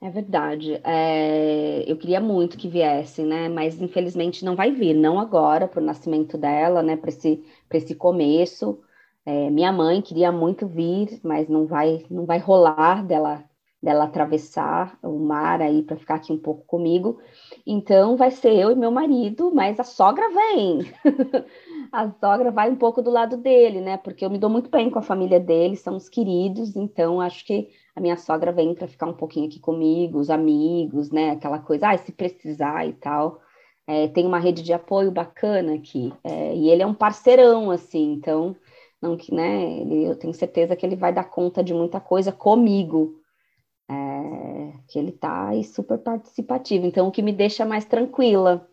É 0.00 0.10
verdade. 0.10 0.80
É, 0.84 1.84
eu 1.86 1.96
queria 1.96 2.20
muito 2.20 2.58
que 2.58 2.68
viesse, 2.68 3.22
né? 3.22 3.48
Mas 3.48 3.80
infelizmente 3.80 4.44
não 4.44 4.56
vai 4.56 4.70
vir, 4.72 4.94
não 4.94 5.18
agora, 5.18 5.68
para 5.68 5.80
o 5.80 5.84
nascimento 5.84 6.36
dela, 6.36 6.82
né? 6.82 6.96
Para 6.96 7.08
esse, 7.10 7.44
esse 7.72 7.94
começo. 7.94 8.80
É, 9.24 9.48
minha 9.50 9.72
mãe 9.72 10.02
queria 10.02 10.32
muito 10.32 10.66
vir, 10.66 11.20
mas 11.22 11.48
não 11.48 11.66
vai, 11.66 12.04
não 12.10 12.26
vai 12.26 12.38
rolar 12.38 13.04
dela 13.06 13.44
dela 13.82 14.04
atravessar 14.04 14.96
o 15.02 15.18
mar 15.18 15.60
aí 15.60 15.82
para 15.82 15.96
ficar 15.96 16.14
aqui 16.14 16.32
um 16.32 16.38
pouco 16.38 16.64
comigo. 16.64 17.18
Então 17.66 18.16
vai 18.16 18.30
ser 18.30 18.54
eu 18.54 18.70
e 18.70 18.76
meu 18.76 18.92
marido, 18.92 19.52
mas 19.52 19.80
a 19.80 19.84
sogra 19.84 20.24
vem. 20.30 20.92
a 21.90 22.08
sogra 22.12 22.52
vai 22.52 22.70
um 22.70 22.76
pouco 22.76 23.02
do 23.02 23.10
lado 23.10 23.36
dele, 23.36 23.80
né? 23.80 23.96
Porque 23.96 24.24
eu 24.24 24.30
me 24.30 24.38
dou 24.38 24.48
muito 24.48 24.70
bem 24.70 24.88
com 24.88 25.00
a 25.00 25.02
família 25.02 25.40
dele, 25.40 25.74
são 25.74 25.96
os 25.96 26.08
queridos, 26.08 26.76
então 26.76 27.20
acho 27.20 27.44
que 27.44 27.70
a 27.96 28.00
minha 28.00 28.16
sogra 28.16 28.52
vem 28.52 28.72
para 28.72 28.86
ficar 28.86 29.06
um 29.06 29.14
pouquinho 29.14 29.46
aqui 29.46 29.58
comigo, 29.58 30.18
os 30.18 30.30
amigos, 30.30 31.10
né? 31.10 31.30
Aquela 31.30 31.58
coisa, 31.58 31.90
ah, 31.90 31.98
se 31.98 32.12
precisar 32.12 32.86
e 32.86 32.92
tal. 32.92 33.40
É, 33.84 34.06
tem 34.06 34.24
uma 34.24 34.38
rede 34.38 34.62
de 34.62 34.72
apoio 34.72 35.10
bacana 35.10 35.74
aqui, 35.74 36.12
é, 36.22 36.54
e 36.54 36.70
ele 36.70 36.82
é 36.82 36.86
um 36.86 36.94
parceirão, 36.94 37.68
assim, 37.68 38.12
então, 38.12 38.54
não 39.00 39.16
que, 39.16 39.34
né? 39.34 39.80
Ele, 39.80 40.04
eu 40.04 40.14
tenho 40.14 40.32
certeza 40.32 40.76
que 40.76 40.86
ele 40.86 40.94
vai 40.94 41.12
dar 41.12 41.24
conta 41.24 41.64
de 41.64 41.74
muita 41.74 42.00
coisa 42.00 42.30
comigo 42.30 43.20
é, 43.92 44.72
que 44.88 44.98
ele 44.98 45.10
está 45.10 45.48
aí 45.48 45.62
super 45.62 45.98
participativo, 45.98 46.86
então 46.86 47.08
o 47.08 47.12
que 47.12 47.22
me 47.22 47.32
deixa 47.32 47.64
mais 47.64 47.84
tranquila, 47.84 48.66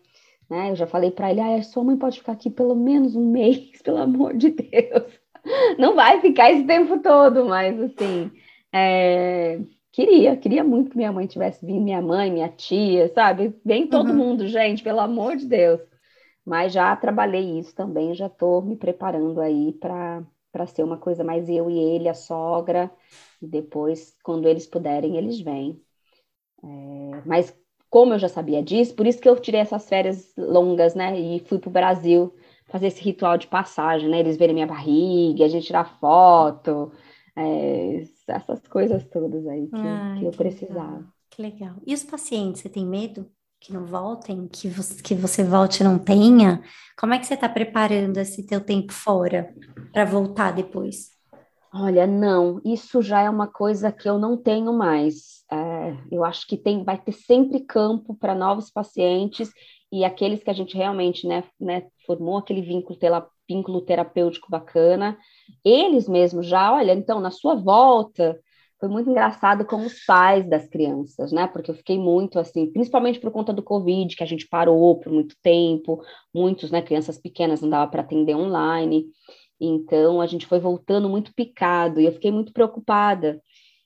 né? 0.48 0.70
Eu 0.70 0.76
já 0.76 0.86
falei 0.86 1.10
para 1.10 1.30
ele, 1.30 1.40
ah, 1.40 1.62
sua 1.62 1.84
mãe 1.84 1.96
pode 1.96 2.18
ficar 2.18 2.32
aqui 2.32 2.48
pelo 2.48 2.74
menos 2.74 3.14
um 3.14 3.30
mês, 3.30 3.80
pelo 3.84 3.98
amor 3.98 4.36
de 4.36 4.50
Deus. 4.50 5.20
Não 5.78 5.94
vai 5.94 6.20
ficar 6.20 6.50
esse 6.50 6.64
tempo 6.64 6.98
todo, 7.00 7.46
mas 7.46 7.78
assim, 7.80 8.30
é, 8.72 9.60
queria, 9.92 10.36
queria 10.36 10.64
muito 10.64 10.90
que 10.90 10.96
minha 10.96 11.12
mãe 11.12 11.26
tivesse 11.26 11.64
vindo, 11.64 11.82
minha 11.82 12.02
mãe, 12.02 12.30
minha 12.30 12.48
tia, 12.48 13.08
sabe? 13.14 13.54
Vem 13.64 13.86
todo 13.86 14.10
uhum. 14.10 14.16
mundo, 14.16 14.48
gente, 14.48 14.82
pelo 14.82 15.00
amor 15.00 15.36
de 15.36 15.46
Deus. 15.46 15.80
Mas 16.44 16.72
já 16.72 16.94
trabalhei 16.96 17.58
isso 17.58 17.74
também, 17.74 18.14
já 18.14 18.26
estou 18.26 18.62
me 18.62 18.76
preparando 18.76 19.40
aí 19.40 19.72
para 19.72 20.22
ser 20.66 20.82
uma 20.82 20.98
coisa 20.98 21.24
mais 21.24 21.48
eu 21.48 21.70
e 21.70 21.78
ele, 21.78 22.08
a 22.08 22.14
sogra, 22.14 22.90
e 23.40 23.46
depois, 23.46 24.16
quando 24.22 24.48
eles 24.48 24.66
puderem, 24.66 25.16
eles 25.16 25.40
vêm. 25.40 25.80
É, 26.62 27.22
mas 27.26 27.56
como 27.88 28.14
eu 28.14 28.18
já 28.18 28.28
sabia 28.28 28.62
disso, 28.62 28.94
por 28.94 29.06
isso 29.06 29.20
que 29.20 29.28
eu 29.28 29.38
tirei 29.40 29.60
essas 29.60 29.88
férias 29.88 30.32
longas, 30.36 30.94
né? 30.94 31.18
E 31.18 31.40
fui 31.40 31.58
para 31.58 31.68
o 31.68 31.72
Brasil 31.72 32.34
fazer 32.66 32.86
esse 32.86 33.02
ritual 33.02 33.36
de 33.36 33.48
passagem, 33.48 34.08
né? 34.08 34.20
Eles 34.20 34.36
verem 34.36 34.54
minha 34.54 34.66
barriga, 34.66 35.44
a 35.44 35.48
gente 35.48 35.66
tirar 35.66 35.98
foto, 35.98 36.92
é, 37.36 38.02
essas 38.28 38.60
coisas 38.68 39.04
todas 39.08 39.46
aí 39.46 39.66
que, 39.66 39.76
Ai, 39.76 40.20
que 40.20 40.24
eu 40.26 40.30
precisava. 40.30 41.04
Que 41.30 41.42
legal. 41.42 41.76
E 41.86 41.94
os 41.94 42.04
pacientes, 42.04 42.62
você 42.62 42.68
tem 42.68 42.86
medo 42.86 43.26
que 43.60 43.72
não 43.72 43.84
voltem, 43.84 44.48
que 44.48 44.68
você, 44.68 45.02
que 45.02 45.14
você 45.14 45.44
volte 45.44 45.80
e 45.80 45.84
não 45.84 45.98
tenha? 45.98 46.62
Como 46.98 47.12
é 47.12 47.18
que 47.18 47.26
você 47.26 47.34
está 47.34 47.48
preparando 47.48 48.16
esse 48.16 48.46
teu 48.46 48.60
tempo 48.60 48.92
fora 48.92 49.54
para 49.92 50.06
voltar 50.06 50.52
depois? 50.52 51.10
Olha, 51.72 52.06
não, 52.06 52.60
isso 52.64 53.02
já 53.02 53.20
é 53.20 53.30
uma 53.30 53.46
coisa 53.46 53.92
que 53.92 54.08
eu 54.08 54.18
não 54.18 54.36
tenho 54.36 54.72
mais. 54.72 55.44
É, 55.52 55.96
eu 56.10 56.24
acho 56.24 56.46
que 56.46 56.56
tem, 56.56 56.82
vai 56.82 56.98
ter 56.98 57.12
sempre 57.12 57.60
campo 57.60 58.14
para 58.14 58.34
novos 58.34 58.70
pacientes 58.70 59.52
e 59.92 60.04
aqueles 60.04 60.42
que 60.42 60.50
a 60.50 60.54
gente 60.54 60.76
realmente 60.76 61.26
né, 61.26 61.44
né, 61.60 61.86
formou 62.06 62.38
aquele 62.38 62.62
vínculo, 62.62 62.98
vínculo 63.48 63.80
terapêutico 63.82 64.50
bacana, 64.50 65.18
eles 65.64 66.08
mesmos 66.08 66.46
já, 66.46 66.72
olha, 66.72 66.92
então, 66.92 67.20
na 67.20 67.30
sua 67.30 67.54
volta, 67.54 68.40
foi 68.80 68.88
muito 68.88 69.10
engraçado 69.10 69.66
com 69.66 69.84
os 69.84 70.04
pais 70.06 70.48
das 70.48 70.66
crianças, 70.66 71.30
né? 71.30 71.46
Porque 71.46 71.70
eu 71.70 71.74
fiquei 71.74 71.98
muito 71.98 72.38
assim, 72.38 72.66
principalmente 72.72 73.20
por 73.20 73.30
conta 73.30 73.52
do 73.52 73.62
Covid, 73.62 74.16
que 74.16 74.22
a 74.22 74.26
gente 74.26 74.48
parou 74.48 74.98
por 74.98 75.12
muito 75.12 75.36
tempo, 75.42 76.02
muitos, 76.34 76.70
né, 76.70 76.80
crianças 76.80 77.18
pequenas 77.18 77.60
não 77.60 77.68
dava 77.68 77.90
para 77.90 78.00
atender 78.00 78.34
online. 78.34 79.04
Então 79.60 80.22
a 80.22 80.26
gente 80.26 80.46
foi 80.46 80.58
voltando 80.58 81.10
muito 81.10 81.34
picado 81.34 82.00
e 82.00 82.06
eu 82.06 82.12
fiquei 82.12 82.32
muito 82.32 82.52
preocupada. 82.54 83.42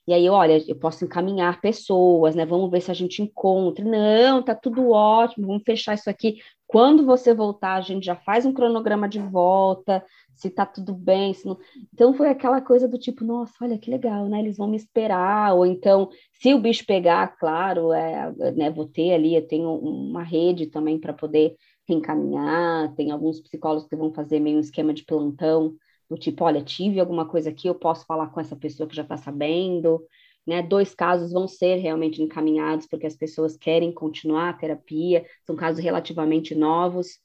E 0.07 0.13
aí, 0.13 0.29
olha, 0.29 0.63
eu 0.67 0.75
posso 0.75 1.03
encaminhar 1.03 1.59
pessoas, 1.61 2.35
né? 2.35 2.45
Vamos 2.45 2.69
ver 2.69 2.81
se 2.81 2.91
a 2.91 2.93
gente 2.93 3.21
encontra. 3.23 3.83
Não, 3.83 4.43
tá 4.43 4.53
tudo 4.53 4.91
ótimo, 4.91 5.47
vamos 5.47 5.63
fechar 5.63 5.95
isso 5.95 6.09
aqui. 6.09 6.37
Quando 6.67 7.05
você 7.05 7.33
voltar, 7.33 7.75
a 7.75 7.81
gente 7.81 8.05
já 8.05 8.15
faz 8.15 8.45
um 8.45 8.53
cronograma 8.53 9.09
de 9.09 9.19
volta, 9.19 10.03
se 10.35 10.49
tá 10.49 10.65
tudo 10.65 10.93
bem, 10.93 11.33
não... 11.45 11.57
Então 11.93 12.13
foi 12.13 12.29
aquela 12.29 12.61
coisa 12.61 12.87
do 12.87 12.97
tipo, 12.97 13.23
nossa, 13.23 13.53
olha 13.61 13.77
que 13.77 13.89
legal, 13.89 14.27
né? 14.27 14.39
Eles 14.39 14.57
vão 14.57 14.67
me 14.67 14.77
esperar, 14.77 15.55
ou 15.55 15.65
então, 15.65 16.09
se 16.33 16.53
o 16.53 16.59
bicho 16.59 16.85
pegar, 16.85 17.35
claro, 17.37 17.91
é, 17.93 18.31
né, 18.53 18.69
vou 18.69 18.85
ter 18.85 19.13
ali, 19.13 19.35
eu 19.35 19.47
tenho 19.47 19.71
uma 19.71 20.23
rede 20.23 20.67
também 20.67 20.99
para 20.99 21.13
poder 21.13 21.55
reencaminhar, 21.87 22.93
tem 22.95 23.11
alguns 23.11 23.39
psicólogos 23.39 23.87
que 23.87 23.95
vão 23.95 24.11
fazer 24.13 24.39
meio 24.39 24.57
um 24.57 24.61
esquema 24.61 24.93
de 24.93 25.05
plantão 25.05 25.75
do 26.09 26.17
tipo, 26.17 26.43
olha, 26.43 26.63
tive 26.63 26.99
alguma 26.99 27.27
coisa 27.27 27.49
aqui, 27.49 27.67
eu 27.67 27.75
posso 27.75 28.05
falar 28.05 28.27
com 28.27 28.39
essa 28.39 28.55
pessoa 28.55 28.87
que 28.87 28.95
já 28.95 29.03
está 29.03 29.17
sabendo, 29.17 30.01
né? 30.45 30.61
Dois 30.61 30.93
casos 30.93 31.31
vão 31.31 31.47
ser 31.47 31.77
realmente 31.77 32.21
encaminhados 32.21 32.87
porque 32.87 33.07
as 33.07 33.15
pessoas 33.15 33.57
querem 33.57 33.91
continuar 33.91 34.49
a 34.49 34.53
terapia, 34.53 35.25
são 35.45 35.55
casos 35.55 35.83
relativamente 35.83 36.53
novos. 36.53 37.19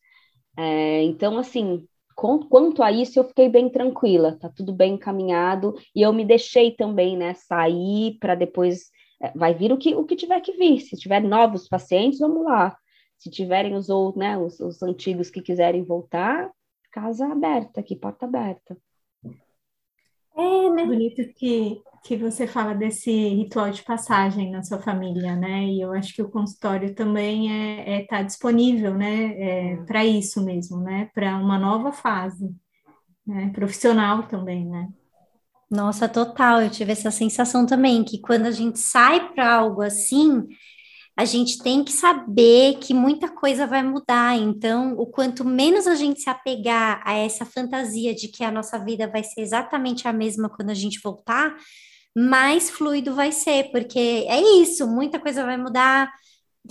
É, 0.56 1.02
então, 1.04 1.38
assim, 1.38 1.86
com, 2.16 2.40
quanto 2.40 2.82
a 2.82 2.90
isso, 2.92 3.18
eu 3.18 3.24
fiquei 3.24 3.48
bem 3.48 3.70
tranquila, 3.70 4.36
tá 4.38 4.48
tudo 4.48 4.72
bem 4.72 4.94
encaminhado, 4.94 5.74
e 5.94 6.02
eu 6.02 6.12
me 6.12 6.24
deixei 6.24 6.70
também, 6.72 7.16
né, 7.16 7.34
sair 7.34 8.18
para 8.20 8.34
depois, 8.34 8.90
é, 9.22 9.30
vai 9.36 9.54
vir 9.54 9.72
o 9.72 9.78
que, 9.78 9.94
o 9.94 10.04
que 10.04 10.16
tiver 10.16 10.40
que 10.40 10.52
vir, 10.52 10.80
se 10.80 10.96
tiver 10.96 11.20
novos 11.22 11.68
pacientes, 11.68 12.18
vamos 12.18 12.44
lá, 12.44 12.76
se 13.16 13.30
tiverem 13.30 13.74
os, 13.74 13.88
né, 14.16 14.36
os, 14.36 14.60
os 14.60 14.82
antigos 14.82 15.30
que 15.30 15.40
quiserem 15.40 15.82
voltar, 15.84 16.50
casa 16.90 17.26
aberta 17.26 17.80
aqui, 17.80 17.96
porta 17.96 18.26
aberta. 18.26 18.76
É, 20.36 20.70
né? 20.70 20.84
Bonito 20.86 21.22
que, 21.34 21.82
que 22.04 22.16
você 22.16 22.46
fala 22.46 22.74
desse 22.74 23.10
ritual 23.10 23.70
de 23.70 23.82
passagem 23.82 24.50
na 24.50 24.62
sua 24.62 24.80
família, 24.80 25.36
né? 25.36 25.64
E 25.64 25.80
eu 25.80 25.92
acho 25.92 26.14
que 26.14 26.22
o 26.22 26.30
consultório 26.30 26.94
também 26.94 27.52
é, 27.52 28.00
é 28.00 28.06
tá 28.06 28.22
disponível, 28.22 28.94
né? 28.94 29.34
É, 29.38 29.76
para 29.84 30.04
isso 30.04 30.42
mesmo, 30.44 30.78
né? 30.78 31.10
Para 31.14 31.36
uma 31.36 31.58
nova 31.58 31.92
fase, 31.92 32.54
né? 33.26 33.50
Profissional 33.54 34.22
também, 34.28 34.66
né? 34.66 34.88
Nossa, 35.70 36.08
total. 36.08 36.62
Eu 36.62 36.70
tive 36.70 36.92
essa 36.92 37.10
sensação 37.10 37.66
também 37.66 38.02
que 38.02 38.20
quando 38.20 38.46
a 38.46 38.50
gente 38.50 38.78
sai 38.78 39.32
para 39.32 39.54
algo 39.54 39.82
assim, 39.82 40.48
a 41.16 41.24
gente 41.24 41.58
tem 41.62 41.84
que 41.84 41.92
saber 41.92 42.78
que 42.78 42.94
muita 42.94 43.28
coisa 43.28 43.66
vai 43.66 43.82
mudar. 43.82 44.36
Então, 44.36 44.94
o 44.94 45.06
quanto 45.06 45.44
menos 45.44 45.86
a 45.86 45.94
gente 45.94 46.20
se 46.20 46.30
apegar 46.30 47.02
a 47.04 47.14
essa 47.14 47.44
fantasia 47.44 48.14
de 48.14 48.28
que 48.28 48.44
a 48.44 48.50
nossa 48.50 48.78
vida 48.78 49.08
vai 49.08 49.22
ser 49.22 49.40
exatamente 49.42 50.08
a 50.08 50.12
mesma 50.12 50.48
quando 50.48 50.70
a 50.70 50.74
gente 50.74 51.00
voltar, 51.02 51.54
mais 52.16 52.70
fluido 52.70 53.14
vai 53.14 53.32
ser, 53.32 53.70
porque 53.70 53.98
é 54.28 54.40
isso, 54.60 54.86
muita 54.86 55.20
coisa 55.20 55.44
vai 55.44 55.56
mudar. 55.56 56.10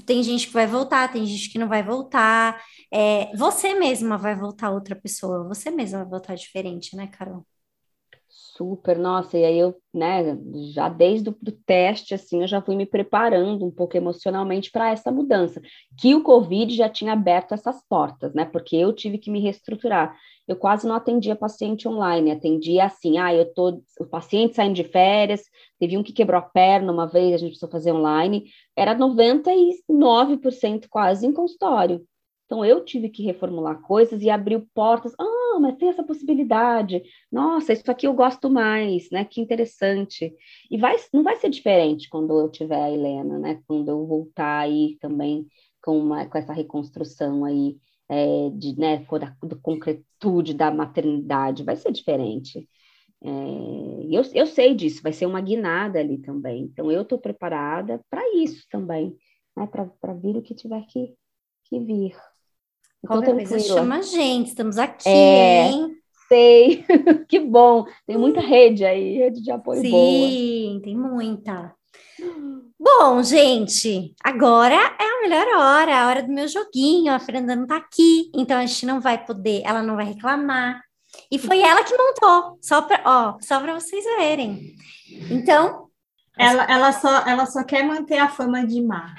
Tem 0.05 0.23
gente 0.23 0.47
que 0.47 0.53
vai 0.53 0.67
voltar, 0.67 1.11
tem 1.11 1.25
gente 1.25 1.49
que 1.49 1.59
não 1.59 1.67
vai 1.67 1.83
voltar. 1.83 2.61
É, 2.93 3.35
você 3.37 3.73
mesma 3.75 4.17
vai 4.17 4.35
voltar 4.35 4.71
outra 4.71 4.95
pessoa, 4.95 5.47
você 5.47 5.71
mesma 5.71 5.99
vai 5.99 6.09
voltar 6.09 6.35
diferente, 6.35 6.95
né, 6.95 7.07
Carol? 7.07 7.45
Super, 8.59 8.99
nossa, 8.99 9.37
e 9.37 9.45
aí 9.45 9.57
eu, 9.57 9.73
né, 9.93 10.37
já 10.73 10.89
desde 10.89 11.29
o 11.29 11.33
teste, 11.65 12.13
assim, 12.13 12.41
eu 12.41 12.47
já 12.47 12.61
fui 12.61 12.75
me 12.75 12.85
preparando 12.85 13.65
um 13.65 13.71
pouco 13.71 13.95
emocionalmente 13.95 14.69
para 14.69 14.89
essa 14.89 15.09
mudança, 15.09 15.61
que 15.97 16.13
o 16.13 16.21
Covid 16.21 16.75
já 16.75 16.89
tinha 16.89 17.13
aberto 17.13 17.53
essas 17.53 17.81
portas, 17.87 18.33
né, 18.33 18.43
porque 18.43 18.75
eu 18.75 18.91
tive 18.91 19.17
que 19.17 19.31
me 19.31 19.39
reestruturar. 19.39 20.13
Eu 20.45 20.57
quase 20.57 20.85
não 20.85 20.93
atendia 20.93 21.37
paciente 21.37 21.87
online, 21.87 22.31
atendia 22.31 22.83
assim, 22.83 23.17
ah, 23.17 23.33
eu 23.33 23.45
tô, 23.53 23.81
o 23.97 24.05
paciente 24.05 24.57
saindo 24.57 24.75
de 24.75 24.83
férias, 24.83 25.43
teve 25.79 25.97
um 25.97 26.03
que 26.03 26.11
quebrou 26.11 26.39
a 26.39 26.41
perna 26.41 26.91
uma 26.91 27.07
vez, 27.07 27.35
a 27.35 27.37
gente 27.37 27.51
precisou 27.51 27.69
fazer 27.69 27.93
online, 27.93 28.43
era 28.75 28.93
99% 28.93 30.85
quase 30.89 31.25
em 31.25 31.31
consultório. 31.31 32.05
Então, 32.49 32.65
eu 32.65 32.83
tive 32.83 33.09
que 33.09 33.21
reformular 33.21 33.79
coisas 33.79 34.23
e 34.23 34.29
abriu 34.29 34.67
portas. 34.73 35.13
Ah, 35.19 35.59
mas 35.61 35.77
tem 35.77 35.89
essa 35.89 36.01
possibilidade. 36.03 37.03
Nossa, 37.31 37.73
isso 37.73 37.91
aqui 37.91 38.07
eu 38.07 38.13
gosto 38.15 38.49
mais, 38.49 39.07
né? 39.11 39.23
Que 39.23 39.39
interessante. 39.39 40.33
E 40.71 40.75
vai, 40.75 40.95
não 41.13 41.21
vai 41.21 41.35
ser 41.35 41.49
diferente 41.51 42.09
quando 42.09 42.39
eu 42.39 42.49
tiver 42.49 42.81
a 42.81 42.91
Helena, 42.91 43.37
né? 43.37 43.61
Quando 43.67 43.89
eu 43.89 44.03
voltar 44.07 44.61
aí 44.61 44.97
também 44.99 45.45
com, 45.79 45.99
uma, 45.99 46.25
com 46.25 46.39
essa 46.39 46.51
reconstrução 46.51 47.45
aí 47.45 47.77
é, 48.09 48.49
de, 48.49 48.75
né, 48.79 48.97
da, 48.97 49.47
da 49.47 49.55
concretude 49.61 50.55
da 50.55 50.71
maternidade. 50.71 51.63
Vai 51.63 51.75
ser 51.75 51.91
diferente. 51.91 52.67
É, 53.21 53.29
eu, 54.09 54.23
eu 54.33 54.47
sei 54.47 54.73
disso, 54.73 55.03
vai 55.03 55.13
ser 55.13 55.27
uma 55.27 55.41
guinada 55.41 55.99
ali 55.99 56.17
também. 56.17 56.63
Então, 56.63 56.91
eu 56.91 57.03
estou 57.03 57.19
preparada 57.19 58.01
para 58.09 58.23
isso 58.35 58.65
também, 58.71 59.15
né? 59.55 59.67
Para 59.67 60.13
vir 60.15 60.35
o 60.35 60.41
que 60.41 60.55
tiver 60.55 60.83
que, 60.87 61.15
que 61.65 61.79
vir. 61.79 62.15
Qualquer 63.05 63.35
coisa 63.35 63.59
chama 63.59 63.97
a 63.97 64.01
gente, 64.01 64.49
estamos 64.49 64.77
aqui, 64.77 65.07
é, 65.07 65.69
hein? 65.69 65.95
Sei, 66.27 66.85
que 67.27 67.39
bom. 67.39 67.85
Tem 68.05 68.17
muita 68.17 68.39
rede 68.39 68.85
aí, 68.85 69.17
rede 69.17 69.41
de 69.41 69.51
apoio 69.51 69.81
Sim, 69.81 69.91
boa. 69.91 70.29
Sim, 70.29 70.81
tem 70.83 70.97
muita. 70.97 71.73
Bom, 72.79 73.23
gente, 73.23 74.13
agora 74.23 74.75
é 74.75 75.03
a 75.03 75.21
melhor 75.21 75.47
hora, 75.57 75.97
a 75.97 76.07
hora 76.07 76.23
do 76.23 76.31
meu 76.31 76.47
joguinho. 76.47 77.13
A 77.13 77.19
Fernanda 77.19 77.55
não 77.55 77.65
tá 77.65 77.77
aqui, 77.77 78.29
então 78.33 78.57
a 78.57 78.65
gente 78.65 78.85
não 78.85 79.01
vai 79.01 79.23
poder, 79.25 79.61
ela 79.65 79.81
não 79.81 79.95
vai 79.95 80.05
reclamar. 80.05 80.81
E 81.31 81.39
foi 81.39 81.59
ela 81.63 81.83
que 81.83 81.97
montou, 81.97 82.57
só 82.61 82.81
para, 82.81 83.01
ó, 83.05 83.37
só 83.41 83.59
para 83.59 83.73
vocês 83.73 84.03
verem. 84.17 84.75
Então, 85.31 85.87
ela, 86.37 86.63
ela, 86.65 86.91
só, 86.93 87.27
ela 87.27 87.45
só 87.45 87.63
quer 87.63 87.83
manter 87.83 88.17
a 88.17 88.29
fama 88.29 88.65
de 88.65 88.81
má. 88.81 89.15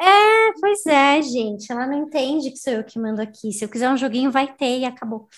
É, 0.00 0.52
pois 0.60 0.86
é, 0.86 1.22
gente. 1.22 1.70
Ela 1.70 1.86
não 1.86 2.04
entende 2.04 2.50
que 2.50 2.56
sou 2.56 2.72
eu 2.72 2.84
que 2.84 2.98
mando 2.98 3.22
aqui. 3.22 3.52
Se 3.52 3.64
eu 3.64 3.68
quiser 3.68 3.90
um 3.90 3.96
joguinho, 3.96 4.30
vai 4.30 4.52
ter 4.54 4.78
e 4.80 4.84
acabou. 4.84 5.28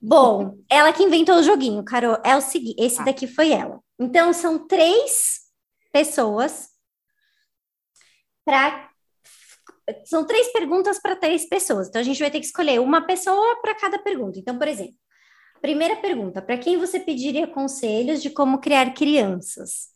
Bom, 0.00 0.58
ela 0.70 0.92
que 0.92 1.02
inventou 1.02 1.36
o 1.36 1.42
joguinho, 1.42 1.84
Carol, 1.84 2.18
é 2.24 2.36
o 2.36 2.40
seguinte: 2.40 2.76
esse 2.78 2.98
tá. 2.98 3.04
daqui 3.04 3.26
foi 3.26 3.50
ela. 3.50 3.80
Então, 3.98 4.32
são 4.32 4.66
três 4.66 5.40
pessoas 5.92 6.68
para. 8.44 8.90
São 10.04 10.26
três 10.26 10.52
perguntas 10.52 11.00
para 11.00 11.16
três 11.16 11.48
pessoas. 11.48 11.88
Então, 11.88 12.00
a 12.00 12.04
gente 12.04 12.18
vai 12.18 12.30
ter 12.30 12.40
que 12.40 12.46
escolher 12.46 12.80
uma 12.80 13.06
pessoa 13.06 13.60
para 13.60 13.74
cada 13.74 13.98
pergunta. 13.98 14.38
Então, 14.38 14.58
por 14.58 14.68
exemplo, 14.68 14.94
primeira 15.60 15.96
pergunta: 15.96 16.42
para 16.42 16.58
quem 16.58 16.76
você 16.76 17.00
pediria 17.00 17.46
conselhos 17.46 18.22
de 18.22 18.30
como 18.30 18.60
criar 18.60 18.92
crianças? 18.94 19.95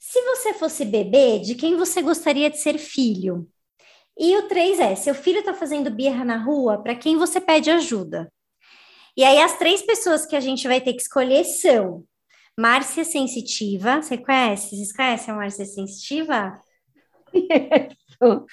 Se 0.00 0.18
você 0.22 0.54
fosse 0.54 0.82
bebê, 0.86 1.38
de 1.40 1.54
quem 1.54 1.76
você 1.76 2.00
gostaria 2.00 2.48
de 2.48 2.56
ser 2.56 2.78
filho? 2.78 3.46
E 4.18 4.34
o 4.38 4.48
3 4.48 4.80
é: 4.80 4.94
seu 4.94 5.14
filho 5.14 5.40
está 5.40 5.52
fazendo 5.52 5.90
birra 5.90 6.24
na 6.24 6.38
rua, 6.38 6.82
para 6.82 6.94
quem 6.94 7.18
você 7.18 7.38
pede 7.38 7.70
ajuda? 7.70 8.32
E 9.14 9.22
aí, 9.22 9.38
as 9.38 9.58
três 9.58 9.82
pessoas 9.82 10.24
que 10.24 10.34
a 10.34 10.40
gente 10.40 10.66
vai 10.66 10.80
ter 10.80 10.94
que 10.94 11.02
escolher 11.02 11.44
são 11.44 12.02
Márcia 12.58 13.04
Sensitiva. 13.04 14.00
Você 14.00 14.16
conhece? 14.16 14.74
Vocês 14.74 14.92
conhecem 14.96 15.34
a 15.34 15.36
Márcia 15.36 15.66
Sensitiva? 15.66 16.58
Isso. 17.34 18.46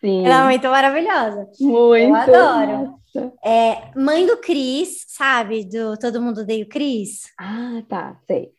Sim. 0.00 0.26
Ela 0.26 0.42
é 0.42 0.44
muito 0.44 0.68
maravilhosa. 0.68 1.48
Muito. 1.60 2.08
Eu 2.08 2.14
adoro. 2.14 3.00
É, 3.42 3.90
mãe 3.96 4.26
do 4.26 4.36
Cris, 4.36 5.06
sabe? 5.08 5.64
Do 5.64 5.96
Todo 5.96 6.20
Mundo 6.20 6.42
Odeia 6.42 6.64
o 6.64 6.68
Cris. 6.68 7.22
Ah, 7.38 7.82
tá, 7.88 8.20
sei 8.26 8.52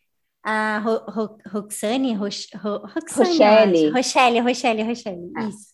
a 0.44 0.80
Ro, 0.80 1.04
Ro, 1.08 1.38
Roxane, 1.48 2.14
Ro, 2.14 2.28
Ro, 2.56 2.88
Roxane, 2.88 3.90
Rochelle, 3.90 4.40
Rochelle, 4.40 4.84
Rochelle, 4.84 5.32
ah. 5.38 5.48
isso. 5.48 5.72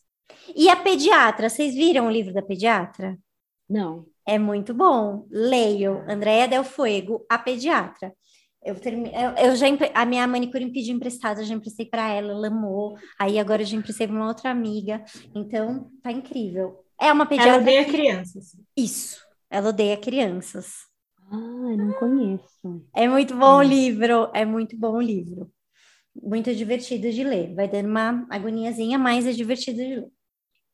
E 0.55 0.69
a 0.69 0.75
pediatra, 0.75 1.49
vocês 1.49 1.73
viram 1.73 2.07
o 2.07 2.11
livro 2.11 2.33
da 2.33 2.41
pediatra? 2.41 3.17
Não. 3.69 4.05
É 4.25 4.37
muito 4.37 4.73
bom. 4.73 5.25
Leio, 5.29 6.03
Andréia 6.07 6.47
Del 6.47 6.63
Fuego, 6.63 7.25
a 7.29 7.37
pediatra. 7.37 8.13
Eu, 8.63 8.75
termi... 8.75 9.09
eu, 9.13 9.45
eu 9.45 9.55
já 9.55 9.67
a 9.93 10.05
minha 10.05 10.27
manicure 10.27 10.65
me 10.65 10.73
pediu 10.73 10.95
emprestado, 10.95 11.39
eu 11.39 11.45
já 11.45 11.53
emprestei 11.53 11.85
para 11.85 12.09
ela, 12.09 12.31
ela 12.31 12.47
amou. 12.47 12.97
Aí 13.19 13.39
agora 13.39 13.61
eu 13.61 13.65
já 13.65 13.77
emprestei 13.77 14.07
para 14.07 14.15
uma 14.15 14.27
outra 14.27 14.49
amiga. 14.49 15.03
Então, 15.33 15.89
tá 16.01 16.11
incrível. 16.11 16.83
É 16.99 17.11
uma 17.11 17.25
pediatra. 17.25 17.53
Ela 17.53 17.61
odeia 17.61 17.85
crianças. 17.85 18.57
Isso. 18.75 19.25
Ela 19.49 19.69
odeia 19.69 19.95
crianças. 19.95 20.87
Ah, 21.31 21.37
não 21.77 21.93
conheço. 21.93 22.85
É 22.95 23.07
muito 23.07 23.35
bom 23.35 23.57
o 23.57 23.63
livro, 23.63 24.31
é 24.33 24.45
muito 24.45 24.77
bom 24.77 24.97
o 24.97 25.01
livro. 25.01 25.51
Muito 26.15 26.53
divertido 26.55 27.11
de 27.11 27.23
ler. 27.23 27.53
Vai 27.53 27.67
dando 27.67 27.89
uma 27.89 28.25
agoniazinha, 28.29 28.97
mas 28.97 29.25
é 29.27 29.31
divertido 29.31 29.77
de 29.77 29.95
ler. 29.95 30.11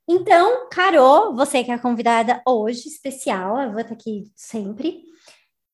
Então, 0.08 0.68
Carol, 0.70 1.34
você 1.34 1.64
que 1.64 1.72
é 1.72 1.76
a 1.76 1.80
convidada 1.80 2.42
hoje, 2.46 2.88
especial, 2.88 3.60
eu 3.60 3.72
vou 3.72 3.82
estar 3.82 3.94
aqui 3.94 4.26
sempre. 4.36 5.02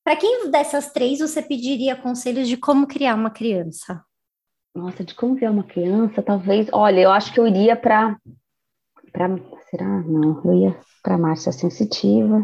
Para 0.03 0.15
quem 0.15 0.49
dessas 0.49 0.91
três 0.91 1.19
você 1.19 1.41
pediria 1.41 1.95
conselhos 1.95 2.47
de 2.47 2.55
como 2.55 2.88
criar 2.88 3.15
uma 3.15 3.32
criança? 3.32 4.03
Nossa, 4.73 5.03
de 5.03 5.13
como 5.15 5.36
criar 5.36 5.51
uma 5.51 5.63
criança, 5.63 6.21
talvez. 6.21 6.67
Olha, 6.71 7.01
eu 7.01 7.11
acho 7.11 7.34
que 7.34 7.39
eu 7.39 7.47
iria 7.47 7.75
para. 7.75 8.17
Pra... 9.11 9.27
Será? 9.69 10.01
Não, 10.03 10.41
eu 10.45 10.53
ia 10.53 10.80
para 11.03 11.17
Márcia 11.17 11.51
Sensitiva. 11.51 12.43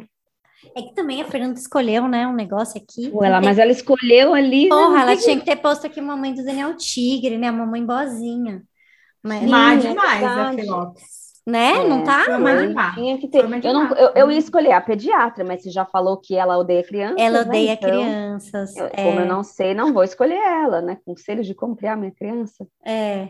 É 0.76 0.82
que 0.82 0.94
também 0.94 1.22
a 1.22 1.26
Fernanda 1.26 1.60
escolheu, 1.60 2.08
né, 2.08 2.28
um 2.28 2.34
negócio 2.34 2.82
aqui. 2.82 3.10
Pô, 3.10 3.24
ela, 3.24 3.40
mas 3.42 3.58
ela 3.58 3.72
escolheu 3.72 4.34
ali. 4.34 4.64
né, 4.64 4.70
Porra, 4.70 5.02
ela 5.02 5.16
tinha 5.18 5.40
que 5.40 5.46
ter 5.46 5.56
posto 5.58 5.86
aqui 5.86 6.02
Mamãe 6.02 6.34
do 6.34 6.44
Daniel 6.44 6.76
Tigre, 6.76 7.38
né? 7.38 7.48
A 7.48 7.52
mamãe 7.52 7.86
boazinha. 7.86 8.64
Mas, 9.24 9.50
Má 9.50 9.74
é 9.74 9.78
demais 9.78 10.24
a 10.24 10.36
verdade. 10.36 10.62
Felopes. 10.62 11.04
né? 11.48 11.84
Não 11.84 12.04
tá? 12.04 12.40
Mas. 12.40 12.96
Tinha 12.96 13.18
que 13.18 13.28
ter. 13.28 13.44
Eu, 13.44 13.74
não, 13.74 13.88
eu, 13.96 14.12
eu 14.16 14.28
né? 14.28 14.34
ia 14.34 14.40
escolher 14.40 14.72
a 14.72 14.82
pediatra, 14.82 15.44
mas 15.44 15.64
você 15.64 15.72
já 15.72 15.86
falou 15.86 16.18
que 16.18 16.36
ela 16.36 16.58
odeia 16.58 16.84
crianças. 16.84 17.20
ela 17.20 17.44
né? 17.44 17.50
odeia 17.50 17.74
Então, 17.74 17.90
crianças. 17.90 18.76
eu- 18.78 18.86
é, 18.86 19.04
Como 19.04 19.20
eu 19.20 19.26
não 19.26 19.44
sei, 19.44 19.74
não 19.74 19.94
vou 19.94 20.04
escolher 20.04 20.36
ela, 20.38 20.82
né? 20.82 20.98
Conselhos 21.06 21.48
de 21.48 21.56
como 21.56 21.76
criar 21.76 21.96
minha 21.96 22.12
criança. 22.12 22.68
é. 22.86 23.30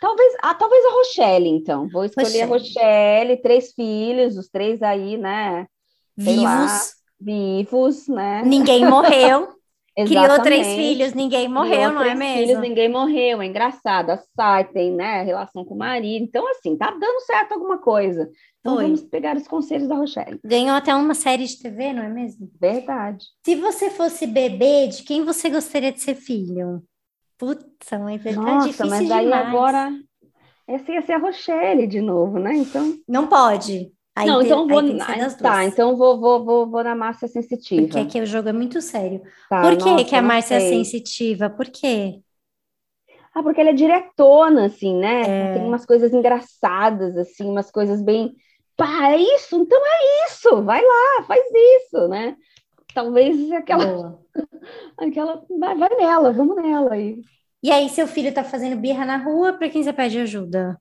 Talvez, 0.00 0.34
ah, 0.42 0.54
talvez 0.54 0.84
a 0.86 0.92
Rochelle, 0.92 1.48
então. 1.48 1.88
Vou 1.88 2.04
escolher 2.04 2.42
a 2.42 2.46
Rochelle, 2.46 3.36
três 3.42 3.72
filhos, 3.72 4.36
os 4.36 4.48
três 4.48 4.82
aí, 4.82 5.18
né? 5.18 5.66
Sei 6.18 6.36
lá, 6.36 6.66
Vivos. 6.66 6.94
Vivos, 7.20 8.08
né? 8.08 8.42
Ninguém 8.44 8.88
morreu. 8.88 9.48
Criou 10.06 10.40
três 10.42 10.66
filhos, 10.66 11.12
ninguém 11.12 11.48
morreu, 11.48 11.90
Criou 11.90 11.92
não 11.92 12.00
é 12.00 12.04
três 12.04 12.18
mesmo? 12.18 12.46
Filhos, 12.46 12.60
ninguém 12.60 12.88
morreu, 12.88 13.42
é 13.42 13.46
engraçado. 13.46 14.10
A 14.10 14.16
Sai 14.16 14.64
tem, 14.64 14.92
né, 14.92 15.22
relação 15.22 15.64
com 15.64 15.74
o 15.74 15.78
marido. 15.78 16.24
Então, 16.24 16.48
assim, 16.48 16.76
tá 16.76 16.90
dando 16.90 17.20
certo 17.26 17.52
alguma 17.52 17.76
coisa. 17.76 18.30
Então, 18.60 18.76
vamos 18.76 19.02
pegar 19.02 19.36
os 19.36 19.48
conselhos 19.48 19.88
da 19.88 19.96
Rochelle. 19.96 20.40
Ganhou 20.44 20.76
até 20.76 20.94
uma 20.94 21.14
série 21.14 21.44
de 21.44 21.60
TV, 21.60 21.92
não 21.92 22.04
é 22.04 22.08
mesmo? 22.08 22.48
Verdade. 22.58 23.26
Se 23.44 23.56
você 23.56 23.90
fosse 23.90 24.26
bebê, 24.26 24.86
de 24.86 25.02
quem 25.02 25.24
você 25.24 25.50
gostaria 25.50 25.92
de 25.92 26.00
ser 26.00 26.14
filho? 26.14 26.82
Putz, 27.40 27.88
mas 27.92 28.22
tá 28.22 28.30
Nossa, 28.32 28.66
difícil 28.68 28.86
mas 28.86 29.10
aí 29.10 29.24
demais. 29.24 29.48
agora 29.48 29.92
essa 30.68 30.92
ia 30.92 31.02
ser 31.02 31.12
a 31.14 31.18
Rochelle 31.18 31.86
de 31.86 32.00
novo, 32.00 32.38
né? 32.38 32.54
Então, 32.54 32.94
Não 33.08 33.26
pode. 33.26 33.92
Aí 34.14 34.28
não, 34.28 34.40
tem- 34.40 34.46
então 34.46 34.68
vou 34.68 34.82
tá, 35.38 35.64
então 35.64 35.96
vou, 35.96 36.20
vou, 36.20 36.44
vou, 36.44 36.70
vou 36.70 36.84
na 36.84 36.94
Márcia 36.94 37.26
sensitiva. 37.26 37.86
Porque 37.86 37.98
aqui 37.98 38.20
o 38.20 38.26
jogo 38.26 38.48
é 38.50 38.52
muito 38.52 38.80
sério. 38.82 39.22
Tá, 39.48 39.62
Por 39.62 39.76
que 39.76 39.84
nossa, 39.84 40.04
que 40.04 40.14
a 40.14 40.22
Márcia 40.22 40.56
é 40.56 40.60
sensitiva? 40.60 41.48
Por 41.48 41.66
quê? 41.70 42.20
Ah, 43.34 43.42
porque 43.42 43.60
ela 43.60 43.70
é 43.70 43.74
diretona, 43.74 44.66
assim, 44.66 44.96
né? 44.96 45.22
É. 45.22 45.54
Tem 45.54 45.62
umas 45.62 45.86
coisas 45.86 46.12
engraçadas, 46.12 47.16
assim, 47.16 47.48
umas 47.48 47.70
coisas 47.70 48.02
bem. 48.02 48.34
Pá, 48.76 49.10
é 49.12 49.16
isso? 49.16 49.56
Então 49.56 49.80
é 49.84 50.26
isso! 50.28 50.62
Vai 50.64 50.82
lá, 50.82 51.24
faz 51.26 51.42
isso, 51.84 52.08
né? 52.08 52.36
Talvez 52.94 53.50
aquela. 53.52 53.84
Boa. 53.84 54.20
aquela 54.98 55.44
vai, 55.58 55.76
vai 55.76 55.96
nela, 55.96 56.32
vamos 56.32 56.56
nela 56.56 56.94
aí. 56.94 57.20
E 57.62 57.70
aí, 57.70 57.88
seu 57.88 58.06
filho 58.06 58.32
tá 58.32 58.42
fazendo 58.42 58.76
birra 58.76 59.04
na 59.04 59.16
rua, 59.18 59.52
pra 59.52 59.68
quem 59.68 59.82
você 59.82 59.92
pede 59.92 60.18
ajuda? 60.18 60.80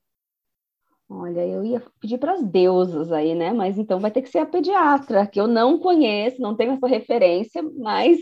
Olha, 1.10 1.46
eu 1.46 1.64
ia 1.66 1.82
pedir 2.00 2.18
para 2.20 2.34
as 2.34 2.44
deusas 2.44 3.12
aí, 3.12 3.34
né? 3.34 3.52
Mas 3.52 3.78
então 3.78 4.00
vai 4.00 4.12
ter 4.12 4.22
que 4.22 4.30
ser 4.30 4.40
a 4.40 4.46
pediatra, 4.46 5.26
que 5.26 5.40
eu 5.42 5.48
não 5.48 5.80
conheço, 5.80 6.40
não 6.42 6.56
tenho 6.56 6.74
essa 6.74 6.88
referência, 6.88 7.64
mas 7.80 8.20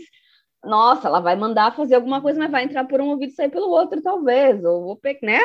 nossa, 0.64 1.06
ela 1.06 1.20
vai 1.20 1.36
mandar 1.36 1.76
fazer 1.76 1.94
alguma 1.94 2.20
coisa, 2.20 2.38
mas 2.38 2.50
vai 2.50 2.64
entrar 2.64 2.84
por 2.84 3.00
um 3.00 3.10
ouvido 3.10 3.30
e 3.30 3.34
sair 3.34 3.50
pelo 3.50 3.68
outro, 3.68 4.02
talvez. 4.02 4.64
Ou 4.64 4.82
vou 4.82 5.00
né? 5.22 5.38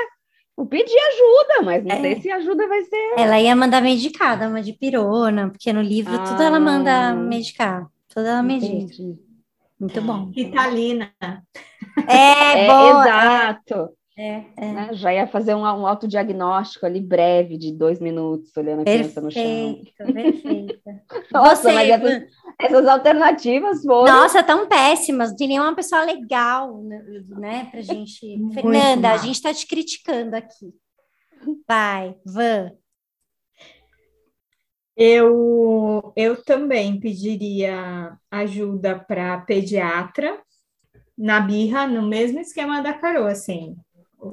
Vou 0.56 0.66
pedir 0.68 0.98
ajuda, 0.98 1.62
mas 1.66 1.84
não 1.84 1.96
É. 1.96 2.02
sei 2.02 2.22
se 2.22 2.32
a 2.32 2.38
ajuda 2.38 2.68
vai 2.68 2.82
ser. 2.84 3.14
Ela 3.18 3.41
ia 3.41 3.56
mandar 3.56 3.82
medicada, 3.82 4.48
uma 4.48 4.62
de 4.62 4.74
pirona, 4.74 5.50
porque 5.50 5.74
no 5.74 5.82
livro 5.82 6.14
tudo 6.28 6.41
ela 6.44 6.60
manda 6.60 7.10
Ah. 7.10 7.14
medicar. 7.14 7.88
Tudo 8.14 8.28
ela. 8.28 8.41
Entendi. 8.43 9.16
Muito 9.80 10.01
bom. 10.01 10.32
Ritalina. 10.36 11.11
É, 12.07 12.66
É, 12.66 12.68
boa. 12.68 13.01
exato. 13.05 13.89
É, 14.16 14.43
é. 14.57 14.72
né? 14.72 14.89
Já 14.93 15.11
ia 15.11 15.26
fazer 15.26 15.55
um, 15.55 15.61
um 15.61 15.88
autodiagnóstico 15.88 16.86
ali 16.86 17.01
breve 17.01 17.57
de 17.57 17.72
dois 17.72 17.99
minutos, 17.99 18.55
olhando 18.55 18.82
a 18.82 18.86
criança 18.86 19.20
no 19.20 19.32
chão. 19.32 19.41
Perfeito, 19.43 20.14
perfeito. 20.14 20.80
Nossa, 21.34 21.64
Você, 21.64 21.72
mas 21.74 21.89
essas, 21.89 22.24
essas 22.59 22.88
alternativas 22.88 23.82
foram. 23.82 24.14
Nossa, 24.14 24.43
tão 24.43 24.68
péssimas. 24.68 25.32
Não 25.32 25.36
tem 25.38 25.47
nenhuma 25.47 25.76
pessoa 25.76 26.03
legal, 26.03 26.84
né, 26.84 27.03
né, 27.30 27.68
pra 27.72 27.82
gente. 27.82 28.38
Muito 28.38 28.53
Fernanda, 28.53 29.07
a 29.09 29.16
mal. 29.16 29.20
gente 29.26 29.41
tá 29.41 29.51
te 29.51 29.66
criticando 29.66 30.36
aqui. 30.36 30.72
Vai, 31.68 32.16
Van. 32.24 32.72
Eu, 34.96 36.14
eu 36.16 36.41
também 36.44 37.00
pediria 37.00 38.16
ajuda 38.30 39.00
para 39.00 39.39
pediatra 39.41 40.39
na 41.18 41.39
birra, 41.39 41.88
no 41.88 42.02
mesmo 42.08 42.39
esquema 42.39 42.82
da 42.82 42.94
Carol, 42.94 43.26
assim. 43.28 43.76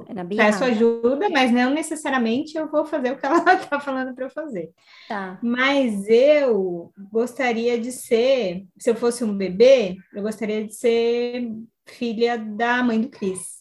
É? 0.07 0.23
Peço 0.23 0.63
ajuda, 0.63 1.29
mas 1.29 1.51
não 1.51 1.71
necessariamente 1.71 2.57
eu 2.57 2.69
vou 2.71 2.85
fazer 2.85 3.11
o 3.11 3.17
que 3.17 3.25
ela 3.25 3.53
está 3.53 3.77
falando 3.81 4.15
para 4.15 4.25
eu 4.25 4.29
fazer. 4.29 4.69
Tá. 5.07 5.37
Mas 5.43 6.07
eu 6.07 6.93
gostaria 7.11 7.77
de 7.79 7.91
ser, 7.91 8.65
se 8.79 8.89
eu 8.89 8.95
fosse 8.95 9.23
um 9.23 9.35
bebê, 9.35 9.97
eu 10.13 10.21
gostaria 10.21 10.65
de 10.65 10.73
ser 10.73 11.51
filha 11.85 12.37
da 12.37 12.81
mãe 12.83 13.01
do 13.01 13.09
Cris. 13.09 13.59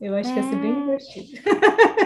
Eu 0.00 0.14
acho 0.14 0.32
que 0.32 0.38
ia 0.38 0.42
ser 0.44 0.56
bem 0.56 0.72
Ah. 0.72 0.80
divertido. 0.80 1.42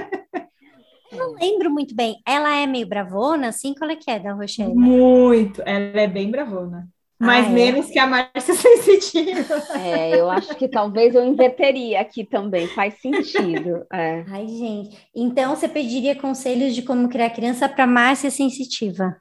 Eu 1.11 1.19
não 1.19 1.35
lembro 1.35 1.71
muito 1.71 1.95
bem. 1.95 2.21
Ela 2.27 2.57
é 2.57 2.67
meio 2.67 2.87
bravona, 2.89 3.49
assim? 3.49 3.75
Qual 3.75 3.91
é 3.91 3.97
que 3.97 4.11
é 4.11 4.19
da 4.19 4.33
Rochelle? 4.33 4.75
Muito. 4.75 5.63
Ela 5.63 6.01
é 6.03 6.07
bem 6.09 6.31
bravona. 6.31 6.89
Mas 7.19 7.47
Ah, 7.47 7.51
é? 7.51 7.51
menos 7.51 7.91
que 7.91 7.99
a 7.99 8.07
Márcia 8.07 8.55
Sensitiva. 8.55 9.69
É, 9.75 10.19
eu 10.21 10.31
acho 10.31 10.57
que 10.57 10.69
talvez 10.69 11.15
eu 11.15 11.25
inverteria 11.25 12.01
aqui 12.01 12.25
também, 12.25 12.69
faz 12.69 13.01
sentido. 13.01 13.87
É. 13.93 14.27
Ai, 14.27 14.47
gente. 14.49 14.97
Então, 15.15 15.55
você 15.57 15.69
pediria 15.69 16.17
conselhos 16.17 16.75
de 16.75 16.83
como 16.83 17.09
criar 17.09 17.31
criança 17.31 17.69
para 17.69 17.87
Márcia 17.87 18.31
sensitiva. 18.31 19.17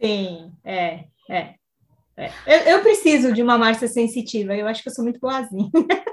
Sim, 0.00 0.52
é, 0.64 1.04
é. 1.28 1.54
é. 2.16 2.38
Eu, 2.46 2.76
eu 2.78 2.82
preciso 2.82 3.32
de 3.32 3.42
uma 3.42 3.58
Márcia 3.58 3.88
sensitiva. 3.88 4.54
Eu 4.56 4.66
acho 4.68 4.82
que 4.82 4.88
eu 4.88 4.94
sou 4.94 5.04
muito 5.04 5.20
boazinha. 5.20 5.70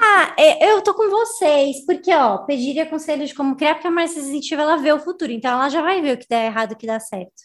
Ah, 0.00 0.34
é, 0.38 0.70
eu 0.72 0.82
tô 0.82 0.94
com 0.94 1.08
vocês, 1.10 1.84
porque, 1.86 2.12
ó, 2.14 2.38
pediria 2.44 2.86
conselhos 2.88 3.30
de 3.30 3.34
como 3.34 3.56
criar, 3.56 3.74
porque 3.74 3.86
a 3.88 3.90
Márcia 3.90 4.22
sensitiva, 4.22 4.62
ela 4.62 4.76
vê 4.76 4.92
o 4.92 5.00
futuro, 5.00 5.32
então 5.32 5.50
ela 5.52 5.68
já 5.70 5.80
vai 5.82 6.00
ver 6.02 6.16
o 6.16 6.18
que 6.20 6.26
dá 6.28 6.44
errado 6.44 6.72
e 6.72 6.74
o 6.74 6.76
que 6.78 6.86
dá 6.86 7.00
certo. 7.00 7.42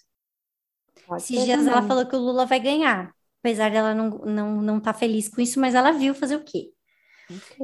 Pode 1.06 1.28
Esses 1.30 1.44
dias 1.44 1.66
ela 1.68 1.82
também. 1.82 1.88
falou 1.88 2.06
que 2.08 2.16
o 2.16 2.20
Lula 2.20 2.46
vai 2.46 2.60
ganhar, 2.60 3.12
apesar 3.40 3.72
dela 3.72 3.94
não, 3.94 4.10
não, 4.20 4.62
não 4.62 4.80
tá 4.80 4.94
feliz 4.94 5.28
com 5.30 5.42
isso, 5.42 5.60
mas 5.60 5.76
ela 5.76 5.92
viu 5.92 6.14
fazer 6.14 6.36
o 6.36 6.44
quê? 6.44 6.72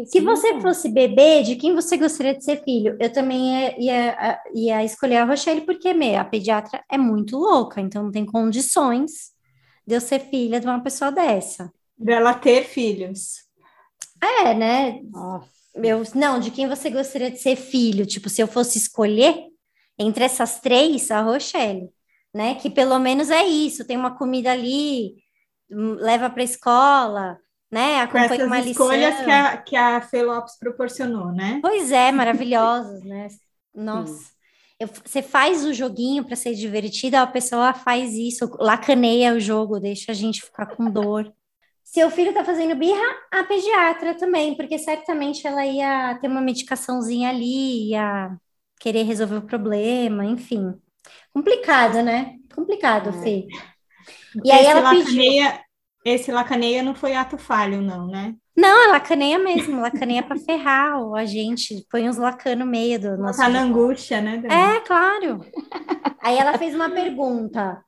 Se 0.03 0.20
que 0.20 0.22
você 0.22 0.55
legal. 0.55 0.61
fosse 0.61 0.89
bebê, 0.89 1.41
de 1.43 1.55
quem 1.55 1.74
você 1.74 1.97
gostaria 1.97 2.36
de 2.36 2.43
ser 2.43 2.64
filho? 2.64 2.97
Eu 2.99 3.11
também 3.11 3.53
ia, 3.53 3.76
ia, 3.80 4.41
ia 4.53 4.84
escolher 4.84 5.18
a 5.18 5.26
Rochelle, 5.26 5.61
porque, 5.61 5.93
meu, 5.93 6.20
a 6.20 6.26
pediatra 6.26 6.84
é 6.91 6.97
muito 6.97 7.38
louca, 7.38 7.82
então 7.82 8.03
não 8.03 8.11
tem 8.11 8.26
condições 8.26 9.32
de 9.88 9.95
eu 9.95 10.01
ser 10.01 10.20
filha 10.20 10.59
de 10.59 10.68
uma 10.68 10.84
pessoa 10.84 11.11
dessa. 11.11 11.72
Dela 11.97 12.36
ter 12.36 12.66
filhos. 12.66 13.42
É, 14.24 14.53
né? 14.53 15.01
Nossa. 15.03 15.49
Eu, 15.76 16.03
não, 16.15 16.39
de 16.39 16.51
quem 16.51 16.67
você 16.67 16.89
gostaria 16.89 17.32
de 17.32 17.38
ser 17.39 17.55
filho? 17.55 18.05
Tipo, 18.05 18.30
se 18.30 18.41
eu 18.41 18.47
fosse 18.47 18.78
escolher 18.78 19.47
entre 19.97 20.24
essas 20.24 20.59
três, 20.59 21.09
a 21.11 21.21
Rochelle, 21.21 21.89
né? 22.34 22.55
Que 22.55 22.69
pelo 22.69 22.97
menos 22.99 23.30
é 23.30 23.43
isso, 23.43 23.86
tem 23.86 23.97
uma 23.97 24.15
comida 24.17 24.51
ali, 24.51 25.15
hum, 25.69 25.95
leva 25.99 26.30
para 26.30 26.43
escola, 26.43 27.38
né? 27.71 28.05
Com 28.07 28.17
Acompanha 28.17 28.26
essas 28.36 28.47
uma 28.47 28.59
escolhas 28.59 29.11
lição. 29.13 29.26
que 29.26 29.32
a, 29.32 29.57
que 29.57 29.76
a 29.76 30.01
Fê 30.01 30.24
Lopes 30.24 30.57
proporcionou, 30.59 31.32
né? 31.32 31.59
Pois 31.61 31.91
é, 31.91 32.11
maravilhosas, 32.11 33.03
né? 33.03 33.28
Nossa. 33.74 34.32
Eu- 34.80 34.88
você 34.88 35.21
faz 35.21 35.63
o 35.65 35.74
joguinho 35.74 36.24
para 36.26 36.36
ser 36.36 36.53
divertido, 36.55 37.17
a 37.17 37.28
pessoa 37.28 37.74
faz 37.74 38.13
isso, 38.13 38.49
lacaneia 38.59 39.34
o 39.34 39.39
jogo, 39.39 39.80
deixa 39.80 40.11
a 40.11 40.15
gente 40.15 40.41
ficar 40.41 40.67
com 40.76 40.89
dor. 40.91 41.34
Seu 41.84 42.09
filho 42.09 42.34
tá 42.34 42.43
fazendo 42.43 42.75
birra, 42.75 43.03
a 43.31 43.43
pediatra 43.43 44.15
também, 44.15 44.55
porque 44.55 44.79
certamente 44.79 45.45
ela 45.45 45.65
ia 45.65 46.17
ter 46.19 46.27
uma 46.27 46.41
medicaçãozinha 46.41 47.29
ali, 47.29 47.91
ia 47.91 48.36
querer 48.79 49.03
resolver 49.03 49.38
o 49.38 49.45
problema, 49.45 50.25
enfim. 50.25 50.73
Complicado, 51.34 52.01
né? 52.01 52.36
Complicado, 52.53 53.13
Fê. 53.13 53.45
E 54.43 54.51
aí 54.51 54.65
esse 54.65 54.71
ela 54.71 54.89
pediu. 54.89 55.03
lacaneia, 55.05 55.63
esse 56.05 56.31
lacaneia 56.31 56.84
não 56.84 56.95
foi 56.95 57.15
ato 57.15 57.38
falho, 57.38 57.81
não, 57.81 58.07
né? 58.07 58.36
Não, 58.55 58.84
é 58.86 58.88
lacaneia 58.91 59.39
mesmo, 59.39 59.81
lacaneia 59.81 60.21
para 60.21 60.38
ferrar 60.38 61.01
o 61.01 61.15
a 61.15 61.25
gente, 61.25 61.86
põe 61.89 62.07
uns 62.07 62.17
lacan 62.17 62.55
no 62.55 62.65
meio 62.65 62.99
do 62.99 63.07
Ela 63.07 63.17
nosso 63.17 63.39
tá 63.39 63.49
na 63.49 63.61
angústia, 63.61 64.21
né? 64.21 64.38
Dani? 64.38 64.53
É, 64.53 64.79
claro. 64.81 65.39
Aí 66.21 66.38
ela 66.38 66.57
fez 66.57 66.75
uma 66.75 66.89
pergunta. 66.89 67.84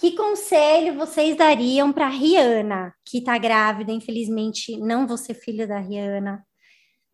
Que 0.00 0.16
conselho 0.16 0.94
vocês 0.96 1.36
dariam 1.36 1.92
para 1.92 2.08
Rihanna, 2.08 2.94
que 3.04 3.22
tá 3.22 3.36
grávida? 3.38 3.92
Infelizmente, 3.92 4.76
não 4.78 5.06
vou 5.06 5.18
ser 5.18 5.34
filha 5.34 5.66
da 5.66 5.78
Rihanna, 5.78 6.44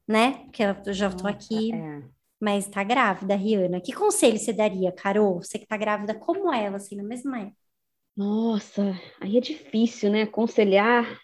né? 0.08 0.44
Porque 0.46 0.62
eu 0.62 0.94
já 0.94 1.10
tô 1.10 1.26
aqui, 1.28 1.72
É. 1.72 2.02
mas 2.40 2.68
tá 2.68 2.84
grávida, 2.84 3.34
a 3.34 3.36
Rihanna. 3.36 3.80
Que 3.80 3.92
conselho 3.92 4.38
você 4.38 4.52
daria, 4.52 4.92
Carol? 4.92 5.42
Você 5.42 5.58
que 5.58 5.66
tá 5.66 5.76
grávida 5.76 6.14
como 6.14 6.52
ela, 6.52 6.76
assim, 6.78 6.96
na 6.96 7.04
mesma 7.04 7.40
época? 7.40 7.56
Nossa, 8.16 8.98
aí 9.20 9.36
é 9.36 9.40
difícil, 9.40 10.10
né? 10.10 10.22
Aconselhar 10.22 11.18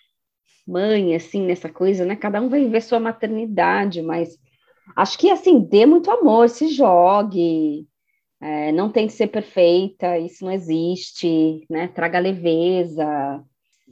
mãe, 0.66 1.14
assim, 1.14 1.42
nessa 1.46 1.68
coisa, 1.72 2.04
né? 2.04 2.16
Cada 2.16 2.40
um 2.40 2.48
vai 2.48 2.60
viver 2.64 2.82
sua 2.82 3.00
maternidade, 3.00 4.02
mas 4.02 4.38
acho 4.96 5.18
que, 5.18 5.30
assim, 5.30 5.60
dê 5.60 5.86
muito 5.86 6.10
amor, 6.10 6.48
se 6.50 6.68
jogue, 6.68 7.88
é, 8.42 8.72
não 8.72 8.90
tem 8.92 9.06
que 9.08 9.14
ser 9.14 9.28
perfeita, 9.28 10.18
isso 10.18 10.44
não 10.44 10.52
existe, 10.52 11.66
né? 11.70 11.88
Traga 11.88 12.18
leveza, 12.20 13.44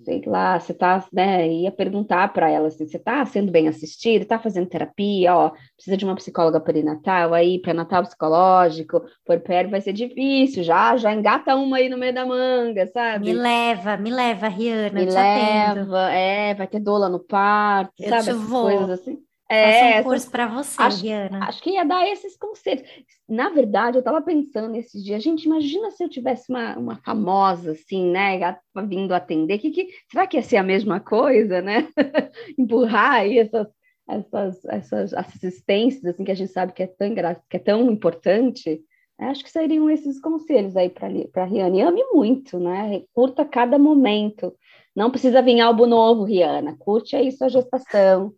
sei 0.05 0.22
lá, 0.26 0.59
você 0.59 0.74
tá, 0.74 1.07
né, 1.12 1.48
ia 1.48 1.70
perguntar 1.72 2.32
para 2.32 2.51
ela 2.51 2.68
assim, 2.68 2.86
você 2.86 2.98
tá 2.98 3.24
sendo 3.26 3.53
bem 3.53 3.68
assistido, 3.68 4.26
tá 4.26 4.38
fazendo 4.38 4.68
terapia, 4.68 5.36
ó, 5.36 5.51
precisa 5.76 5.96
de 5.96 6.05
uma 6.05 6.16
psicóloga 6.16 6.61
perinatal 6.61 7.34
aí, 7.34 7.61
pré-natal 7.61 8.03
psicológico, 8.05 9.03
puerpério 9.24 9.70
vai 9.70 9.80
ser 9.80 9.92
difícil, 9.92 10.62
já, 10.64 10.96
já 10.96 11.12
engata 11.14 11.55
uma 11.57 11.76
aí 11.78 11.88
no 11.88 11.98
meio 11.98 12.14
da 12.14 12.26
manga, 12.26 12.86
sabe? 12.88 13.26
Me 13.26 13.32
leva, 13.32 13.96
me 13.96 14.11
leva, 14.11 14.48
Rihanna, 14.48 15.01
Me 15.01 15.03
eu 15.03 15.07
te 15.07 15.18
leva, 15.18 15.80
atendo. 15.80 15.94
é, 16.11 16.55
vai 16.55 16.66
ter 16.68 16.80
doula 16.80 17.09
no 17.09 17.20
parto, 17.20 17.92
Eu 17.98 18.09
sabe? 18.09 18.30
Essas 18.30 18.42
vou. 18.48 18.61
coisas 18.61 18.90
assim. 18.90 19.24
Faça 19.51 19.64
É, 19.64 19.84
um 19.84 19.88
essas 19.88 20.05
curso 20.05 20.30
para 20.30 20.46
você, 20.46 20.80
acho- 20.82 21.03
Rihanna. 21.03 21.44
Acho 21.44 21.61
que 21.62 21.70
ia 21.70 21.84
dar 21.84 22.09
esses 22.09 22.36
conselhos. 22.36 22.84
Na 23.28 23.48
verdade, 23.48 23.96
eu 23.96 24.01
estava 24.01 24.22
pensando 24.22 24.76
esses 24.76 25.05
dias, 25.05 25.22
gente, 25.22 25.44
imagina 25.44 25.90
se 25.90 26.05
eu 26.05 26.09
tivesse 26.09 26.48
uma, 26.51 26.78
uma 26.78 26.96
famosa, 27.05 27.72
assim, 27.72 28.05
né, 28.11 28.57
vindo 28.86 29.12
atender, 29.12 29.59
que, 29.59 29.70
que, 29.70 29.88
será 30.11 30.26
que 30.26 30.36
ia 30.36 30.42
ser 30.42 30.57
a 30.57 30.62
mesma 30.62 31.01
coisa, 31.01 31.61
né? 31.61 31.88
Empurrar 32.57 33.14
aí 33.14 33.38
essas, 33.38 33.66
essas, 34.09 34.64
essas 34.66 35.14
assistências, 35.14 36.05
assim, 36.05 36.22
que 36.24 36.30
a 36.32 36.36
gente 36.36 36.53
sabe 36.53 36.72
que 36.72 36.84
é 36.84 36.86
tão, 36.86 37.14
que 37.48 37.57
é 37.57 37.61
tão 37.61 37.90
importante. 37.90 38.80
É, 39.20 39.26
Acho 39.26 39.42
que 39.44 39.51
seriam 39.51 39.90
esses 39.90 40.20
conselhos 40.20 40.76
aí 40.76 40.88
para 40.88 41.09
a 41.42 41.44
Rihanna. 41.44 41.76
E 41.76 41.80
ame 41.82 42.05
muito, 42.12 42.59
né? 42.59 43.03
Curta 43.12 43.44
cada 43.44 43.78
momento. 43.78 44.55
Não 44.94 45.11
precisa 45.11 45.42
vir 45.42 45.61
álbum 45.61 45.86
novo, 45.86 46.24
Rihanna. 46.24 46.76
Curte 46.78 47.16
aí 47.16 47.30
sua 47.32 47.48
gestação. 47.48 48.32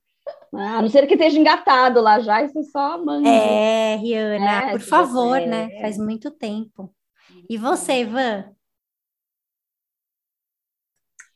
Ah, 0.55 0.79
a 0.79 0.83
não 0.83 0.89
ser 0.89 1.07
que 1.07 1.15
esteja 1.15 1.39
engatado 1.39 2.01
lá 2.01 2.21
já, 2.21 2.43
isso 2.43 2.59
é 2.59 2.63
só 2.65 3.03
mande. 3.03 3.29
É, 3.29 3.97
Rihanna, 3.97 4.65
É, 4.69 4.71
por 4.73 4.81
favor, 4.81 5.39
você- 5.41 5.47
né? 5.47 5.81
Faz 5.81 5.97
muito 5.99 6.31
tempo. 6.31 6.95
E 7.49 7.57
você, 7.57 8.01
Ivan? 8.01 8.45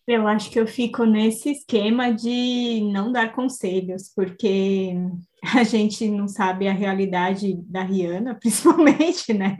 Eu 0.06 0.28
acho 0.28 0.50
que 0.50 0.60
eu 0.60 0.66
fico 0.68 1.04
nesse 1.04 1.50
esquema 1.50 2.12
de 2.14 2.80
não 2.92 3.10
dar 3.10 3.34
conselhos, 3.34 4.12
porque 4.14 4.92
a 5.60 5.64
gente 5.64 6.08
não 6.08 6.28
sabe 6.28 6.68
a 6.68 6.72
realidade 6.72 7.54
da 7.64 7.82
Rihanna, 7.82 8.38
principalmente, 8.40 9.32
né? 9.34 9.56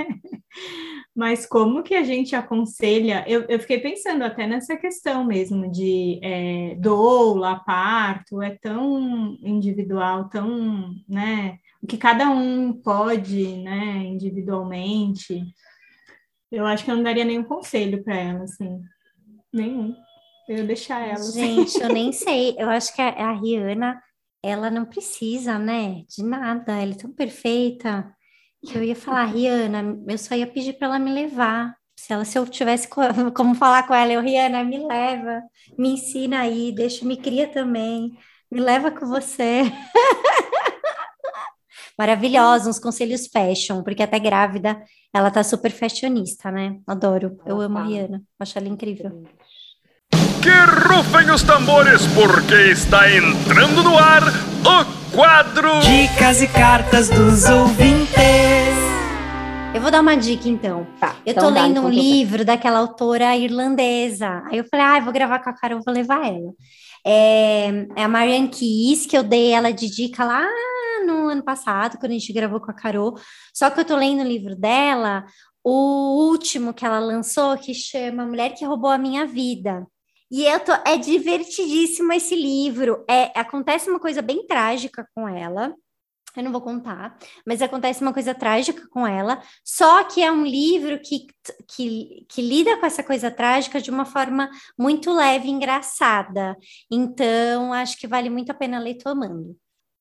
Mas 1.17 1.47
como 1.47 1.83
que 1.83 1.95
a 1.95 2.03
gente 2.03 2.37
aconselha? 2.37 3.25
Eu, 3.27 3.47
eu 3.49 3.59
fiquei 3.59 3.79
pensando 3.81 4.23
até 4.23 4.47
nessa 4.47 4.77
questão 4.77 5.25
mesmo 5.25 5.73
de 5.73 6.21
é, 6.23 6.75
doula, 6.75 7.59
parto, 7.61 8.43
é 8.43 8.51
tão 8.51 9.39
individual, 9.41 10.29
tão, 10.29 10.95
né? 11.09 11.59
O 11.83 11.87
que 11.87 11.97
cada 11.97 12.29
um 12.29 12.71
pode, 12.75 13.57
né, 13.57 14.05
individualmente. 14.05 15.43
Eu 16.53 16.67
acho 16.67 16.85
que 16.85 16.91
eu 16.91 16.97
não 16.97 17.03
daria 17.03 17.25
nenhum 17.25 17.45
conselho 17.45 18.05
para 18.05 18.15
ela, 18.15 18.45
assim. 18.45 18.83
Nenhum. 19.51 19.97
Eu 20.47 20.59
ia 20.59 20.65
deixar 20.65 21.01
ela. 21.01 21.15
assim. 21.15 21.65
Gente, 21.65 21.83
eu 21.83 21.89
nem 21.89 22.13
sei. 22.15 22.55
Eu 22.59 22.69
acho 22.69 22.95
que 22.95 23.01
a, 23.01 23.09
a 23.09 23.33
Rihanna, 23.33 24.03
ela 24.43 24.71
não 24.71 24.85
precisa, 24.85 25.59
né? 25.59 26.03
De 26.11 26.23
nada. 26.23 26.73
Ela 26.75 26.93
é 26.93 26.97
tão 26.97 27.11
perfeita 27.11 28.15
eu 28.75 28.83
ia 28.83 28.97
falar, 28.97 29.27
Rihanna, 29.27 29.99
eu 30.09 30.19
só 30.19 30.35
ia 30.35 30.47
pedir 30.47 30.75
para 30.75 30.89
ela 30.89 30.99
me 30.99 31.13
levar. 31.13 31.75
Se 31.99 32.13
ela, 32.13 32.25
se 32.25 32.39
eu 32.39 32.47
tivesse 32.47 32.89
co- 32.89 33.01
como 33.35 33.55
falar 33.55 33.87
com 33.87 33.95
ela, 33.95 34.13
eu, 34.13 34.21
Rihanna, 34.21 34.65
me 34.65 34.79
leva, 34.87 35.43
me 35.79 35.91
ensina 35.95 36.41
aí, 36.41 36.73
deixa, 36.73 37.05
me 37.05 37.17
cria 37.17 37.49
também, 37.49 38.13
me 38.51 38.61
leva 38.61 38.91
com 38.91 39.07
você. 39.07 39.63
Maravilhosa, 41.99 42.69
uns 42.71 42.79
conselhos 42.79 43.27
fashion, 43.29 43.83
porque 43.83 44.03
até 44.03 44.19
grávida 44.19 44.83
ela 45.15 45.31
tá 45.31 45.43
super 45.43 45.71
fashionista, 45.71 46.51
né? 46.51 46.79
Adoro, 46.87 47.41
eu 47.45 47.61
amo 47.61 47.79
a 47.79 47.81
tá. 47.81 47.87
Rihanna, 47.87 48.23
acho 48.39 48.59
ela 48.59 48.69
incrível. 48.69 49.13
Que 50.47 50.95
rufem 50.95 51.29
os 51.29 51.43
tambores, 51.43 52.07
porque 52.07 52.55
está 52.71 53.11
entrando 53.11 53.83
no 53.83 53.99
ar 53.99 54.23
o 54.23 55.11
quadro 55.11 55.81
Dicas 55.81 56.41
e 56.41 56.47
cartas 56.47 57.11
dos 57.11 57.47
ouvintes. 57.47 58.15
Eu 59.75 59.81
vou 59.81 59.91
dar 59.91 60.01
uma 60.01 60.17
dica 60.17 60.49
então. 60.49 60.87
Tá, 61.01 61.17
Eu 61.27 61.33
então 61.33 61.43
tô 61.43 61.51
lendo 61.51 61.81
um 61.81 61.91
então 61.91 61.91
livro 61.91 62.45
daquela 62.45 62.79
autora 62.79 63.37
irlandesa. 63.37 64.45
Aí 64.47 64.59
eu 64.59 64.65
falei, 64.71 64.87
ah, 64.87 64.99
eu 64.99 65.03
vou 65.03 65.13
gravar 65.13 65.41
com 65.41 65.51
a 65.51 65.53
Carol, 65.53 65.83
vou 65.85 65.93
levar 65.93 66.25
ela. 66.25 66.53
É, 67.05 67.89
é 67.97 68.05
a 68.05 68.09
Marianne 68.09 68.47
Keyes, 68.47 69.05
que 69.05 69.19
eu 69.19 69.25
dei 69.25 69.51
ela 69.51 69.73
de 69.73 69.91
dica 69.91 70.25
lá 70.25 70.47
no 71.05 71.27
ano 71.29 71.43
passado, 71.43 71.99
quando 71.99 72.13
a 72.13 72.15
gente 72.15 72.33
gravou 72.33 72.61
com 72.61 72.71
a 72.71 72.75
Carol. 72.75 73.19
Só 73.53 73.69
que 73.69 73.81
eu 73.81 73.85
tô 73.85 73.97
lendo 73.97 74.21
o 74.21 74.29
livro 74.29 74.55
dela, 74.55 75.25
o 75.65 76.29
último 76.31 76.73
que 76.73 76.87
ela 76.87 77.01
lançou, 77.01 77.59
que 77.59 77.75
chama 77.75 78.25
Mulher 78.25 78.51
que 78.51 78.65
Roubou 78.65 78.91
a 78.93 78.97
Minha 78.97 79.27
Vida. 79.27 79.85
E 80.31 80.45
eu 80.45 80.59
tô, 80.61 80.73
é 80.87 80.97
divertidíssimo 80.97 82.13
esse 82.13 82.35
livro. 82.35 83.05
É, 83.09 83.33
acontece 83.39 83.89
uma 83.89 84.01
coisa 84.01 84.21
bem 84.21 84.47
trágica 84.47 85.07
com 85.15 85.29
ela. 85.29 85.75
Eu 86.37 86.43
não 86.43 86.53
vou 86.53 86.61
contar, 86.61 87.17
mas 87.47 87.63
acontece 87.63 88.03
uma 88.03 88.13
coisa 88.13 88.35
trágica 88.35 88.87
com 88.91 89.07
ela. 89.07 89.41
Só 89.65 90.05
que 90.05 90.23
é 90.23 90.31
um 90.31 90.45
livro 90.45 91.01
que, 91.01 91.27
que, 91.67 92.27
que 92.29 92.43
lida 92.43 92.77
com 92.77 92.85
essa 92.85 93.03
coisa 93.03 93.31
trágica 93.31 93.81
de 93.81 93.91
uma 93.91 94.05
forma 94.05 94.51
muito 94.79 95.11
leve 95.15 95.49
e 95.49 95.51
engraçada. 95.51 96.55
Então, 96.91 97.73
acho 97.73 97.97
que 97.99 98.07
vale 98.07 98.29
muito 98.29 98.51
a 98.51 98.55
pena 98.55 98.79
ler 98.79 98.97
tomando. 98.99 99.57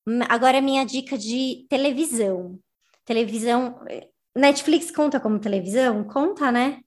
Hum, 0.07 0.19
Agora, 0.27 0.59
minha 0.59 0.85
dica 0.85 1.17
de 1.17 1.65
televisão. 1.69 2.59
Televisão. 3.05 3.79
eh, 3.87 4.09
Netflix 4.35 4.91
conta 4.91 5.19
como 5.21 5.39
televisão? 5.39 6.03
Conta, 6.03 6.51
né? 6.51 6.81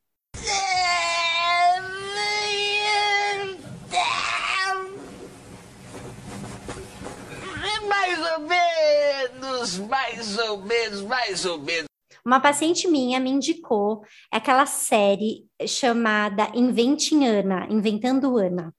Mais 7.86 8.18
ou 8.18 8.40
menos, 8.40 9.67
mais 9.78 10.38
ou 10.38 10.58
menos, 10.62 11.02
mais 11.02 11.44
ou 11.44 11.58
menos. 11.58 11.88
Uma 12.24 12.40
paciente 12.40 12.86
minha 12.88 13.18
me 13.18 13.30
indicou 13.30 14.02
aquela 14.30 14.66
série 14.66 15.46
chamada 15.66 16.50
Inventing 16.54 17.24
Ana, 17.24 17.66
Inventando 17.70 18.36
Ana, 18.36 18.74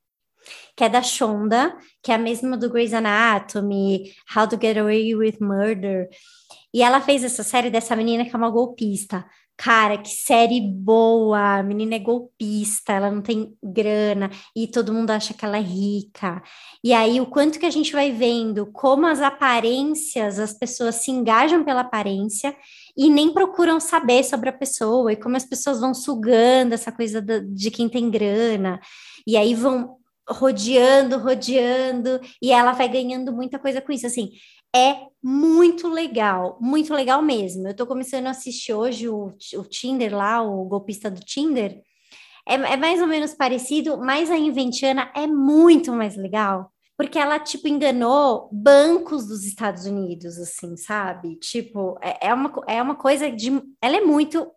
que 0.76 0.84
é 0.84 0.90
da 0.90 1.02
Shonda, 1.02 1.76
que 2.04 2.12
é 2.12 2.16
a 2.16 2.20
mesma 2.20 2.56
do 2.56 2.70
Grey's 2.70 2.94
Anatomy, 2.94 4.14
How 4.36 4.48
to 4.48 4.60
Get 4.62 4.78
Away 4.78 5.16
with 5.16 5.38
Murder. 5.42 6.08
E 6.74 6.84
ela 6.84 7.02
fez 7.02 7.24
essa 7.24 7.44
série 7.44 7.70
dessa 7.70 7.96
menina 7.96 8.24
que 8.24 8.36
é 8.36 8.38
uma 8.38 8.52
golpista. 8.52 9.26
Cara, 9.62 9.98
que 9.98 10.08
série 10.08 10.62
boa! 10.62 11.58
A 11.58 11.64
menina 11.64 11.96
é 11.96 12.00
golpista, 12.00 12.94
ela 12.94 13.12
não 13.12 13.22
tem 13.22 13.54
grana 13.62 14.30
e 14.56 14.66
todo 14.68 14.94
mundo 14.94 15.12
acha 15.12 15.34
que 15.34 15.44
ela 15.44 15.58
é 15.58 15.62
rica. 15.62 16.42
E 16.82 16.94
aí, 16.94 17.20
o 17.20 17.26
quanto 17.26 17.60
que 17.60 17.66
a 17.66 17.70
gente 17.70 17.92
vai 17.92 18.10
vendo 18.10 18.72
como 18.72 19.06
as 19.06 19.20
aparências, 19.20 20.40
as 20.40 20.54
pessoas 20.54 20.96
se 20.96 21.12
engajam 21.12 21.62
pela 21.66 21.82
aparência 21.82 22.56
e 22.98 23.10
nem 23.10 23.34
procuram 23.34 23.82
saber 23.82 24.24
sobre 24.24 24.48
a 24.48 24.54
pessoa, 24.54 25.12
e 25.12 25.18
como 25.18 25.36
as 25.36 25.44
pessoas 25.44 25.82
vão 25.82 25.94
sugando 25.94 26.74
essa 26.74 26.90
coisa 26.90 27.22
de 27.22 27.70
quem 27.70 27.90
tem 27.90 28.10
grana, 28.10 28.80
e 29.28 29.36
aí 29.36 29.54
vão 29.54 29.98
rodeando, 30.30 31.18
rodeando, 31.18 32.22
e 32.42 32.52
ela 32.52 32.72
vai 32.72 32.88
ganhando 32.88 33.34
muita 33.34 33.60
coisa 33.60 33.82
com 33.82 33.92
isso. 33.92 34.06
Assim, 34.08 34.30
é 34.76 35.08
muito 35.22 35.88
legal, 35.88 36.58
muito 36.62 36.94
legal 36.94 37.22
mesmo. 37.22 37.68
Eu 37.68 37.76
tô 37.76 37.86
começando 37.86 38.28
a 38.28 38.32
assistir 38.32 38.74
hoje 38.74 39.10
o, 39.10 39.34
o 39.56 39.64
Tinder 39.64 40.16
lá, 40.16 40.42
o 40.42 40.66
golpista 40.66 41.10
do 41.10 41.22
Tinder. 41.22 41.82
É, 42.48 42.54
é 42.54 42.78
mais 42.78 43.02
ou 43.02 43.08
menos 43.08 43.34
parecido, 43.34 43.98
mas 43.98 44.32
a 44.32 44.38
Inventiana 44.38 45.12
é 45.16 45.28
muito 45.28 45.94
mais 45.94 46.16
legal 46.16 46.72
porque 47.00 47.18
ela, 47.18 47.40
tipo, 47.40 47.66
enganou 47.66 48.50
bancos 48.52 49.26
dos 49.26 49.46
Estados 49.46 49.86
Unidos, 49.86 50.38
assim, 50.38 50.76
sabe? 50.76 51.38
Tipo, 51.38 51.98
é, 52.02 52.28
é 52.28 52.34
uma, 52.34 52.52
é 52.68 52.82
uma 52.82 52.96
coisa 52.96 53.32
de... 53.32 53.50
Ela 53.82 53.96
é 53.96 54.02
muito 54.02 54.52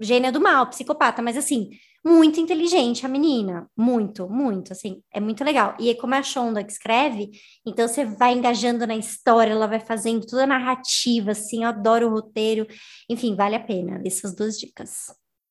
gênia 0.00 0.32
do 0.32 0.40
mal, 0.40 0.68
psicopata, 0.68 1.22
mas, 1.22 1.36
assim, 1.36 1.70
muito 2.04 2.38
inteligente 2.38 3.04
a 3.04 3.08
menina. 3.08 3.68
Muito, 3.76 4.28
muito, 4.28 4.72
assim, 4.72 5.02
é 5.12 5.20
muito 5.20 5.42
legal. 5.42 5.74
E 5.80 5.88
aí, 5.88 5.94
como 5.96 6.14
é 6.14 6.18
a 6.18 6.22
Shonda 6.22 6.62
que 6.62 6.70
escreve, 6.70 7.30
então 7.66 7.88
você 7.88 8.04
vai 8.04 8.32
engajando 8.32 8.86
na 8.86 8.96
história, 8.96 9.50
ela 9.50 9.66
vai 9.66 9.80
fazendo 9.80 10.24
toda 10.24 10.44
a 10.44 10.46
narrativa, 10.46 11.32
assim, 11.32 11.64
eu 11.64 11.68
adoro 11.68 12.06
o 12.06 12.10
roteiro. 12.10 12.66
Enfim, 13.10 13.34
vale 13.34 13.56
a 13.56 13.60
pena. 13.60 14.00
Essas 14.04 14.34
duas 14.34 14.58
dicas. 14.58 15.06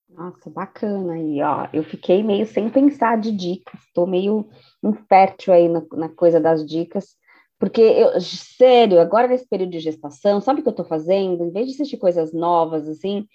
Nossa, 0.10 0.50
bacana 0.50 1.14
aí, 1.14 1.42
ó. 1.42 1.68
Eu 1.74 1.84
fiquei 1.84 2.24
meio 2.24 2.46
sem 2.46 2.70
pensar 2.70 3.20
de 3.20 3.32
dicas, 3.32 3.82
tô 3.94 4.06
meio 4.06 4.48
infértil 4.82 5.54
aí 5.54 5.68
na, 5.68 5.84
na 5.94 6.10
coisa 6.10 6.40
das 6.40 6.66
dicas, 6.66 7.18
porque 7.60 7.82
eu, 7.82 8.22
sério, 8.22 9.00
agora 9.00 9.28
nesse 9.28 9.48
período 9.48 9.72
de 9.72 9.80
gestação, 9.80 10.40
sabe 10.40 10.60
o 10.60 10.64
que 10.64 10.70
eu 10.70 10.76
tô 10.76 10.86
fazendo? 10.86 11.44
Em 11.44 11.52
vez 11.52 11.68
de 11.68 11.74
assistir 11.74 11.98
coisas 11.98 12.32
novas, 12.32 12.88
assim, 12.88 13.28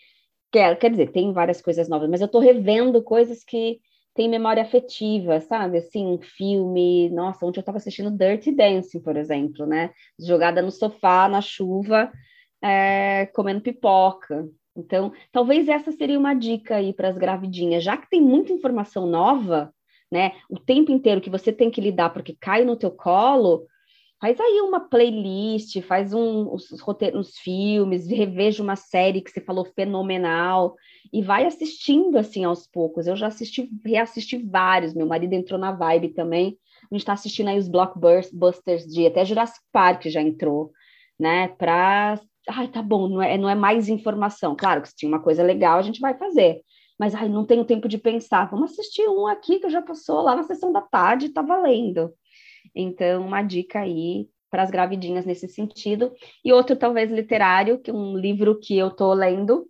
quer, 0.51 0.79
quer 0.79 0.91
dizer, 0.91 1.13
tem 1.13 1.33
várias 1.33 1.61
coisas 1.61 1.89
novas, 1.89 2.09
mas 2.09 2.21
eu 2.21 2.29
tô 2.29 2.39
revendo 2.39 3.03
coisas 3.03 3.45
que 3.45 3.81
têm 4.15 4.29
memória 4.29 4.63
afetiva, 4.63 5.41
sabe? 5.41 5.79
Assim, 5.79 6.19
filme, 6.21 7.09
nossa, 7.11 7.47
ontem 7.47 7.61
eu 7.61 7.65
tava 7.65 7.79
assistindo 7.79 8.11
Dirty 8.11 8.53
Dancing, 8.53 9.01
por 9.01 9.17
exemplo, 9.17 9.67
né? 9.67 9.91
Jogada 10.19 10.61
no 10.61 10.71
sofá, 10.71 11.29
na 11.29 11.41
chuva, 11.41 12.11
é, 12.63 13.27
comendo 13.35 13.61
pipoca. 13.61 14.49
Então, 14.77 15.13
talvez 15.33 15.69
essa 15.69 15.93
seria 15.93 16.19
uma 16.19 16.35
dica 16.35 16.77
aí 16.77 16.93
para 16.93 17.09
as 17.09 17.19
gravidinhas, 17.19 17.85
já 17.85 17.97
que 17.97 18.09
tem 18.09 18.21
muita 18.21 18.53
informação 18.53 19.07
nova, 19.07 19.73
né? 20.11 20.33
O 20.49 20.59
tempo 20.59 20.91
inteiro 20.91 21.21
que 21.21 21.31
você 21.31 21.53
tem 21.53 21.71
que 21.71 21.81
lidar 21.81 22.11
porque 22.11 22.37
cai 22.39 22.65
no 22.65 22.77
teu 22.77 22.91
colo, 22.91 23.67
faz 24.21 24.39
aí 24.39 24.61
uma 24.61 24.81
playlist, 24.81 25.81
faz 25.83 26.13
um, 26.13 26.53
os, 26.53 26.79
roteiros, 26.81 27.39
filmes, 27.39 28.07
reveja 28.07 28.63
uma 28.63 28.77
série 28.77 29.23
que 29.23 29.31
você 29.31 29.41
falou 29.41 29.65
fenomenal 29.65 30.77
e 31.13 31.23
vai 31.23 31.47
assistindo 31.47 32.19
assim 32.19 32.45
aos 32.45 32.67
poucos. 32.67 33.07
Eu 33.07 33.17
já 33.17 33.29
assisti, 33.29 33.71
reassisti 33.85 34.37
vários, 34.37 34.95
meu 34.95 35.07
marido 35.07 35.33
entrou 35.33 35.59
na 35.59 35.73
vibe 35.73 36.11
também. 36.11 36.59
A 36.91 36.95
gente 36.95 37.03
está 37.03 37.15
assistindo 37.15 37.49
aí 37.49 37.59
os 37.59 37.69
blockbusters 37.69 38.85
de 38.85 39.07
até 39.07 39.25
Jurassic 39.25 39.65
Park 39.73 40.07
já 40.07 40.21
entrou, 40.21 40.71
né? 41.19 41.49
Para 41.49 42.21
ai, 42.49 42.69
tá 42.69 42.83
bom, 42.83 43.09
não 43.09 43.23
é, 43.23 43.39
não 43.39 43.49
é 43.49 43.55
mais 43.55 43.89
informação. 43.89 44.55
Claro 44.57 44.83
que 44.83 44.89
se 44.89 44.97
tinha 44.97 45.09
uma 45.09 45.23
coisa 45.23 45.43
legal, 45.43 45.79
a 45.79 45.83
gente 45.83 46.01
vai 46.01 46.17
fazer. 46.17 46.61
Mas 46.99 47.15
ai, 47.15 47.29
não 47.29 47.47
tenho 47.47 47.65
tempo 47.65 47.89
de 47.89 47.97
pensar. 47.97 48.51
Vamos 48.51 48.73
assistir 48.73 49.09
um 49.09 49.27
aqui 49.27 49.59
que 49.59 49.71
já 49.71 49.81
passou 49.81 50.21
lá 50.21 50.37
na 50.37 50.43
sessão 50.43 50.71
da 50.71 50.83
tarde, 50.83 51.31
tá 51.31 51.41
valendo. 51.41 52.13
Então, 52.75 53.27
uma 53.27 53.43
dica 53.43 53.81
aí 53.81 54.29
para 54.51 54.63
as 54.63 54.71
gravidinhas 54.71 55.25
nesse 55.25 55.49
sentido. 55.49 56.13
E 56.45 56.53
outro, 56.53 56.77
talvez, 56.77 57.11
literário, 57.11 57.79
que 57.81 57.91
é 57.91 57.95
um 57.95 58.17
livro 58.17 58.59
que 58.59 58.77
eu 58.77 58.89
estou 58.89 59.13
lendo. 59.13 59.69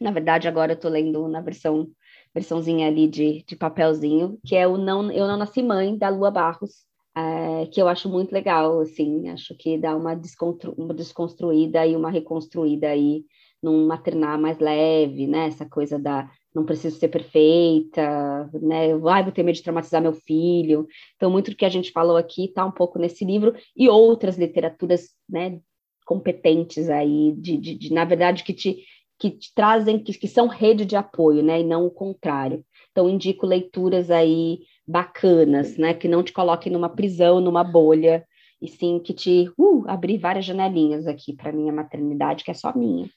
Na 0.00 0.10
verdade, 0.10 0.48
agora 0.48 0.72
eu 0.72 0.76
estou 0.76 0.90
lendo 0.90 1.28
na 1.28 1.40
versão 1.40 1.90
versãozinha 2.32 2.86
ali 2.86 3.08
de, 3.08 3.44
de 3.44 3.56
papelzinho, 3.56 4.38
que 4.46 4.54
é 4.54 4.66
o 4.66 4.78
não, 4.78 5.10
Eu 5.10 5.26
Não 5.26 5.36
Nasci 5.36 5.62
Mãe, 5.62 5.98
da 5.98 6.08
Lua 6.08 6.30
Barros 6.30 6.86
é, 7.16 7.66
que 7.66 7.80
eu 7.80 7.88
acho 7.88 8.08
muito 8.08 8.32
legal, 8.32 8.80
assim, 8.80 9.28
acho 9.30 9.54
que 9.56 9.78
dá 9.78 9.96
uma, 9.96 10.14
desconstru 10.14 10.74
uma 10.76 10.94
desconstruída 10.94 11.86
e 11.86 11.96
uma 11.96 12.10
reconstruída 12.10 12.88
aí 12.88 13.24
num 13.62 13.86
maternar 13.86 14.40
mais 14.40 14.58
leve, 14.58 15.26
né, 15.26 15.46
essa 15.48 15.68
coisa 15.68 15.98
da 15.98 16.30
não 16.54 16.64
preciso 16.64 16.98
ser 16.98 17.08
perfeita, 17.08 18.50
né, 18.52 18.92
ai, 19.08 19.22
vou 19.22 19.32
ter 19.32 19.42
medo 19.42 19.54
de 19.54 19.62
traumatizar 19.62 20.02
meu 20.02 20.12
filho, 20.12 20.86
então 21.16 21.30
muito 21.30 21.50
do 21.50 21.56
que 21.56 21.64
a 21.64 21.68
gente 21.68 21.92
falou 21.92 22.16
aqui 22.16 22.46
está 22.46 22.64
um 22.64 22.72
pouco 22.72 22.98
nesse 22.98 23.24
livro 23.24 23.54
e 23.76 23.88
outras 23.88 24.36
literaturas, 24.36 25.10
né, 25.28 25.60
competentes 26.04 26.88
aí, 26.88 27.32
de, 27.36 27.56
de, 27.56 27.74
de 27.76 27.92
na 27.92 28.04
verdade, 28.04 28.42
que 28.42 28.52
te, 28.52 28.84
que 29.18 29.30
te 29.30 29.54
trazem, 29.54 30.02
que, 30.02 30.12
que 30.12 30.26
são 30.26 30.48
rede 30.48 30.84
de 30.84 30.96
apoio, 30.96 31.42
né, 31.42 31.60
e 31.60 31.64
não 31.64 31.86
o 31.86 31.90
contrário. 31.90 32.64
Então, 32.90 33.08
indico 33.08 33.46
leituras 33.46 34.10
aí 34.10 34.60
bacanas, 34.86 35.76
né? 35.76 35.94
Que 35.94 36.08
não 36.08 36.22
te 36.22 36.32
coloquem 36.32 36.72
numa 36.72 36.88
prisão, 36.88 37.40
numa 37.40 37.62
bolha, 37.62 38.26
e 38.60 38.68
sim 38.68 38.98
que 38.98 39.14
te 39.14 39.50
uh, 39.56 39.84
abrir 39.86 40.18
várias 40.18 40.44
janelinhas 40.44 41.06
aqui 41.06 41.34
para 41.34 41.52
minha 41.52 41.72
maternidade, 41.72 42.44
que 42.44 42.50
é 42.50 42.54
só 42.54 42.76
minha. 42.76 43.08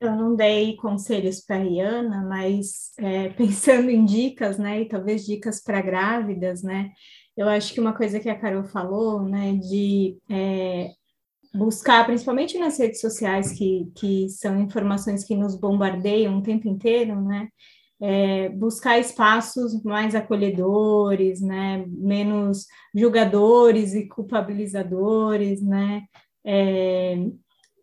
Eu 0.00 0.14
não 0.14 0.36
dei 0.36 0.76
conselhos 0.76 1.40
para 1.40 1.56
a 1.56 1.64
Iana, 1.64 2.22
mas 2.28 2.92
é, 2.98 3.30
pensando 3.34 3.90
em 3.90 4.04
dicas, 4.04 4.58
né, 4.58 4.82
e 4.82 4.88
talvez 4.88 5.24
dicas 5.24 5.62
para 5.62 5.80
grávidas, 5.80 6.62
né, 6.62 6.90
eu 7.36 7.48
acho 7.48 7.72
que 7.72 7.80
uma 7.80 7.94
coisa 7.94 8.20
que 8.20 8.28
a 8.28 8.38
Carol 8.38 8.64
falou, 8.64 9.22
né, 9.22 9.54
de 9.54 10.18
é, 10.30 10.90
buscar, 11.54 12.04
principalmente 12.06 12.58
nas 12.58 12.78
redes 12.78 13.00
sociais, 13.00 13.52
que, 13.52 13.90
que 13.96 14.28
são 14.28 14.60
informações 14.60 15.24
que 15.24 15.34
nos 15.34 15.58
bombardeiam 15.58 16.38
o 16.38 16.42
tempo 16.42 16.68
inteiro, 16.68 17.20
né, 17.22 17.48
é, 18.00 18.50
buscar 18.50 18.98
espaços 18.98 19.82
mais 19.82 20.14
acolhedores, 20.14 21.40
né, 21.40 21.84
menos 21.88 22.66
julgadores 22.94 23.94
e 23.94 24.06
culpabilizadores, 24.06 25.62
né, 25.62 26.02
é, 26.44 27.16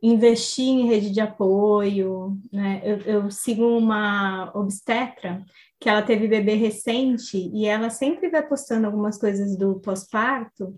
investir 0.04 0.68
em 0.68 0.86
rede 0.86 1.12
de 1.12 1.22
apoio, 1.22 2.38
né, 2.51 2.82
eu, 2.84 2.97
eu 3.01 3.32
sigo 3.32 3.66
uma 3.66 4.51
obstetra 4.54 5.41
que 5.80 5.88
ela 5.88 6.01
teve 6.01 6.28
bebê 6.28 6.56
recente 6.56 7.38
e 7.38 7.66
ela 7.66 7.89
sempre 7.89 8.30
vai 8.30 8.45
postando 8.45 8.86
algumas 8.86 9.18
coisas 9.18 9.58
do 9.58 9.80
pós-parto 9.80 10.78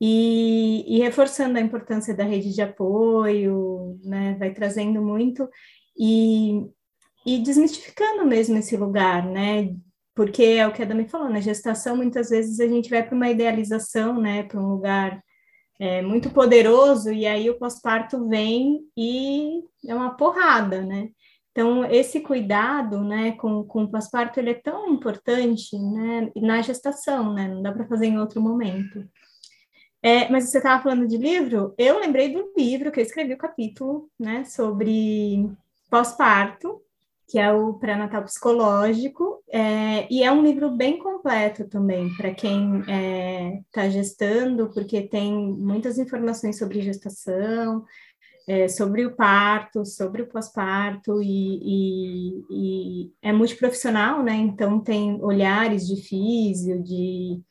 e, 0.00 0.84
e, 0.88 0.98
reforçando 1.00 1.58
a 1.58 1.60
importância 1.60 2.14
da 2.14 2.24
rede 2.24 2.54
de 2.54 2.62
apoio, 2.62 3.98
né, 4.02 4.34
vai 4.38 4.52
trazendo 4.52 5.02
muito 5.02 5.48
e 5.98 6.66
e 7.26 7.40
desmistificando 7.40 8.24
mesmo 8.24 8.56
esse 8.56 8.76
lugar, 8.76 9.26
né? 9.26 9.74
Porque 10.14 10.44
é 10.44 10.66
o 10.66 10.72
que 10.72 10.80
a 10.80 10.84
Dami 10.84 11.08
falou, 11.08 11.28
na 11.28 11.40
gestação 11.40 11.96
muitas 11.96 12.30
vezes 12.30 12.60
a 12.60 12.68
gente 12.68 12.88
vai 12.88 13.02
para 13.02 13.16
uma 13.16 13.28
idealização, 13.28 14.20
né? 14.20 14.44
Para 14.44 14.60
um 14.60 14.68
lugar 14.68 15.20
é, 15.78 16.02
muito 16.02 16.30
poderoso 16.30 17.12
e 17.12 17.26
aí 17.26 17.50
o 17.50 17.58
pós-parto 17.58 18.28
vem 18.28 18.80
e 18.96 19.62
é 19.86 19.94
uma 19.94 20.16
porrada, 20.16 20.82
né? 20.82 21.10
Então, 21.56 21.86
esse 21.86 22.20
cuidado, 22.20 23.02
né, 23.02 23.32
com, 23.32 23.64
com 23.64 23.84
o 23.84 23.90
pós-parto, 23.90 24.38
ele 24.38 24.50
é 24.50 24.54
tão 24.54 24.90
importante, 24.90 25.74
né, 25.78 26.30
na 26.36 26.60
gestação, 26.60 27.32
né, 27.32 27.48
não 27.48 27.62
dá 27.62 27.72
para 27.72 27.86
fazer 27.86 28.06
em 28.08 28.18
outro 28.18 28.42
momento. 28.42 29.08
É, 30.02 30.28
mas 30.28 30.50
você 30.50 30.58
estava 30.58 30.82
falando 30.82 31.08
de 31.08 31.16
livro, 31.16 31.74
eu 31.78 31.98
lembrei 31.98 32.28
do 32.28 32.52
livro 32.54 32.92
que 32.92 33.00
eu 33.00 33.04
escrevi 33.04 33.32
o 33.32 33.38
capítulo, 33.38 34.10
né, 34.20 34.44
sobre 34.44 35.50
pós-parto, 35.90 36.82
que 37.28 37.38
é 37.38 37.52
o 37.52 37.74
Pré-Natal 37.74 38.22
Psicológico, 38.22 39.42
é, 39.50 40.06
e 40.12 40.22
é 40.22 40.30
um 40.30 40.42
livro 40.42 40.70
bem 40.70 40.98
completo 40.98 41.68
também 41.68 42.14
para 42.16 42.32
quem 42.32 42.80
está 42.80 42.92
é, 42.92 43.60
tá 43.72 43.88
gestando, 43.88 44.70
porque 44.72 45.02
tem 45.02 45.32
muitas 45.34 45.98
informações 45.98 46.56
sobre 46.56 46.80
gestação, 46.82 47.84
é, 48.48 48.68
sobre 48.68 49.04
o 49.04 49.16
parto, 49.16 49.84
sobre 49.84 50.22
o 50.22 50.28
pós-parto, 50.28 51.20
e, 51.20 51.58
e, 51.64 52.44
e, 52.50 53.12
é 53.20 53.32
multiprofissional, 53.32 54.22
né? 54.22 54.34
Então 54.34 54.78
tem 54.78 55.20
olhares 55.20 55.86
de 55.86 56.00
físio, 56.00 56.80
de 56.80 57.42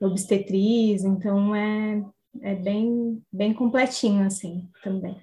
obstetriz, 0.00 1.04
então 1.04 1.54
é, 1.54 2.02
é 2.40 2.54
bem, 2.54 3.22
bem 3.30 3.52
completinho 3.52 4.24
assim 4.24 4.66
também. 4.82 5.16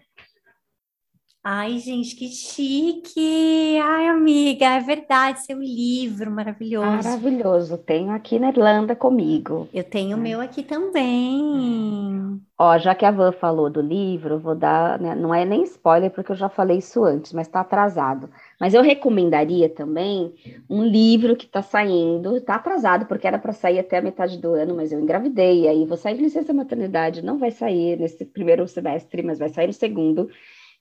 Ai, 1.47 1.77
gente, 1.77 2.15
que 2.15 2.27
chique! 2.27 3.77
Ai, 3.79 4.07
amiga, 4.07 4.65
é 4.65 4.79
verdade, 4.79 5.45
seu 5.45 5.61
livro 5.61 6.31
maravilhoso. 6.31 6.87
Maravilhoso, 6.87 7.77
tenho 7.77 8.09
aqui 8.13 8.39
na 8.39 8.49
Irlanda 8.49 8.95
comigo. 8.95 9.69
Eu 9.71 9.83
tenho 9.83 10.17
o 10.17 10.19
meu 10.19 10.41
aqui 10.41 10.63
também. 10.63 12.41
Ó, 12.57 12.77
já 12.79 12.95
que 12.95 13.05
a 13.05 13.11
Van 13.11 13.31
falou 13.31 13.69
do 13.69 13.79
livro, 13.79 14.39
vou 14.39 14.55
dar, 14.55 14.99
né, 14.99 15.13
não 15.13 15.31
é 15.35 15.45
nem 15.45 15.61
spoiler, 15.61 16.09
porque 16.09 16.31
eu 16.31 16.35
já 16.35 16.49
falei 16.49 16.79
isso 16.79 17.03
antes, 17.03 17.31
mas 17.31 17.45
está 17.45 17.59
atrasado. 17.59 18.27
Mas 18.59 18.73
eu 18.73 18.81
recomendaria 18.81 19.69
também 19.69 20.33
um 20.67 20.83
livro 20.83 21.35
que 21.35 21.45
está 21.45 21.61
saindo, 21.61 22.37
está 22.37 22.55
atrasado, 22.55 23.05
porque 23.05 23.27
era 23.27 23.37
para 23.37 23.53
sair 23.53 23.77
até 23.77 23.99
a 23.99 24.01
metade 24.01 24.39
do 24.39 24.55
ano, 24.55 24.73
mas 24.75 24.91
eu 24.91 24.99
engravidei, 24.99 25.67
aí 25.67 25.85
vou 25.85 25.95
sair 25.95 26.15
de 26.15 26.23
licença 26.23 26.51
maternidade, 26.53 27.21
não 27.21 27.37
vai 27.37 27.51
sair 27.51 27.99
nesse 27.99 28.25
primeiro 28.25 28.67
semestre, 28.67 29.21
mas 29.21 29.37
vai 29.37 29.49
sair 29.49 29.67
no 29.67 29.73
segundo 29.73 30.27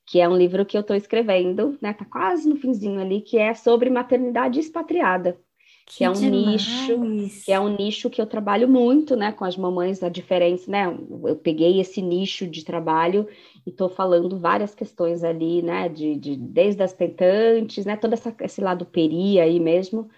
que 0.07 0.21
é 0.21 0.29
um 0.29 0.37
livro 0.37 0.67
que 0.67 0.77
eu 0.77 0.83
estou 0.83 0.97
escrevendo, 0.97 1.79
né? 1.81 1.93
Tá 1.93 2.05
quase 2.05 2.49
no 2.49 2.57
finzinho 2.57 3.01
ali, 3.01 3.21
que 3.21 3.39
é 3.39 3.55
sobre 3.55 3.89
maternidade 3.91 4.61
expatriada. 4.61 5.39
Que, 5.87 5.99
que 5.99 6.05
é 6.05 6.11
um 6.11 6.15
demais. 6.15 6.33
nicho, 6.33 7.45
que 7.45 7.53
é 7.53 7.61
um 7.61 7.69
nicho 7.69 8.09
que 8.09 8.21
eu 8.21 8.27
trabalho 8.27 8.67
muito, 8.67 9.15
né, 9.17 9.33
com 9.33 9.45
as 9.45 9.55
mamães, 9.55 10.03
a 10.03 10.09
diferença, 10.09 10.71
né? 10.71 10.87
Eu 10.87 11.37
peguei 11.37 11.79
esse 11.79 12.01
nicho 12.01 12.47
de 12.47 12.65
trabalho 12.65 13.29
e 13.67 13.71
estou 13.71 13.91
falando 13.91 14.39
várias 14.41 14.75
questões 14.75 15.23
ali, 15.23 15.61
né, 15.63 15.91
de, 15.91 16.17
de 16.17 16.37
desde 16.37 16.83
as 16.83 16.95
tentantes, 16.95 17.85
né, 17.85 17.97
todo 17.97 18.15
essa, 18.15 18.35
esse 18.41 18.63
lado 18.63 18.87
peri 18.87 19.39
aí 19.39 19.61
mesmo, 19.61 20.09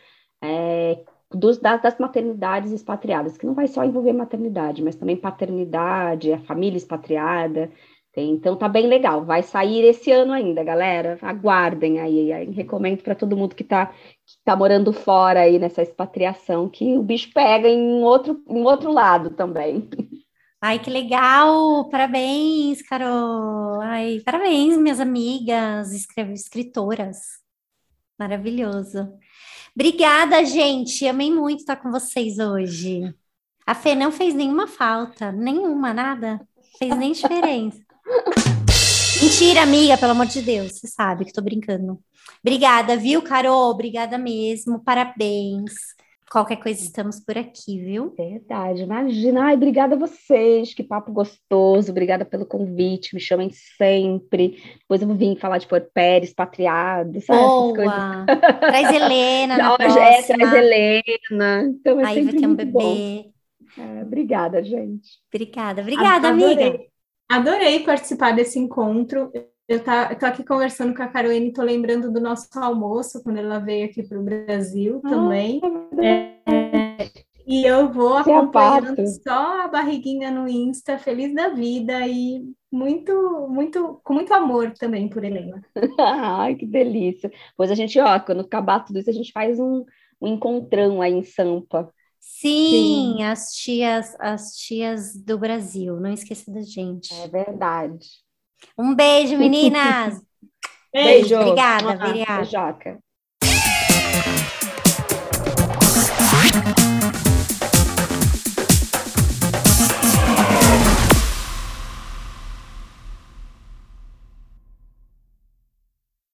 é, 0.40 1.04
dos, 1.34 1.58
das, 1.58 1.82
das 1.82 1.98
maternidades 1.98 2.70
expatriadas, 2.70 3.36
que 3.36 3.46
não 3.46 3.54
vai 3.54 3.66
só 3.66 3.84
envolver 3.84 4.12
maternidade, 4.12 4.82
mas 4.84 4.94
também 4.94 5.16
paternidade, 5.16 6.32
a 6.32 6.38
família 6.38 6.76
expatriada, 6.76 7.72
então 8.22 8.56
tá 8.56 8.68
bem 8.68 8.86
legal. 8.86 9.24
Vai 9.24 9.42
sair 9.42 9.84
esse 9.84 10.10
ano 10.10 10.32
ainda, 10.32 10.64
galera. 10.64 11.18
Aguardem 11.22 12.00
aí. 12.00 12.32
aí 12.32 12.50
recomendo 12.50 13.02
para 13.02 13.14
todo 13.14 13.36
mundo 13.36 13.54
que 13.54 13.62
está 13.62 13.86
que 13.86 14.38
tá 14.44 14.56
morando 14.56 14.92
fora 14.92 15.40
aí 15.40 15.58
nessa 15.58 15.82
expatriação 15.82 16.68
que 16.68 16.96
o 16.96 17.02
bicho 17.02 17.30
pega 17.32 17.68
em 17.68 18.02
outro, 18.02 18.42
em 18.48 18.62
outro 18.62 18.90
lado 18.90 19.30
também. 19.30 19.88
Ai, 20.60 20.78
que 20.78 20.90
legal! 20.90 21.88
Parabéns, 21.90 22.82
Carol! 22.82 23.80
Ai, 23.82 24.20
parabéns, 24.24 24.76
minhas 24.78 24.98
amigas 24.98 25.92
escritoras. 25.92 27.18
Maravilhoso. 28.18 29.12
Obrigada, 29.74 30.44
gente. 30.44 31.06
Amei 31.06 31.30
muito 31.30 31.60
estar 31.60 31.76
com 31.76 31.90
vocês 31.90 32.38
hoje. 32.38 33.14
A 33.66 33.74
Fê 33.74 33.94
não 33.94 34.10
fez 34.10 34.34
nenhuma 34.34 34.66
falta, 34.66 35.30
nenhuma, 35.30 35.92
nada. 35.92 36.40
Fez 36.78 36.96
nem 36.96 37.12
diferença. 37.12 37.85
Mentira, 39.22 39.62
amiga, 39.62 39.96
pelo 39.98 40.12
amor 40.12 40.26
de 40.26 40.42
Deus, 40.42 40.72
você 40.72 40.86
sabe 40.86 41.24
que 41.24 41.32
tô 41.32 41.40
brincando. 41.42 41.98
Obrigada, 42.44 42.96
viu, 42.96 43.22
Carol? 43.22 43.70
Obrigada 43.70 44.18
mesmo, 44.18 44.82
parabéns. 44.84 45.72
Qualquer 46.30 46.56
coisa, 46.56 46.82
estamos 46.82 47.20
por 47.20 47.38
aqui, 47.38 47.78
viu? 47.78 48.12
Verdade, 48.16 48.82
imagina. 48.82 49.44
Ai, 49.44 49.54
obrigada 49.54 49.94
a 49.94 49.98
vocês, 49.98 50.74
que 50.74 50.82
papo 50.82 51.12
gostoso, 51.12 51.90
obrigada 51.92 52.24
pelo 52.24 52.44
convite, 52.44 53.14
me 53.14 53.20
chamem 53.20 53.48
sempre. 53.78 54.60
Depois 54.80 55.00
eu 55.00 55.06
vou 55.08 55.16
vir 55.16 55.38
falar 55.38 55.58
de 55.58 55.68
puerpério, 55.68 56.24
expatriado, 56.24 57.20
sabe? 57.20 57.38
Boa! 57.40 58.26
Traz 58.60 58.92
Helena 58.92 59.56
na 59.56 59.68
Não, 59.70 59.76
próxima. 59.76 60.04
é, 60.04 60.22
traz 60.22 60.52
Helena. 60.52 61.62
Então 61.62 62.00
é 62.00 62.06
Aí 62.06 62.22
vai 62.24 62.34
ter 62.34 62.46
um 62.46 62.54
bebê. 62.56 63.30
É, 63.78 64.02
obrigada, 64.02 64.62
gente. 64.64 65.08
Obrigada, 65.32 65.80
obrigada, 65.82 66.28
Adorei. 66.28 66.52
amiga. 66.54 66.95
Adorei 67.28 67.80
participar 67.80 68.32
desse 68.32 68.58
encontro. 68.58 69.30
Eu, 69.68 69.82
tá, 69.82 70.14
tô 70.14 70.26
aqui 70.26 70.44
conversando 70.44 70.94
com 70.94 71.02
a 71.02 71.08
Caroline, 71.08 71.52
tô 71.52 71.62
lembrando 71.62 72.12
do 72.12 72.20
nosso 72.20 72.48
almoço, 72.56 73.22
quando 73.22 73.38
ela 73.38 73.58
veio 73.58 73.86
aqui 73.86 74.02
para 74.02 74.18
o 74.18 74.22
Brasil 74.22 75.00
também. 75.00 75.60
É, 76.00 76.36
e 77.46 77.64
eu 77.64 77.92
vou 77.92 78.18
é 78.18 78.20
acompanhando 78.20 79.06
só 79.22 79.64
a 79.64 79.68
barriguinha 79.68 80.32
no 80.32 80.48
Insta, 80.48 80.98
feliz 80.98 81.32
da 81.32 81.48
vida 81.48 82.06
e 82.06 82.42
muito, 82.72 83.46
muito, 83.48 84.00
com 84.02 84.14
muito 84.14 84.34
amor 84.34 84.72
também 84.72 85.08
por 85.08 85.24
Helena. 85.24 85.62
Ai, 85.98 86.56
que 86.56 86.66
delícia. 86.66 87.30
Pois 87.56 87.70
a 87.70 87.74
gente, 87.76 88.00
ó, 88.00 88.18
quando 88.18 88.40
acabar 88.40 88.80
tudo 88.80 88.98
isso, 88.98 89.10
a 89.10 89.12
gente 89.12 89.30
faz 89.30 89.60
um, 89.60 89.84
um 90.20 90.34
encontrão 90.34 91.00
aí 91.00 91.12
em 91.12 91.22
Sampa. 91.22 91.92
Sim, 92.26 93.22
as 93.22 93.52
tias, 93.54 94.14
as 94.20 94.56
tias 94.56 95.16
do 95.16 95.38
Brasil, 95.38 95.98
não 96.00 96.12
esqueça 96.12 96.52
da 96.52 96.60
gente. 96.60 97.12
É 97.14 97.28
verdade. 97.28 98.06
Um 98.76 98.94
beijo, 98.94 99.38
meninas. 99.38 100.20
Beijo. 100.92 101.36
Obrigada, 101.36 101.94
obrigada. 101.94 102.40
Beijoca. 102.40 102.98